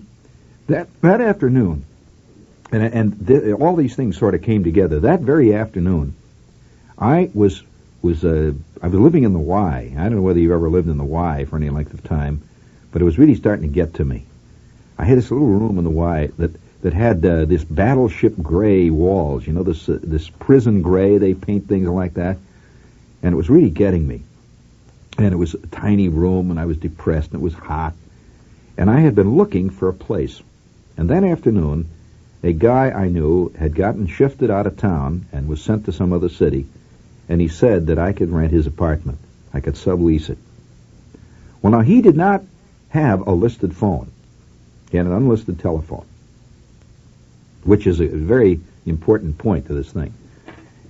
that, 0.72 0.88
that 1.02 1.20
afternoon, 1.20 1.84
and, 2.70 2.82
and 2.82 3.26
th- 3.26 3.54
all 3.54 3.76
these 3.76 3.94
things 3.94 4.18
sort 4.18 4.34
of 4.34 4.42
came 4.42 4.64
together. 4.64 5.00
That 5.00 5.20
very 5.20 5.54
afternoon, 5.54 6.14
I 6.98 7.30
was 7.34 7.62
was 8.02 8.24
uh, 8.24 8.52
I 8.82 8.88
was 8.88 9.00
living 9.00 9.22
in 9.22 9.32
the 9.32 9.38
Y. 9.38 9.94
I 9.96 10.02
don't 10.02 10.16
know 10.16 10.22
whether 10.22 10.40
you've 10.40 10.52
ever 10.52 10.68
lived 10.68 10.88
in 10.88 10.98
the 10.98 11.04
Y 11.04 11.44
for 11.44 11.56
any 11.56 11.70
length 11.70 11.94
of 11.94 12.02
time, 12.02 12.42
but 12.90 13.00
it 13.00 13.04
was 13.04 13.18
really 13.18 13.36
starting 13.36 13.68
to 13.68 13.72
get 13.72 13.94
to 13.94 14.04
me. 14.04 14.26
I 14.98 15.04
had 15.04 15.18
this 15.18 15.30
little 15.30 15.46
room 15.46 15.78
in 15.78 15.84
the 15.84 15.90
Y 15.90 16.30
that 16.38 16.52
that 16.82 16.92
had 16.92 17.24
uh, 17.24 17.44
this 17.44 17.64
battleship 17.64 18.34
gray 18.42 18.90
walls. 18.90 19.46
You 19.46 19.52
know, 19.52 19.62
this 19.62 19.88
uh, 19.88 19.98
this 20.02 20.28
prison 20.28 20.82
gray. 20.82 21.18
They 21.18 21.34
paint 21.34 21.68
things 21.68 21.88
like 21.88 22.14
that, 22.14 22.38
and 23.22 23.32
it 23.32 23.36
was 23.36 23.48
really 23.48 23.70
getting 23.70 24.06
me. 24.06 24.22
And 25.18 25.32
it 25.32 25.36
was 25.36 25.54
a 25.54 25.66
tiny 25.66 26.08
room, 26.08 26.50
and 26.50 26.58
I 26.58 26.64
was 26.64 26.78
depressed, 26.78 27.32
and 27.32 27.40
it 27.40 27.44
was 27.44 27.54
hot. 27.54 27.94
And 28.78 28.90
I 28.90 29.00
had 29.00 29.14
been 29.14 29.36
looking 29.36 29.70
for 29.70 29.88
a 29.88 29.92
place. 29.92 30.40
And 30.96 31.08
that 31.10 31.24
afternoon, 31.24 31.88
a 32.42 32.52
guy 32.52 32.90
I 32.90 33.08
knew 33.08 33.50
had 33.58 33.74
gotten 33.74 34.06
shifted 34.06 34.50
out 34.50 34.66
of 34.66 34.76
town 34.76 35.26
and 35.32 35.48
was 35.48 35.62
sent 35.62 35.84
to 35.86 35.92
some 35.92 36.12
other 36.12 36.28
city, 36.28 36.66
and 37.28 37.40
he 37.40 37.48
said 37.48 37.86
that 37.86 37.98
I 37.98 38.12
could 38.12 38.30
rent 38.30 38.52
his 38.52 38.66
apartment. 38.66 39.18
I 39.54 39.60
could 39.60 39.74
sublease 39.74 40.28
it. 40.28 40.38
Well, 41.60 41.72
now 41.72 41.80
he 41.80 42.02
did 42.02 42.16
not 42.16 42.42
have 42.88 43.26
a 43.26 43.32
listed 43.32 43.76
phone. 43.76 44.10
He 44.90 44.96
had 44.96 45.06
an 45.06 45.12
unlisted 45.12 45.60
telephone, 45.60 46.04
which 47.62 47.86
is 47.86 48.00
a 48.00 48.06
very 48.06 48.60
important 48.84 49.38
point 49.38 49.68
to 49.68 49.74
this 49.74 49.90
thing. 49.90 50.12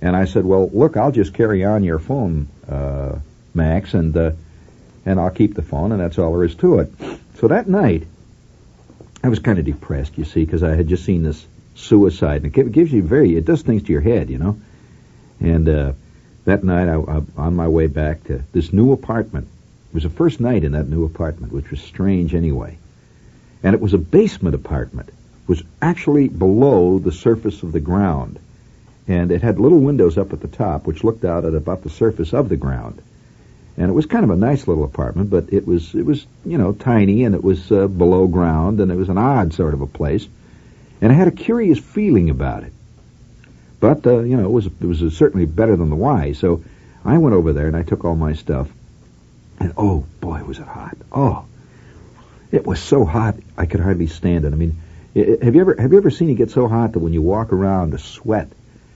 And 0.01 0.15
I 0.15 0.25
said, 0.25 0.43
"Well, 0.43 0.69
look, 0.73 0.97
I'll 0.97 1.11
just 1.11 1.33
carry 1.33 1.63
on 1.63 1.83
your 1.83 1.99
phone, 1.99 2.47
uh, 2.67 3.19
Max, 3.53 3.93
and 3.93 4.15
uh, 4.17 4.31
and 5.05 5.19
I'll 5.19 5.29
keep 5.29 5.53
the 5.53 5.61
phone, 5.61 5.91
and 5.91 6.01
that's 6.01 6.17
all 6.17 6.33
there 6.33 6.43
is 6.43 6.55
to 6.55 6.79
it." 6.79 6.91
So 7.39 7.47
that 7.47 7.69
night, 7.69 8.05
I 9.23 9.29
was 9.29 9.39
kind 9.39 9.57
of 9.57 9.63
depressed, 9.63 10.17
you 10.17 10.25
see, 10.25 10.43
because 10.43 10.63
I 10.63 10.75
had 10.75 10.89
just 10.89 11.05
seen 11.05 11.23
this 11.23 11.47
suicide, 11.75 12.43
and 12.43 12.55
it 12.55 12.71
gives 12.73 12.91
you 12.91 13.01
very, 13.01 13.37
it 13.37 13.45
does 13.45 13.61
things 13.61 13.83
to 13.83 13.91
your 13.93 14.01
head, 14.01 14.29
you 14.29 14.37
know. 14.37 14.59
And 15.39 15.69
uh, 15.69 15.93
that 16.43 16.63
night, 16.63 16.89
I, 16.89 16.95
I, 16.95 17.21
on 17.37 17.55
my 17.55 17.69
way 17.69 17.87
back 17.87 18.25
to 18.25 18.43
this 18.51 18.73
new 18.73 18.91
apartment, 18.91 19.47
it 19.89 19.93
was 19.93 20.03
the 20.03 20.09
first 20.09 20.41
night 20.41 20.65
in 20.65 20.73
that 20.73 20.89
new 20.89 21.05
apartment, 21.05 21.53
which 21.53 21.71
was 21.71 21.81
strange 21.81 22.35
anyway. 22.35 22.77
And 23.63 23.73
it 23.73 23.79
was 23.79 23.93
a 23.93 23.97
basement 23.97 24.55
apartment. 24.55 25.07
It 25.07 25.47
was 25.47 25.63
actually 25.81 26.27
below 26.27 26.99
the 26.99 27.13
surface 27.13 27.63
of 27.63 27.71
the 27.71 27.79
ground. 27.79 28.39
And 29.07 29.31
it 29.31 29.41
had 29.41 29.57
little 29.57 29.79
windows 29.79 30.17
up 30.17 30.33
at 30.33 30.41
the 30.41 30.47
top, 30.49 30.85
which 30.85 31.03
looked 31.03 31.23
out 31.23 31.45
at 31.45 31.53
about 31.53 31.83
the 31.83 31.89
surface 31.89 32.33
of 32.33 32.49
the 32.49 32.57
ground 32.57 33.01
and 33.77 33.89
it 33.89 33.93
was 33.93 34.05
kind 34.05 34.23
of 34.23 34.29
a 34.29 34.35
nice 34.35 34.67
little 34.67 34.83
apartment, 34.83 35.29
but 35.29 35.51
it 35.51 35.65
was 35.65 35.95
it 35.95 36.05
was 36.05 36.25
you 36.45 36.57
know 36.57 36.73
tiny 36.73 37.23
and 37.23 37.35
it 37.35 37.43
was 37.43 37.71
uh, 37.71 37.87
below 37.87 38.27
ground 38.27 38.79
and 38.79 38.91
it 38.91 38.95
was 38.95 39.09
an 39.09 39.17
odd 39.17 39.53
sort 39.53 39.73
of 39.73 39.81
a 39.81 39.87
place, 39.87 40.27
and 41.01 41.11
I 41.11 41.15
had 41.15 41.27
a 41.27 41.31
curious 41.31 41.79
feeling 41.79 42.29
about 42.29 42.63
it. 42.63 42.73
But 43.79 44.05
uh, 44.05 44.19
you 44.19 44.37
know 44.37 44.45
it 44.45 44.51
was 44.51 44.67
it 44.67 44.85
was 44.85 44.99
certainly 45.15 45.45
better 45.45 45.75
than 45.75 45.89
the 45.89 45.95
Y, 45.95 46.33
so 46.33 46.63
I 47.03 47.17
went 47.17 47.35
over 47.35 47.53
there 47.53 47.67
and 47.67 47.75
I 47.75 47.83
took 47.83 48.05
all 48.05 48.15
my 48.15 48.33
stuff, 48.33 48.69
and 49.59 49.73
oh 49.75 50.05
boy 50.21 50.43
was 50.43 50.59
it 50.59 50.67
hot! 50.67 50.97
Oh, 51.11 51.45
it 52.51 52.65
was 52.65 52.79
so 52.79 53.05
hot 53.05 53.35
I 53.57 53.65
could 53.65 53.79
hardly 53.79 54.07
stand 54.07 54.45
it. 54.45 54.53
I 54.53 54.55
mean, 54.55 54.77
have 55.15 55.55
you 55.55 55.61
ever 55.61 55.75
have 55.79 55.91
you 55.91 55.97
ever 55.97 56.11
seen 56.11 56.29
it 56.29 56.35
get 56.35 56.51
so 56.51 56.67
hot 56.67 56.93
that 56.93 56.99
when 56.99 57.13
you 57.13 57.23
walk 57.23 57.51
around 57.51 57.91
the 57.91 57.99
sweat 57.99 58.49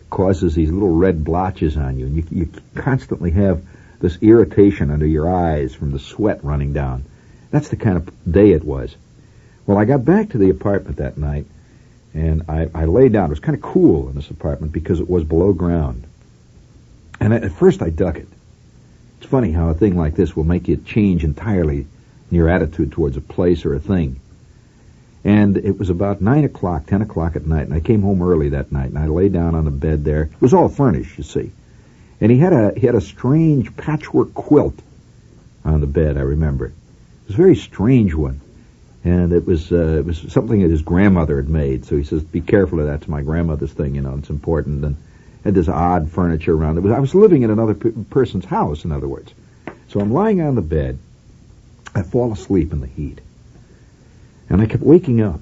causes 0.09 0.55
these 0.55 0.71
little 0.71 0.95
red 0.95 1.23
blotches 1.23 1.75
on 1.75 1.97
you, 1.97 2.05
and 2.05 2.15
you, 2.15 2.23
you 2.29 2.49
constantly 2.75 3.31
have 3.31 3.63
this 3.99 4.17
irritation 4.21 4.91
under 4.91 5.05
your 5.05 5.33
eyes 5.33 5.73
from 5.73 5.91
the 5.91 5.99
sweat 5.99 6.43
running 6.43 6.73
down. 6.73 7.05
That's 7.51 7.69
the 7.69 7.77
kind 7.77 7.97
of 7.97 8.31
day 8.31 8.51
it 8.51 8.63
was. 8.63 8.95
Well, 9.65 9.77
I 9.77 9.85
got 9.85 10.05
back 10.05 10.29
to 10.29 10.37
the 10.37 10.49
apartment 10.49 10.97
that 10.97 11.17
night, 11.17 11.45
and 12.13 12.43
I, 12.47 12.69
I 12.73 12.85
lay 12.85 13.09
down. 13.09 13.25
It 13.25 13.31
was 13.31 13.39
kind 13.39 13.55
of 13.55 13.61
cool 13.61 14.09
in 14.09 14.15
this 14.15 14.29
apartment 14.29 14.71
because 14.71 14.99
it 14.99 15.09
was 15.09 15.23
below 15.23 15.53
ground. 15.53 16.03
And 17.19 17.33
at 17.33 17.51
first 17.51 17.81
I 17.81 17.89
dug 17.89 18.17
it. 18.17 18.27
It's 19.17 19.29
funny 19.29 19.51
how 19.51 19.69
a 19.69 19.73
thing 19.73 19.97
like 19.97 20.15
this 20.15 20.35
will 20.35 20.43
make 20.43 20.67
you 20.67 20.77
change 20.77 21.23
entirely 21.23 21.79
in 21.79 22.37
your 22.37 22.49
attitude 22.49 22.91
towards 22.91 23.17
a 23.17 23.21
place 23.21 23.65
or 23.65 23.73
a 23.73 23.79
thing. 23.79 24.19
And 25.23 25.57
it 25.57 25.77
was 25.77 25.89
about 25.89 26.21
9 26.21 26.43
o'clock, 26.45 26.85
10 26.85 27.01
o'clock 27.01 27.35
at 27.35 27.45
night, 27.45 27.65
and 27.65 27.73
I 27.73 27.79
came 27.79 28.03
home 28.03 28.21
early 28.21 28.49
that 28.49 28.71
night, 28.71 28.89
and 28.89 28.99
I 28.99 29.07
lay 29.07 29.29
down 29.29 29.55
on 29.55 29.65
the 29.65 29.71
bed 29.71 30.05
there. 30.05 30.23
It 30.23 30.41
was 30.41 30.53
all 30.53 30.69
furnished, 30.69 31.17
you 31.17 31.23
see. 31.23 31.51
And 32.19 32.31
he 32.31 32.37
had 32.37 32.53
a 32.53 32.73
he 32.77 32.85
had 32.85 32.95
a 32.95 33.01
strange 33.01 33.75
patchwork 33.77 34.33
quilt 34.33 34.75
on 35.63 35.81
the 35.81 35.87
bed. 35.87 36.17
I 36.17 36.21
remember 36.21 36.67
it. 36.67 36.73
Was 37.27 37.35
a 37.35 37.37
very 37.37 37.55
strange 37.55 38.13
one, 38.13 38.41
and 39.03 39.33
it 39.33 39.45
was 39.45 39.71
uh, 39.71 39.97
it 39.99 40.05
was 40.05 40.31
something 40.31 40.61
that 40.61 40.71
his 40.71 40.81
grandmother 40.81 41.37
had 41.37 41.49
made. 41.49 41.85
So 41.85 41.97
he 41.97 42.03
says, 42.03 42.23
"Be 42.23 42.41
careful 42.41 42.79
of 42.79 42.87
that. 42.87 43.01
It's 43.01 43.07
my 43.07 43.21
grandmother's 43.21 43.73
thing. 43.73 43.95
You 43.95 44.01
know, 44.01 44.15
it's 44.17 44.29
important." 44.29 44.83
And 44.83 44.95
had 45.43 45.53
this 45.53 45.69
odd 45.69 46.09
furniture 46.09 46.53
around. 46.53 46.77
It 46.77 46.81
was 46.81 46.91
I 46.91 46.99
was 46.99 47.13
living 47.13 47.43
in 47.43 47.51
another 47.51 47.73
p- 47.73 47.91
person's 48.09 48.45
house. 48.45 48.83
In 48.83 48.91
other 48.91 49.07
words, 49.07 49.33
so 49.89 49.99
I'm 49.99 50.11
lying 50.11 50.41
on 50.41 50.55
the 50.55 50.61
bed. 50.61 50.97
I 51.93 52.01
fall 52.03 52.33
asleep 52.33 52.73
in 52.73 52.81
the 52.81 52.87
heat, 52.87 53.21
and 54.49 54.61
I 54.61 54.65
kept 54.65 54.83
waking 54.83 55.21
up. 55.21 55.41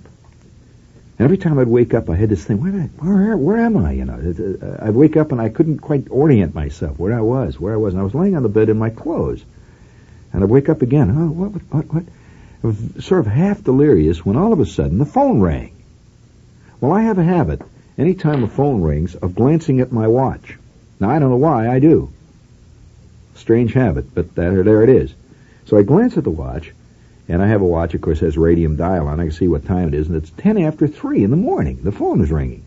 Every 1.18 1.38
time 1.38 1.60
I'd 1.60 1.68
wake 1.68 1.94
up, 1.94 2.10
I 2.10 2.16
had 2.16 2.30
this 2.30 2.44
thing, 2.44 2.60
where, 2.60 2.72
where, 2.72 3.38
where 3.38 3.58
am 3.58 3.78
I? 3.78 3.94
You 3.94 4.06
know, 4.06 4.16
uh, 4.62 4.86
I'd 4.86 4.96
wake 4.96 5.16
up 5.16 5.32
and 5.32 5.40
I 5.40 5.48
couldn't 5.48 5.80
quite 5.80 6.08
orient 6.10 6.54
myself 6.54 7.00
where 7.00 7.14
I 7.14 7.22
was, 7.22 7.58
where 7.58 7.74
I 7.74 7.78
was. 7.78 7.94
And 7.94 8.02
I 8.02 8.04
was 8.04 8.14
laying 8.14 8.36
on 8.36 8.44
the 8.44 8.50
bed 8.50 8.68
in 8.68 8.78
my 8.78 8.90
clothes. 8.90 9.44
And 10.34 10.44
I'd 10.44 10.50
wake 10.50 10.68
up 10.68 10.82
again. 10.82 11.10
Oh, 11.12 11.28
what, 11.28 11.52
what, 11.72 11.94
what? 11.94 12.04
I 12.64 12.68
was 12.68 13.06
sort 13.06 13.22
of 13.22 13.28
half 13.28 13.64
delirious 13.64 14.26
when 14.26 14.36
all 14.36 14.52
of 14.52 14.60
a 14.60 14.66
sudden 14.66 14.98
the 14.98 15.06
phone 15.06 15.40
rang. 15.40 15.72
Well, 16.82 16.92
I 16.92 17.04
have 17.04 17.18
a 17.18 17.24
habit, 17.24 17.62
any 17.98 18.16
time 18.16 18.42
the 18.42 18.48
phone 18.48 18.82
rings, 18.82 19.16
of 19.16 19.36
glancing 19.36 19.80
at 19.80 19.94
my 19.94 20.08
watch. 20.08 20.58
Now, 21.00 21.12
I 21.12 21.20
don't 21.20 21.30
know 21.30 21.38
why 21.38 21.70
I 21.70 21.80
do. 21.80 22.12
Strange 23.36 23.72
habit, 23.74 24.14
but 24.14 24.36
there 24.36 24.84
it 24.84 24.90
is. 24.90 25.14
So 25.68 25.78
I 25.78 25.84
glance 25.84 26.18
at 26.18 26.26
the 26.26 26.30
watch, 26.30 26.74
and 27.28 27.42
I 27.42 27.48
have 27.48 27.62
a 27.62 27.66
watch, 27.66 27.94
of 27.94 28.02
course, 28.02 28.20
has 28.20 28.38
radium 28.38 28.76
dial 28.76 29.08
on. 29.08 29.20
I 29.20 29.24
can 29.24 29.32
see 29.32 29.48
what 29.48 29.66
time 29.66 29.88
it 29.88 29.94
is, 29.94 30.08
and 30.08 30.16
it's 30.16 30.32
10 30.38 30.58
after 30.58 30.88
3 30.88 31.24
in 31.24 31.32
the 31.32 31.38
morning. 31.38 31.80
The 31.84 31.92
phone 31.92 32.22
is 32.22 32.32
ringing. 32.32 32.64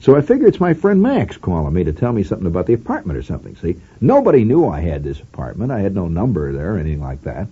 So 0.00 0.14
I 0.14 0.20
figure 0.20 0.46
it's 0.46 0.60
my 0.60 0.74
friend 0.74 1.02
Max 1.02 1.36
calling 1.36 1.74
me 1.74 1.84
to 1.84 1.92
tell 1.92 2.12
me 2.12 2.22
something 2.22 2.46
about 2.46 2.66
the 2.66 2.74
apartment 2.74 3.18
or 3.18 3.22
something. 3.22 3.56
See, 3.56 3.80
nobody 4.00 4.44
knew 4.44 4.68
I 4.68 4.80
had 4.80 5.02
this 5.02 5.20
apartment. 5.20 5.72
I 5.72 5.80
had 5.80 5.94
no 5.94 6.06
number 6.06 6.52
there 6.52 6.74
or 6.74 6.78
anything 6.78 7.02
like 7.02 7.22
that. 7.22 7.48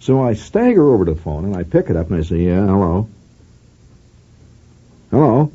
So 0.00 0.22
I 0.22 0.34
stagger 0.34 0.92
over 0.92 1.04
to 1.04 1.14
the 1.14 1.20
phone 1.20 1.44
and 1.44 1.56
I 1.56 1.62
pick 1.62 1.88
it 1.88 1.96
up 1.96 2.10
and 2.10 2.18
I 2.18 2.22
say, 2.22 2.38
"Yeah, 2.38 2.66
hello, 2.66 3.08
hello, 5.10 5.52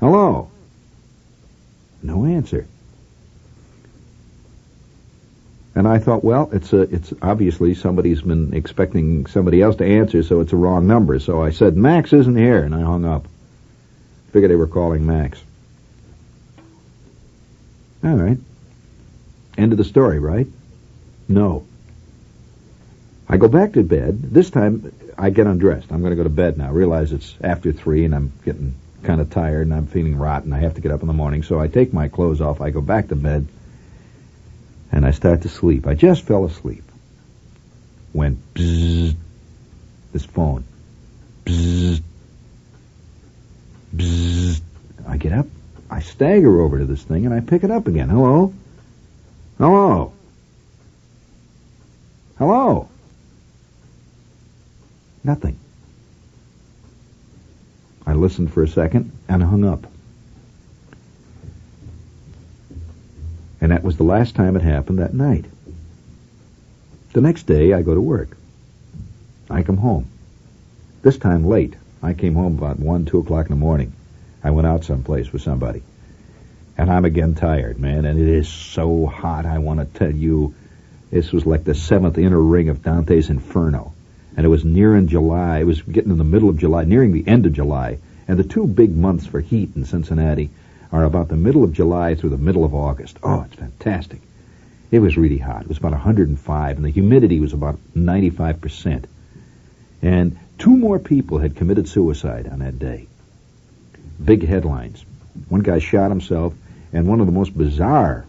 hello." 0.00 0.48
No 2.02 2.24
answer. 2.26 2.66
And 5.74 5.86
I 5.86 5.98
thought, 5.98 6.24
well, 6.24 6.50
it's 6.52 6.72
a, 6.72 6.80
it's 6.82 7.12
obviously 7.22 7.74
somebody's 7.74 8.22
been 8.22 8.54
expecting 8.54 9.26
somebody 9.26 9.62
else 9.62 9.76
to 9.76 9.84
answer, 9.84 10.22
so 10.22 10.40
it's 10.40 10.52
a 10.52 10.56
wrong 10.56 10.86
number. 10.86 11.18
So 11.20 11.42
I 11.42 11.50
said, 11.50 11.76
Max 11.76 12.12
isn't 12.12 12.36
here, 12.36 12.64
and 12.64 12.74
I 12.74 12.80
hung 12.80 13.04
up. 13.04 13.26
Figured 14.32 14.50
they 14.50 14.56
were 14.56 14.66
calling 14.66 15.06
Max. 15.06 15.40
All 18.02 18.16
right. 18.16 18.38
End 19.56 19.72
of 19.72 19.78
the 19.78 19.84
story, 19.84 20.18
right? 20.18 20.46
No. 21.28 21.66
I 23.28 23.36
go 23.36 23.46
back 23.46 23.74
to 23.74 23.84
bed. 23.84 24.22
This 24.22 24.50
time, 24.50 24.92
I 25.16 25.30
get 25.30 25.46
undressed. 25.46 25.92
I'm 25.92 26.00
going 26.00 26.10
to 26.10 26.16
go 26.16 26.24
to 26.24 26.28
bed 26.28 26.58
now. 26.58 26.66
I 26.66 26.70
realize 26.70 27.12
it's 27.12 27.34
after 27.42 27.72
three, 27.72 28.04
and 28.04 28.14
I'm 28.14 28.32
getting 28.44 28.74
kind 29.04 29.20
of 29.20 29.30
tired, 29.30 29.66
and 29.66 29.74
I'm 29.74 29.86
feeling 29.86 30.18
rotten. 30.18 30.52
I 30.52 30.58
have 30.58 30.74
to 30.74 30.80
get 30.80 30.90
up 30.90 31.02
in 31.02 31.06
the 31.06 31.12
morning, 31.12 31.42
so 31.42 31.60
I 31.60 31.68
take 31.68 31.92
my 31.92 32.08
clothes 32.08 32.40
off. 32.40 32.60
I 32.60 32.70
go 32.70 32.80
back 32.80 33.08
to 33.08 33.16
bed, 33.16 33.46
and 34.92 35.06
I 35.06 35.10
start 35.12 35.42
to 35.42 35.48
sleep. 35.48 35.86
I 35.86 35.94
just 35.94 36.24
fell 36.24 36.44
asleep. 36.44 36.84
When 38.12 38.42
bzzz, 38.54 39.14
this 40.12 40.24
phone. 40.24 40.64
Bzzz, 41.44 42.02
bzzz. 43.94 44.60
I 45.06 45.16
get 45.16 45.32
up. 45.32 45.46
I 45.90 46.00
stagger 46.00 46.60
over 46.60 46.78
to 46.78 46.84
this 46.84 47.02
thing, 47.02 47.26
and 47.26 47.34
I 47.34 47.40
pick 47.40 47.64
it 47.64 47.70
up 47.70 47.88
again. 47.88 48.08
Hello? 48.08 48.52
Hello? 49.58 50.12
Hello? 52.38 52.88
Nothing. 55.22 55.58
I 58.06 58.14
listened 58.14 58.52
for 58.52 58.62
a 58.62 58.68
second 58.68 59.12
and 59.28 59.42
hung 59.42 59.64
up. 59.64 59.86
And 63.60 63.72
that 63.72 63.79
was 63.90 63.96
the 63.96 64.04
last 64.04 64.36
time 64.36 64.54
it 64.54 64.62
happened 64.62 65.00
that 65.00 65.12
night. 65.12 65.46
The 67.12 67.20
next 67.20 67.42
day, 67.42 67.72
I 67.72 67.82
go 67.82 67.92
to 67.92 68.00
work. 68.00 68.36
I 69.50 69.64
come 69.64 69.78
home. 69.78 70.08
This 71.02 71.18
time 71.18 71.44
late. 71.44 71.74
I 72.00 72.14
came 72.14 72.36
home 72.36 72.56
about 72.56 72.78
1, 72.78 73.06
2 73.06 73.18
o'clock 73.18 73.46
in 73.46 73.50
the 73.50 73.56
morning. 73.56 73.92
I 74.44 74.52
went 74.52 74.68
out 74.68 74.84
someplace 74.84 75.32
with 75.32 75.42
somebody. 75.42 75.82
And 76.78 76.88
I'm 76.88 77.04
again 77.04 77.34
tired, 77.34 77.80
man, 77.80 78.04
and 78.04 78.20
it 78.20 78.28
is 78.28 78.48
so 78.48 79.06
hot, 79.06 79.44
I 79.44 79.58
want 79.58 79.80
to 79.80 79.98
tell 79.98 80.14
you. 80.14 80.54
This 81.10 81.32
was 81.32 81.44
like 81.44 81.64
the 81.64 81.74
seventh 81.74 82.16
inner 82.16 82.40
ring 82.40 82.68
of 82.68 82.84
Dante's 82.84 83.28
Inferno. 83.28 83.92
And 84.36 84.46
it 84.46 84.50
was 84.50 84.64
near 84.64 84.94
in 84.94 85.08
July. 85.08 85.58
It 85.58 85.66
was 85.66 85.82
getting 85.82 86.12
in 86.12 86.18
the 86.18 86.22
middle 86.22 86.48
of 86.48 86.58
July, 86.58 86.84
nearing 86.84 87.10
the 87.10 87.26
end 87.26 87.44
of 87.44 87.54
July. 87.54 87.98
And 88.28 88.38
the 88.38 88.44
two 88.44 88.68
big 88.68 88.96
months 88.96 89.26
for 89.26 89.40
heat 89.40 89.70
in 89.74 89.84
Cincinnati 89.84 90.50
are 90.92 91.04
about 91.04 91.28
the 91.28 91.36
middle 91.36 91.64
of 91.64 91.72
July 91.72 92.14
through 92.14 92.30
the 92.30 92.38
middle 92.38 92.64
of 92.64 92.74
August. 92.74 93.18
Oh, 93.22 93.42
it's 93.42 93.54
fantastic. 93.54 94.20
It 94.90 94.98
was 94.98 95.16
really 95.16 95.38
hot. 95.38 95.62
It 95.62 95.68
was 95.68 95.78
about 95.78 95.92
105, 95.92 96.76
and 96.76 96.84
the 96.84 96.90
humidity 96.90 97.38
was 97.38 97.52
about 97.52 97.78
95%. 97.96 99.04
And 100.02 100.38
two 100.58 100.76
more 100.76 100.98
people 100.98 101.38
had 101.38 101.56
committed 101.56 101.88
suicide 101.88 102.48
on 102.48 102.58
that 102.58 102.78
day. 102.78 103.06
Big 104.22 104.44
headlines. 104.44 105.04
One 105.48 105.60
guy 105.60 105.78
shot 105.78 106.10
himself, 106.10 106.54
and 106.92 107.06
one 107.06 107.20
of 107.20 107.26
the 107.26 107.32
most 107.32 107.56
bizarre 107.56 108.26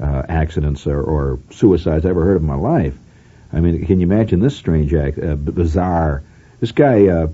uh, 0.00 0.22
accidents 0.28 0.86
or, 0.86 1.00
or, 1.00 1.38
suicides 1.50 2.04
I 2.06 2.10
ever 2.10 2.24
heard 2.24 2.36
of 2.36 2.42
in 2.42 2.48
my 2.48 2.54
life. 2.54 2.96
I 3.52 3.60
mean, 3.60 3.86
can 3.86 4.00
you 4.00 4.06
imagine 4.06 4.40
this 4.40 4.56
strange 4.56 4.92
act, 4.94 5.18
uh, 5.18 5.36
bizarre? 5.36 6.22
This 6.60 6.72
guy 6.72 7.06
uh, 7.06 7.28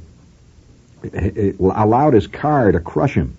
allowed 1.59 2.15
his 2.15 2.27
car 2.27 2.73
to 2.73 2.81
crush 2.81 3.15
him. 3.15 3.37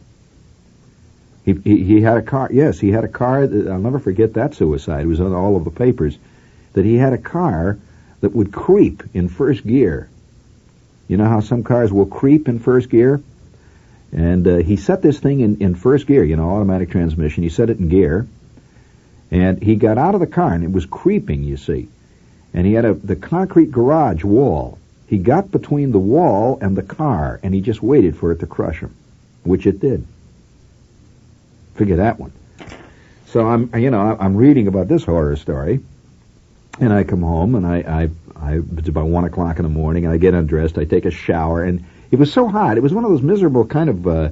He, 1.43 1.53
he, 1.53 2.01
had 2.01 2.17
a 2.17 2.21
car. 2.21 2.49
Yes, 2.51 2.79
he 2.79 2.91
had 2.91 3.03
a 3.03 3.07
car. 3.07 3.47
That, 3.47 3.67
I'll 3.67 3.79
never 3.79 3.99
forget 3.99 4.35
that 4.35 4.53
suicide. 4.53 5.03
It 5.03 5.07
was 5.07 5.19
on 5.19 5.33
all 5.33 5.55
of 5.55 5.63
the 5.63 5.71
papers 5.71 6.17
that 6.73 6.85
he 6.85 6.95
had 6.95 7.13
a 7.13 7.17
car 7.17 7.79
that 8.21 8.35
would 8.35 8.51
creep 8.51 9.03
in 9.13 9.27
first 9.27 9.65
gear. 9.65 10.07
You 11.07 11.17
know 11.17 11.25
how 11.25 11.39
some 11.39 11.63
cars 11.63 11.91
will 11.91 12.05
creep 12.05 12.47
in 12.47 12.59
first 12.59 12.89
gear? 12.89 13.21
And 14.11 14.47
uh, 14.47 14.57
he 14.57 14.75
set 14.75 15.01
this 15.01 15.19
thing 15.19 15.39
in, 15.39 15.61
in 15.61 15.75
first 15.75 16.05
gear, 16.05 16.23
you 16.23 16.35
know, 16.35 16.51
automatic 16.51 16.91
transmission. 16.91 17.43
He 17.43 17.49
set 17.49 17.69
it 17.69 17.79
in 17.79 17.89
gear. 17.89 18.27
And 19.31 19.63
he 19.63 19.77
got 19.77 19.97
out 19.97 20.13
of 20.13 20.21
the 20.21 20.27
car, 20.27 20.53
and 20.53 20.63
it 20.63 20.71
was 20.71 20.85
creeping, 20.85 21.43
you 21.43 21.57
see. 21.57 21.87
And 22.53 22.67
he 22.67 22.73
had 22.73 22.85
a 22.85 22.93
the 22.93 23.15
concrete 23.15 23.71
garage 23.71 24.23
wall. 24.23 24.77
He 25.07 25.17
got 25.17 25.51
between 25.51 25.91
the 25.91 25.99
wall 25.99 26.59
and 26.61 26.75
the 26.75 26.83
car, 26.83 27.39
and 27.41 27.53
he 27.53 27.61
just 27.61 27.81
waited 27.81 28.17
for 28.17 28.31
it 28.31 28.39
to 28.41 28.47
crush 28.47 28.79
him, 28.79 28.93
which 29.43 29.65
it 29.65 29.79
did. 29.79 30.05
Figure 31.81 31.95
that 31.95 32.19
one. 32.19 32.31
So 33.25 33.47
I'm, 33.47 33.71
you 33.75 33.89
know, 33.89 34.15
I'm 34.19 34.37
reading 34.37 34.67
about 34.67 34.87
this 34.87 35.03
horror 35.03 35.35
story, 35.35 35.79
and 36.79 36.93
I 36.93 37.03
come 37.03 37.23
home, 37.23 37.55
and 37.55 37.65
I, 37.65 37.77
I, 37.77 38.09
I 38.39 38.59
it's 38.77 38.87
about 38.87 39.07
one 39.07 39.23
o'clock 39.23 39.57
in 39.57 39.63
the 39.63 39.69
morning, 39.69 40.05
and 40.05 40.13
I 40.13 40.17
get 40.17 40.35
undressed, 40.35 40.77
I 40.77 40.85
take 40.85 41.05
a 41.05 41.09
shower, 41.09 41.63
and 41.63 41.83
it 42.11 42.19
was 42.19 42.31
so 42.31 42.47
hot. 42.47 42.77
It 42.77 42.83
was 42.83 42.93
one 42.93 43.03
of 43.03 43.09
those 43.09 43.23
miserable 43.23 43.65
kind 43.65 43.89
of 43.89 44.07
uh, 44.07 44.29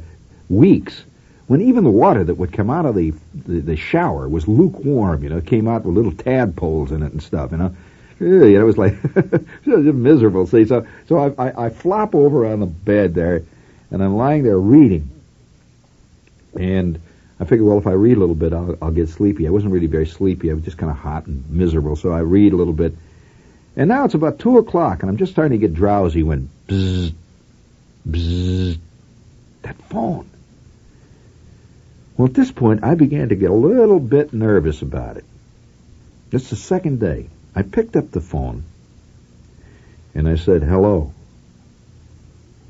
weeks 0.47 1.03
when 1.47 1.59
even 1.61 1.83
the 1.83 1.89
water 1.89 2.23
that 2.23 2.35
would 2.35 2.53
come 2.53 2.69
out 2.69 2.85
of 2.85 2.93
the, 2.93 3.15
the, 3.33 3.61
the 3.61 3.75
shower 3.75 4.29
was 4.29 4.47
lukewarm. 4.47 5.23
You 5.23 5.29
know, 5.29 5.37
it 5.37 5.47
came 5.47 5.67
out 5.67 5.85
with 5.85 5.95
little 5.95 6.11
tadpoles 6.11 6.91
in 6.91 7.01
it 7.01 7.11
and 7.13 7.23
stuff. 7.23 7.49
You 7.49 7.57
know, 7.57 7.75
yeah, 8.19 8.59
it 8.59 8.63
was 8.63 8.77
like 8.77 8.95
miserable. 9.65 10.45
See, 10.45 10.65
so 10.65 10.85
so 11.07 11.17
I, 11.17 11.47
I 11.47 11.65
I 11.65 11.69
flop 11.69 12.13
over 12.13 12.45
on 12.45 12.59
the 12.59 12.67
bed 12.67 13.15
there, 13.15 13.41
and 13.89 14.03
I'm 14.03 14.17
lying 14.17 14.43
there 14.43 14.59
reading, 14.59 15.09
and 16.55 17.01
I 17.39 17.45
figured, 17.45 17.67
well, 17.67 17.77
if 17.77 17.87
I 17.87 17.91
read 17.91 18.17
a 18.17 18.19
little 18.19 18.35
bit, 18.35 18.51
I'll, 18.53 18.77
I'll 18.81 18.91
get 18.91 19.09
sleepy. 19.09 19.47
I 19.47 19.49
wasn't 19.49 19.71
really 19.73 19.87
very 19.87 20.07
sleepy. 20.07 20.51
I 20.51 20.53
was 20.53 20.63
just 20.63 20.77
kind 20.77 20.91
of 20.91 20.97
hot 20.97 21.27
and 21.27 21.49
miserable. 21.49 21.95
So 21.95 22.11
I 22.11 22.19
read 22.19 22.53
a 22.53 22.57
little 22.57 22.73
bit, 22.73 22.95
and 23.75 23.87
now 23.87 24.05
it's 24.05 24.13
about 24.13 24.39
two 24.39 24.57
o'clock, 24.57 25.01
and 25.01 25.09
I'm 25.09 25.17
just 25.17 25.31
starting 25.31 25.59
to 25.59 25.67
get 25.67 25.73
drowsy 25.73 26.23
when 26.23 26.49
bzzz, 26.67 27.13
Bzzz. 28.07 28.79
That 29.61 29.75
phone. 29.83 30.29
Well, 32.17 32.27
at 32.27 32.33
this 32.33 32.51
point, 32.51 32.83
I 32.83 32.95
began 32.95 33.29
to 33.29 33.35
get 33.35 33.49
a 33.49 33.53
little 33.53 33.99
bit 33.99 34.33
nervous 34.33 34.81
about 34.81 35.17
it. 35.17 35.25
It's 36.31 36.49
the 36.49 36.55
second 36.55 36.99
day. 36.99 37.29
I 37.55 37.61
picked 37.61 37.95
up 37.95 38.11
the 38.11 38.21
phone 38.21 38.63
and 40.13 40.27
I 40.27 40.35
said, 40.35 40.63
hello. 40.63 41.13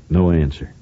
No 0.08 0.30
answer. 0.30 0.72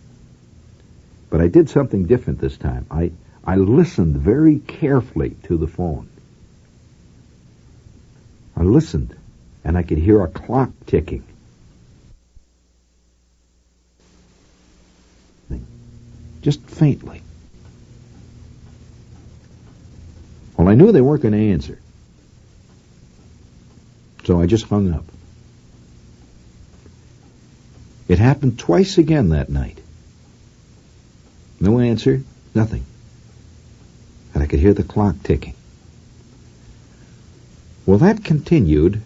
But 1.31 1.41
I 1.41 1.49
did 1.49 1.69
something 1.71 2.07
different 2.07 2.41
this 2.41 2.57
time. 2.57 2.87
I, 2.91 3.13
I 3.49 3.57
listened 3.57 4.15
very 4.19 4.59
carefully 4.59 5.31
to 5.45 5.57
the 5.57 5.67
phone. 5.67 6.07
I 8.55 8.63
listened 8.63 9.17
and 9.65 9.79
I 9.79 9.83
could 9.85 9.97
hear 9.97 10.23
a 10.23 10.29
clock 10.29 10.71
ticking. 10.85 11.25
just 16.43 16.61
faintly. 16.67 17.23
Well, 20.57 20.69
I 20.69 20.75
knew 20.75 20.93
they 20.93 21.01
weren't 21.01 21.23
going 21.23 21.33
to 21.33 21.51
answer. 21.53 21.79
So 24.25 24.43
I 24.43 24.47
just 24.47 24.67
hung 24.67 24.93
up. 24.93 25.05
It 28.09 28.19
happened 28.19 28.59
twice 28.59 28.99
again 28.99 29.31
that 29.31 29.49
night. 29.49 29.79
No 31.61 31.81
answer, 31.81 32.23
nothing. 32.55 32.85
And 34.35 34.43
I 34.43 34.47
could 34.47 34.61
hear 34.61 34.75
the 34.75 34.83
clock 34.83 35.17
ticking. 35.23 35.55
Well, 37.87 37.99
that 37.99 38.25
continued 38.25 39.03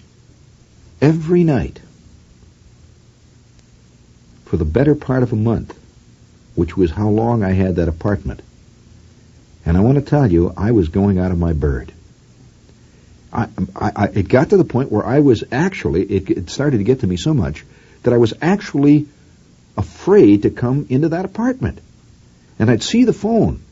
every 1.00 1.44
night 1.44 1.80
for 4.44 4.56
the 4.56 4.64
better 4.64 4.94
part 4.94 5.22
of 5.22 5.32
a 5.32 5.36
month 5.36 5.78
which 6.54 6.76
was 6.76 6.90
how 6.90 7.08
long 7.08 7.42
I 7.42 7.52
had 7.52 7.76
that 7.76 7.88
apartment. 7.88 8.40
And 9.64 9.76
I 9.76 9.80
want 9.80 9.96
to 9.96 10.04
tell 10.04 10.30
you, 10.30 10.52
I 10.56 10.72
was 10.72 10.88
going 10.88 11.18
out 11.18 11.30
of 11.30 11.38
my 11.38 11.52
bird. 11.52 11.92
I, 13.32 13.48
I, 13.74 13.92
I, 13.96 14.06
it 14.08 14.28
got 14.28 14.50
to 14.50 14.56
the 14.56 14.64
point 14.64 14.92
where 14.92 15.04
I 15.04 15.20
was 15.20 15.44
actually, 15.50 16.02
it, 16.02 16.30
it 16.30 16.50
started 16.50 16.78
to 16.78 16.84
get 16.84 17.00
to 17.00 17.06
me 17.06 17.16
so 17.16 17.32
much 17.32 17.64
that 18.02 18.12
I 18.12 18.18
was 18.18 18.34
actually 18.42 19.06
afraid 19.76 20.42
to 20.42 20.50
come 20.50 20.86
into 20.90 21.10
that 21.10 21.24
apartment. 21.24 21.80
And 22.58 22.70
I'd 22.70 22.82
see 22.82 23.04
the 23.04 23.12
phone. 23.12 23.62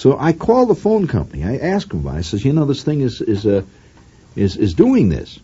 So 0.00 0.16
I 0.18 0.32
called 0.32 0.70
the 0.70 0.74
phone 0.74 1.08
company. 1.08 1.44
I 1.44 1.58
asked 1.58 1.90
them. 1.90 2.08
I 2.08 2.22
says, 2.22 2.42
you 2.42 2.54
know, 2.54 2.64
this 2.64 2.82
thing 2.82 3.02
is 3.02 3.20
is 3.20 3.44
uh, 3.44 3.64
is 4.34 4.56
is 4.56 4.72
doing 4.72 5.10
this. 5.10 5.38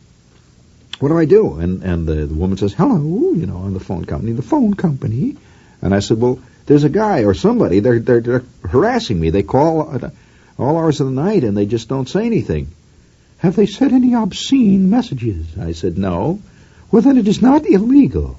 What 0.98 1.10
do 1.10 1.18
I 1.18 1.26
do? 1.26 1.60
And 1.60 1.82
and 1.82 2.06
the, 2.08 2.24
the 2.24 2.34
woman 2.34 2.56
says, 2.56 2.72
hello, 2.72 3.34
you 3.34 3.44
know, 3.44 3.58
on 3.58 3.74
the 3.74 3.80
phone 3.80 4.06
company, 4.06 4.32
the 4.32 4.40
phone 4.40 4.72
company. 4.72 5.36
And 5.82 5.94
I 5.94 5.98
said, 5.98 6.18
well, 6.18 6.38
there's 6.64 6.84
a 6.84 6.88
guy 6.88 7.24
or 7.24 7.34
somebody. 7.34 7.80
They're 7.80 7.98
they're, 7.98 8.22
they're 8.22 8.44
harassing 8.62 9.20
me. 9.20 9.28
They 9.28 9.42
call 9.42 9.92
all 10.58 10.78
hours 10.78 11.02
of 11.02 11.08
the 11.08 11.12
night 11.12 11.44
and 11.44 11.54
they 11.54 11.66
just 11.66 11.90
don't 11.90 12.08
say 12.08 12.24
anything. 12.24 12.68
Have 13.40 13.56
they 13.56 13.66
said 13.66 13.92
any 13.92 14.14
obscene 14.14 14.88
messages? 14.88 15.46
I 15.58 15.72
said, 15.72 15.98
no. 15.98 16.40
Well, 16.90 17.02
then 17.02 17.18
it 17.18 17.28
is 17.28 17.42
not 17.42 17.66
illegal. 17.66 18.38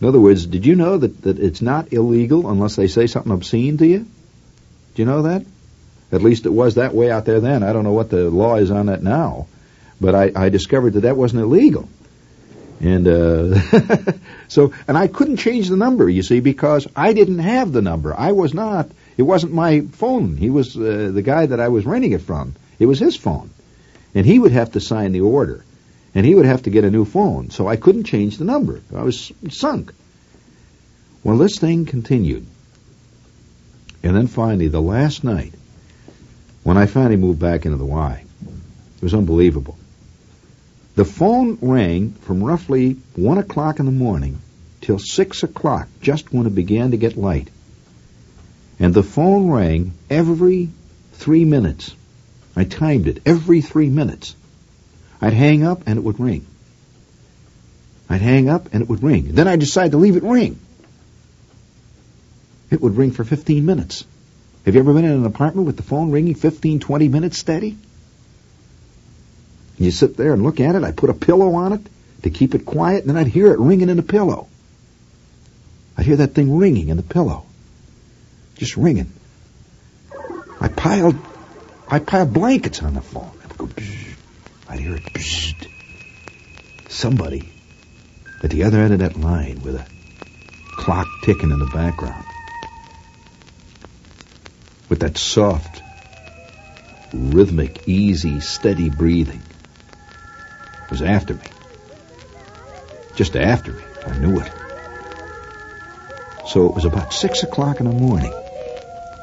In 0.00 0.08
other 0.08 0.20
words, 0.20 0.46
did 0.46 0.64
you 0.64 0.74
know 0.74 0.96
that, 0.96 1.20
that 1.24 1.38
it's 1.38 1.60
not 1.60 1.92
illegal 1.92 2.48
unless 2.48 2.76
they 2.76 2.88
say 2.88 3.06
something 3.06 3.32
obscene 3.32 3.76
to 3.76 3.86
you? 3.86 4.06
Do 4.96 5.02
you 5.02 5.06
know 5.06 5.22
that? 5.22 5.44
At 6.10 6.22
least 6.22 6.46
it 6.46 6.52
was 6.52 6.76
that 6.76 6.94
way 6.94 7.10
out 7.10 7.26
there 7.26 7.40
then. 7.40 7.62
I 7.62 7.74
don't 7.74 7.84
know 7.84 7.92
what 7.92 8.08
the 8.08 8.30
law 8.30 8.56
is 8.56 8.70
on 8.70 8.86
that 8.86 9.02
now. 9.02 9.46
But 10.00 10.14
I, 10.14 10.32
I 10.34 10.48
discovered 10.48 10.94
that 10.94 11.02
that 11.02 11.18
wasn't 11.18 11.42
illegal. 11.42 11.86
And 12.80 13.06
uh, 13.06 13.60
so, 14.48 14.72
and 14.88 14.96
I 14.96 15.06
couldn't 15.06 15.36
change 15.36 15.68
the 15.68 15.76
number, 15.76 16.08
you 16.08 16.22
see, 16.22 16.40
because 16.40 16.86
I 16.96 17.12
didn't 17.12 17.40
have 17.40 17.72
the 17.72 17.82
number. 17.82 18.18
I 18.18 18.32
was 18.32 18.54
not. 18.54 18.90
It 19.18 19.22
wasn't 19.22 19.52
my 19.52 19.80
phone. 19.80 20.38
He 20.38 20.48
was 20.48 20.76
uh, 20.76 21.10
the 21.12 21.22
guy 21.22 21.44
that 21.44 21.60
I 21.60 21.68
was 21.68 21.84
renting 21.84 22.12
it 22.12 22.22
from. 22.22 22.54
It 22.78 22.86
was 22.86 22.98
his 22.98 23.16
phone, 23.16 23.50
and 24.14 24.24
he 24.24 24.38
would 24.38 24.52
have 24.52 24.72
to 24.72 24.80
sign 24.80 25.12
the 25.12 25.22
order, 25.22 25.64
and 26.14 26.24
he 26.24 26.34
would 26.34 26.44
have 26.46 26.62
to 26.62 26.70
get 26.70 26.84
a 26.84 26.90
new 26.90 27.04
phone. 27.04 27.50
So 27.50 27.66
I 27.66 27.76
couldn't 27.76 28.04
change 28.04 28.36
the 28.36 28.44
number. 28.44 28.80
I 28.94 29.02
was 29.02 29.32
sunk. 29.50 29.92
Well, 31.24 31.38
this 31.38 31.58
thing 31.58 31.86
continued, 31.86 32.46
and 34.02 34.14
then 34.16 34.26
finally, 34.26 34.68
the 34.68 34.80
last 34.80 35.24
night, 35.24 35.52
when 36.62 36.76
I 36.76 36.86
finally 36.86 37.16
moved 37.16 37.40
back 37.40 37.64
into 37.64 37.78
the 37.78 37.84
Y, 37.84 38.24
it 38.96 39.02
was 39.02 39.14
unbelievable. 39.14 39.76
The 40.94 41.04
phone 41.04 41.58
rang 41.60 42.12
from 42.22 42.42
roughly 42.42 42.96
1 43.16 43.38
o'clock 43.38 43.78
in 43.78 43.86
the 43.86 43.92
morning 43.92 44.38
till 44.80 44.98
6 44.98 45.42
o'clock, 45.42 45.88
just 46.00 46.32
when 46.32 46.46
it 46.46 46.54
began 46.54 46.92
to 46.92 46.96
get 46.96 47.16
light. 47.16 47.48
And 48.78 48.94
the 48.94 49.02
phone 49.02 49.50
rang 49.50 49.92
every 50.08 50.70
three 51.14 51.44
minutes. 51.44 51.94
I 52.54 52.64
timed 52.64 53.08
it 53.08 53.20
every 53.26 53.60
three 53.60 53.90
minutes. 53.90 54.34
I'd 55.20 55.32
hang 55.32 55.62
up 55.64 55.82
and 55.86 55.98
it 55.98 56.04
would 56.04 56.20
ring. 56.20 56.46
I'd 58.08 58.22
hang 58.22 58.48
up 58.48 58.72
and 58.72 58.82
it 58.82 58.88
would 58.88 59.02
ring. 59.02 59.32
Then 59.32 59.48
I'd 59.48 59.60
decide 59.60 59.90
to 59.92 59.98
leave 59.98 60.16
it 60.16 60.22
ring. 60.22 60.58
It 62.70 62.80
would 62.80 62.96
ring 62.96 63.12
for 63.12 63.24
15 63.24 63.64
minutes. 63.64 64.04
Have 64.64 64.74
you 64.74 64.80
ever 64.80 64.92
been 64.92 65.04
in 65.04 65.12
an 65.12 65.26
apartment 65.26 65.66
with 65.66 65.76
the 65.76 65.82
phone 65.82 66.10
ringing 66.10 66.34
15, 66.34 66.80
20 66.80 67.08
minutes 67.08 67.38
steady? 67.38 67.76
You 69.78 69.90
sit 69.90 70.16
there 70.16 70.32
and 70.32 70.42
look 70.42 70.58
at 70.58 70.74
it. 70.74 70.82
I 70.82 70.92
put 70.92 71.10
a 71.10 71.14
pillow 71.14 71.54
on 71.54 71.72
it 71.74 71.80
to 72.22 72.30
keep 72.30 72.54
it 72.54 72.64
quiet, 72.64 73.02
and 73.02 73.10
then 73.10 73.16
I'd 73.16 73.28
hear 73.28 73.52
it 73.52 73.60
ringing 73.60 73.88
in 73.88 73.96
the 73.96 74.02
pillow. 74.02 74.48
I'd 75.96 76.06
hear 76.06 76.16
that 76.16 76.34
thing 76.34 76.58
ringing 76.58 76.88
in 76.88 76.96
the 76.96 77.02
pillow. 77.02 77.46
Just 78.56 78.76
ringing. 78.76 79.12
I 80.60 80.68
piled, 80.68 81.16
I 81.88 81.98
piled 81.98 82.32
blankets 82.32 82.82
on 82.82 82.94
the 82.94 83.02
phone. 83.02 83.30
I'd 83.44 83.58
go, 83.58 83.68
I'd 84.68 84.80
hear 84.80 84.96
it, 84.96 85.04
bzzzt. 85.04 85.68
Somebody 86.88 87.52
at 88.42 88.50
the 88.50 88.64
other 88.64 88.80
end 88.80 88.94
of 88.94 88.98
that 89.00 89.16
line 89.16 89.60
with 89.62 89.76
a 89.76 89.86
clock 90.76 91.06
ticking 91.22 91.50
in 91.50 91.58
the 91.58 91.66
background. 91.66 92.24
With 94.88 95.00
that 95.00 95.18
soft, 95.18 95.82
rhythmic, 97.12 97.88
easy, 97.88 98.40
steady 98.40 98.88
breathing 98.88 99.42
was 100.90 101.02
after 101.02 101.34
me. 101.34 101.46
Just 103.16 103.34
after 103.36 103.72
me. 103.72 103.82
I 104.06 104.18
knew 104.18 104.38
it. 104.38 104.52
So 106.46 106.66
it 106.66 106.74
was 106.74 106.84
about 106.84 107.12
six 107.12 107.42
o'clock 107.42 107.80
in 107.80 107.86
the 107.86 107.92
morning, 107.92 108.32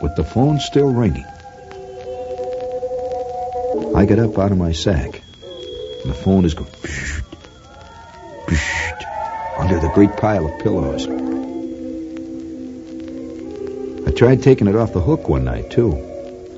with 0.02 0.16
the 0.18 0.26
phone 0.26 0.60
still 0.60 0.92
ringing. 0.92 1.26
I 3.96 4.06
get 4.06 4.20
up 4.20 4.38
out 4.38 4.52
of 4.52 4.58
my 4.58 4.74
sack, 4.74 5.22
and 6.02 6.12
the 6.12 6.16
phone 6.16 6.44
is 6.44 6.54
going 6.54 6.70
psh, 6.72 7.24
psh, 8.48 9.60
under 9.60 9.80
the 9.80 9.90
great 9.90 10.18
pile 10.18 10.46
of 10.46 10.60
pillows. 10.60 11.08
I 14.14 14.16
tried 14.16 14.44
taking 14.44 14.68
it 14.68 14.76
off 14.76 14.94
the 14.94 15.02
hook 15.02 15.28
one 15.28 15.44
night, 15.44 15.72
too. 15.72 15.98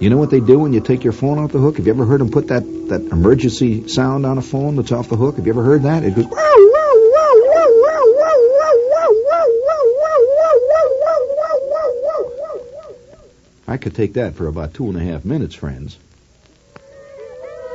You 0.02 0.10
know 0.10 0.18
what 0.18 0.30
they 0.30 0.42
do 0.42 0.60
when 0.60 0.74
you 0.74 0.82
take 0.82 1.06
your 1.06 1.14
phone 1.14 1.40
off 1.40 1.54
the 1.54 1.60
hook? 1.60 1.78
Have 1.78 1.86
you 1.86 1.94
ever 1.94 2.04
heard 2.04 2.20
them 2.20 2.30
put 2.30 2.50
that, 2.50 2.64
that 2.90 3.02
emergency 3.14 3.88
sound 3.88 4.26
on 4.26 4.38
a 4.38 4.42
phone 4.42 4.76
that's 4.76 4.92
off 4.92 5.08
the 5.08 5.16
hook? 5.16 5.38
Have 5.38 5.46
you 5.46 5.54
ever 5.54 5.64
heard 5.64 5.84
that? 5.84 6.04
It 6.04 6.16
goes. 6.16 6.26
I 13.66 13.78
could 13.78 13.96
take 13.96 14.16
that 14.16 14.36
for 14.36 14.48
about 14.48 14.74
two 14.74 14.90
and 14.90 14.98
a 14.98 15.00
half 15.00 15.24
minutes, 15.24 15.56
friends. 15.56 15.98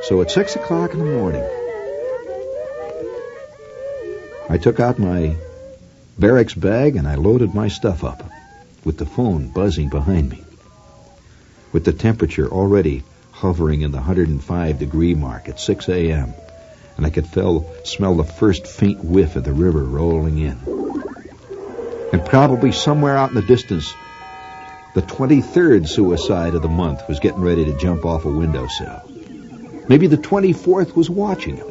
So 0.03 0.21
at 0.21 0.29
six 0.29 0.55
o'clock 0.55 0.93
in 0.93 0.99
the 0.99 1.05
morning, 1.05 1.43
I 4.47 4.59
took 4.59 4.79
out 4.79 4.99
my 4.99 5.35
barracks 6.19 6.53
bag 6.53 6.97
and 6.97 7.07
I 7.07 7.15
loaded 7.15 7.55
my 7.55 7.67
stuff 7.67 8.03
up 8.03 8.21
with 8.83 8.97
the 8.97 9.05
phone 9.05 9.49
buzzing 9.49 9.89
behind 9.89 10.29
me 10.29 10.43
with 11.71 11.85
the 11.85 11.93
temperature 11.93 12.47
already 12.47 13.03
hovering 13.31 13.81
in 13.81 13.91
the 13.91 13.97
105 13.97 14.79
degree 14.79 15.15
mark 15.15 15.49
at 15.49 15.59
6 15.59 15.89
a.m., 15.89 16.33
and 16.97 17.05
I 17.05 17.09
could 17.09 17.25
feel, 17.25 17.73
smell 17.83 18.15
the 18.15 18.23
first 18.23 18.67
faint 18.67 19.03
whiff 19.03 19.35
of 19.35 19.43
the 19.43 19.53
river 19.53 19.83
rolling 19.83 20.37
in. 20.37 20.59
And 22.11 22.25
probably 22.25 22.71
somewhere 22.71 23.17
out 23.17 23.29
in 23.29 23.35
the 23.35 23.41
distance, 23.41 23.93
the 24.93 25.01
23rd 25.01 25.87
suicide 25.87 26.53
of 26.53 26.61
the 26.61 26.67
month 26.67 27.01
was 27.07 27.19
getting 27.19 27.41
ready 27.41 27.63
to 27.65 27.77
jump 27.77 28.05
off 28.05 28.25
a 28.25 28.29
windowsill. 28.29 29.01
Maybe 29.87 30.07
the 30.07 30.17
24th 30.17 30.95
was 30.95 31.09
watching 31.09 31.55
him. 31.55 31.67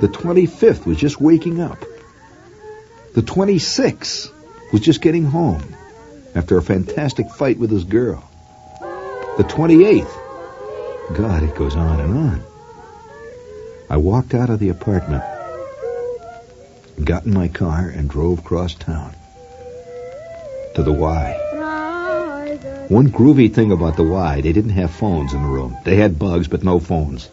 The 0.00 0.08
25th 0.08 0.86
was 0.86 0.96
just 0.96 1.20
waking 1.20 1.60
up. 1.60 1.84
The 3.14 3.22
26th 3.22 4.32
was 4.72 4.80
just 4.80 5.00
getting 5.00 5.24
home 5.24 5.62
after 6.34 6.56
a 6.56 6.62
fantastic 6.62 7.30
fight 7.30 7.58
with 7.58 7.70
his 7.70 7.84
girl. 7.84 8.22
The 9.38 9.44
28th. 9.44 11.16
God, 11.16 11.42
it 11.42 11.54
goes 11.54 11.74
on 11.74 12.00
and 12.00 12.16
on. 12.16 12.42
I 13.90 13.96
walked 13.96 14.34
out 14.34 14.48
of 14.48 14.58
the 14.58 14.70
apartment, 14.70 15.22
got 17.04 17.26
in 17.26 17.34
my 17.34 17.48
car, 17.48 17.88
and 17.88 18.08
drove 18.08 18.38
across 18.38 18.74
town 18.74 19.14
to 20.74 20.82
the 20.82 20.92
Y. 20.92 21.38
One 22.88 23.08
groovy 23.10 23.52
thing 23.52 23.72
about 23.72 23.96
the 23.96 24.04
Y, 24.04 24.40
they 24.40 24.52
didn't 24.52 24.70
have 24.70 24.90
phones 24.90 25.32
in 25.32 25.42
the 25.42 25.48
room. 25.48 25.76
They 25.84 25.96
had 25.96 26.18
bugs, 26.18 26.48
but 26.48 26.62
no 26.62 26.78
phones. 26.78 27.28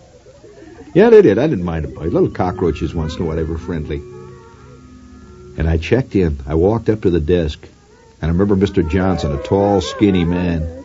Yeah, 0.94 1.10
they 1.10 1.22
did. 1.22 1.38
I 1.38 1.48
didn't 1.48 1.66
mind 1.66 1.86
a 1.86 1.90
bug. 1.90 2.12
Little 2.12 2.30
cockroaches 2.30 2.94
once 2.94 3.16
in 3.16 3.22
a 3.22 3.26
while, 3.26 3.36
they 3.36 3.44
were 3.44 3.58
friendly. 3.58 3.98
And 5.58 5.70
I 5.70 5.78
checked 5.78 6.16
in. 6.16 6.40
I 6.48 6.56
walked 6.56 6.90
up 6.90 7.02
to 7.02 7.10
the 7.10 7.20
desk, 7.20 7.68
and 8.22 8.30
I 8.30 8.34
remember 8.34 8.56
Mr. 8.56 8.88
Johnson, 8.88 9.32
a 9.32 9.42
tall, 9.42 9.82
skinny 9.82 10.26
man, 10.26 10.84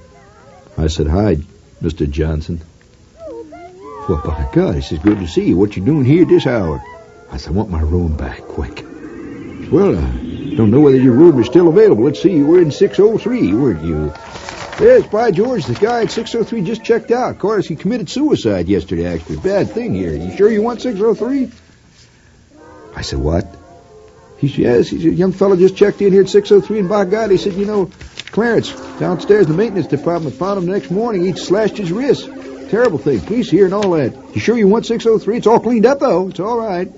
I 0.78 0.86
said, 0.86 1.08
Hi, 1.08 1.36
Mr. 1.82 2.10
Johnson. 2.10 2.60
Well, 4.08 4.20
by 4.22 4.48
God, 4.52 4.74
he 4.74 4.82
says, 4.82 4.98
good 4.98 5.18
to 5.20 5.26
see 5.26 5.48
you. 5.48 5.56
What 5.56 5.76
you 5.76 5.84
doing 5.84 6.04
here 6.04 6.26
this 6.26 6.46
hour? 6.46 6.82
I 7.30 7.38
said, 7.38 7.52
I 7.52 7.52
want 7.52 7.70
my 7.70 7.80
room 7.80 8.16
back, 8.16 8.42
quick. 8.42 8.84
Well, 9.72 9.96
I 9.96 10.54
don't 10.56 10.70
know 10.70 10.80
whether 10.80 10.98
your 10.98 11.14
room 11.14 11.40
is 11.40 11.46
still 11.46 11.68
available. 11.68 12.04
Let's 12.04 12.20
see, 12.20 12.32
you 12.32 12.46
were 12.46 12.60
in 12.60 12.70
603, 12.70 13.54
weren't 13.54 13.82
you? 13.82 14.12
Yes, 14.78 15.06
by 15.06 15.30
George, 15.30 15.64
the 15.64 15.74
guy 15.74 16.02
at 16.02 16.10
603 16.10 16.62
just 16.62 16.84
checked 16.84 17.12
out. 17.12 17.30
Of 17.30 17.38
course, 17.38 17.66
he 17.66 17.76
committed 17.76 18.10
suicide 18.10 18.68
yesterday, 18.68 19.06
actually. 19.06 19.38
Bad 19.38 19.70
thing 19.70 19.94
here. 19.94 20.14
You 20.14 20.36
sure 20.36 20.50
you 20.50 20.60
want 20.60 20.82
603? 20.82 21.50
I 22.94 23.00
said, 23.00 23.18
what? 23.18 23.46
He 24.38 24.48
said, 24.48 24.58
yes, 24.58 24.88
he's 24.88 25.04
a 25.04 25.10
young 25.10 25.32
fellow 25.32 25.56
just 25.56 25.76
checked 25.76 26.02
in 26.02 26.12
here 26.12 26.22
at 26.22 26.28
603, 26.28 26.80
and 26.80 26.88
by 26.88 27.04
God, 27.04 27.30
he 27.30 27.36
said, 27.36 27.54
you 27.54 27.66
know, 27.66 27.90
Clarence, 28.34 28.72
downstairs 28.98 29.46
in 29.46 29.52
the 29.52 29.56
maintenance 29.56 29.86
department, 29.86 30.34
found 30.34 30.58
him 30.58 30.66
the 30.66 30.72
next 30.72 30.90
morning. 30.90 31.24
He'd 31.24 31.38
slashed 31.38 31.76
his 31.76 31.92
wrist. 31.92 32.28
Terrible 32.68 32.98
thing. 32.98 33.20
Police 33.20 33.48
here 33.48 33.64
and 33.64 33.72
all 33.72 33.90
that. 33.90 34.12
You 34.34 34.40
sure 34.40 34.58
you 34.58 34.66
want 34.66 34.86
603? 34.86 35.36
It's 35.36 35.46
all 35.46 35.60
cleaned 35.60 35.86
up, 35.86 36.00
though. 36.00 36.28
It's 36.28 36.40
all 36.40 36.58
right. 36.58 36.90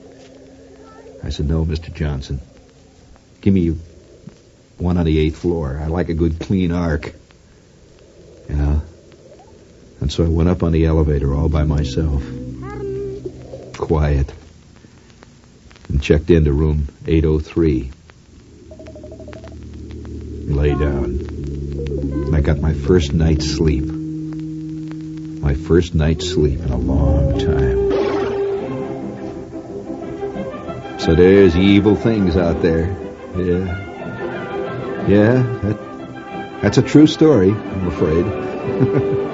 I 1.22 1.28
said, 1.28 1.46
no, 1.46 1.66
Mr. 1.66 1.92
Johnson. 1.92 2.40
Give 3.42 3.52
me 3.52 3.76
one 4.78 4.96
on 4.96 5.04
the 5.04 5.18
eighth 5.18 5.36
floor. 5.36 5.78
I 5.82 5.88
like 5.88 6.08
a 6.08 6.14
good 6.14 6.40
clean 6.40 6.72
arc. 6.72 7.14
Yeah. 8.48 8.80
And 10.00 10.10
so 10.10 10.24
I 10.24 10.28
went 10.28 10.48
up 10.48 10.62
on 10.62 10.72
the 10.72 10.86
elevator 10.86 11.34
all 11.34 11.48
by 11.48 11.64
myself. 11.64 12.22
Quiet. 13.76 14.32
And 15.88 16.02
checked 16.02 16.30
into 16.30 16.52
room 16.52 16.88
803. 17.06 17.90
Lay 20.48 20.70
down. 20.70 21.26
And 22.26 22.36
I 22.36 22.40
got 22.40 22.58
my 22.58 22.74
first 22.74 23.12
night's 23.12 23.48
sleep. 23.50 23.84
My 23.86 25.54
first 25.54 25.94
night's 25.94 26.28
sleep 26.28 26.58
in 26.60 26.70
a 26.70 26.76
long 26.76 27.38
time. 27.38 27.86
So 30.98 31.14
there's 31.14 31.56
evil 31.56 31.94
things 31.94 32.36
out 32.36 32.62
there. 32.62 32.88
Yeah. 33.36 33.84
Yeah, 35.06 35.42
that, 35.62 36.58
that's 36.62 36.78
a 36.78 36.82
true 36.82 37.06
story, 37.06 37.52
I'm 37.52 37.86
afraid. 37.86 38.24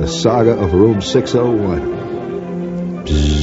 the 0.00 0.06
saga 0.06 0.52
of 0.52 0.72
room 0.72 1.02
601. 1.02 3.04
Bzzz. 3.04 3.39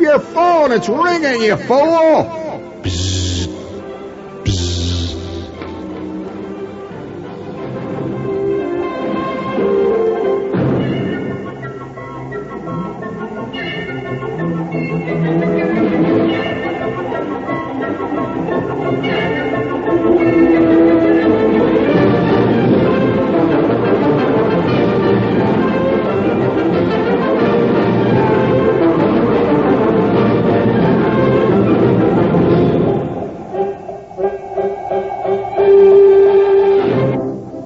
Your 0.00 0.20
phone, 0.20 0.72
it's 0.72 0.88
ringing, 0.88 1.42
you 1.42 1.56
fool! 1.56 2.37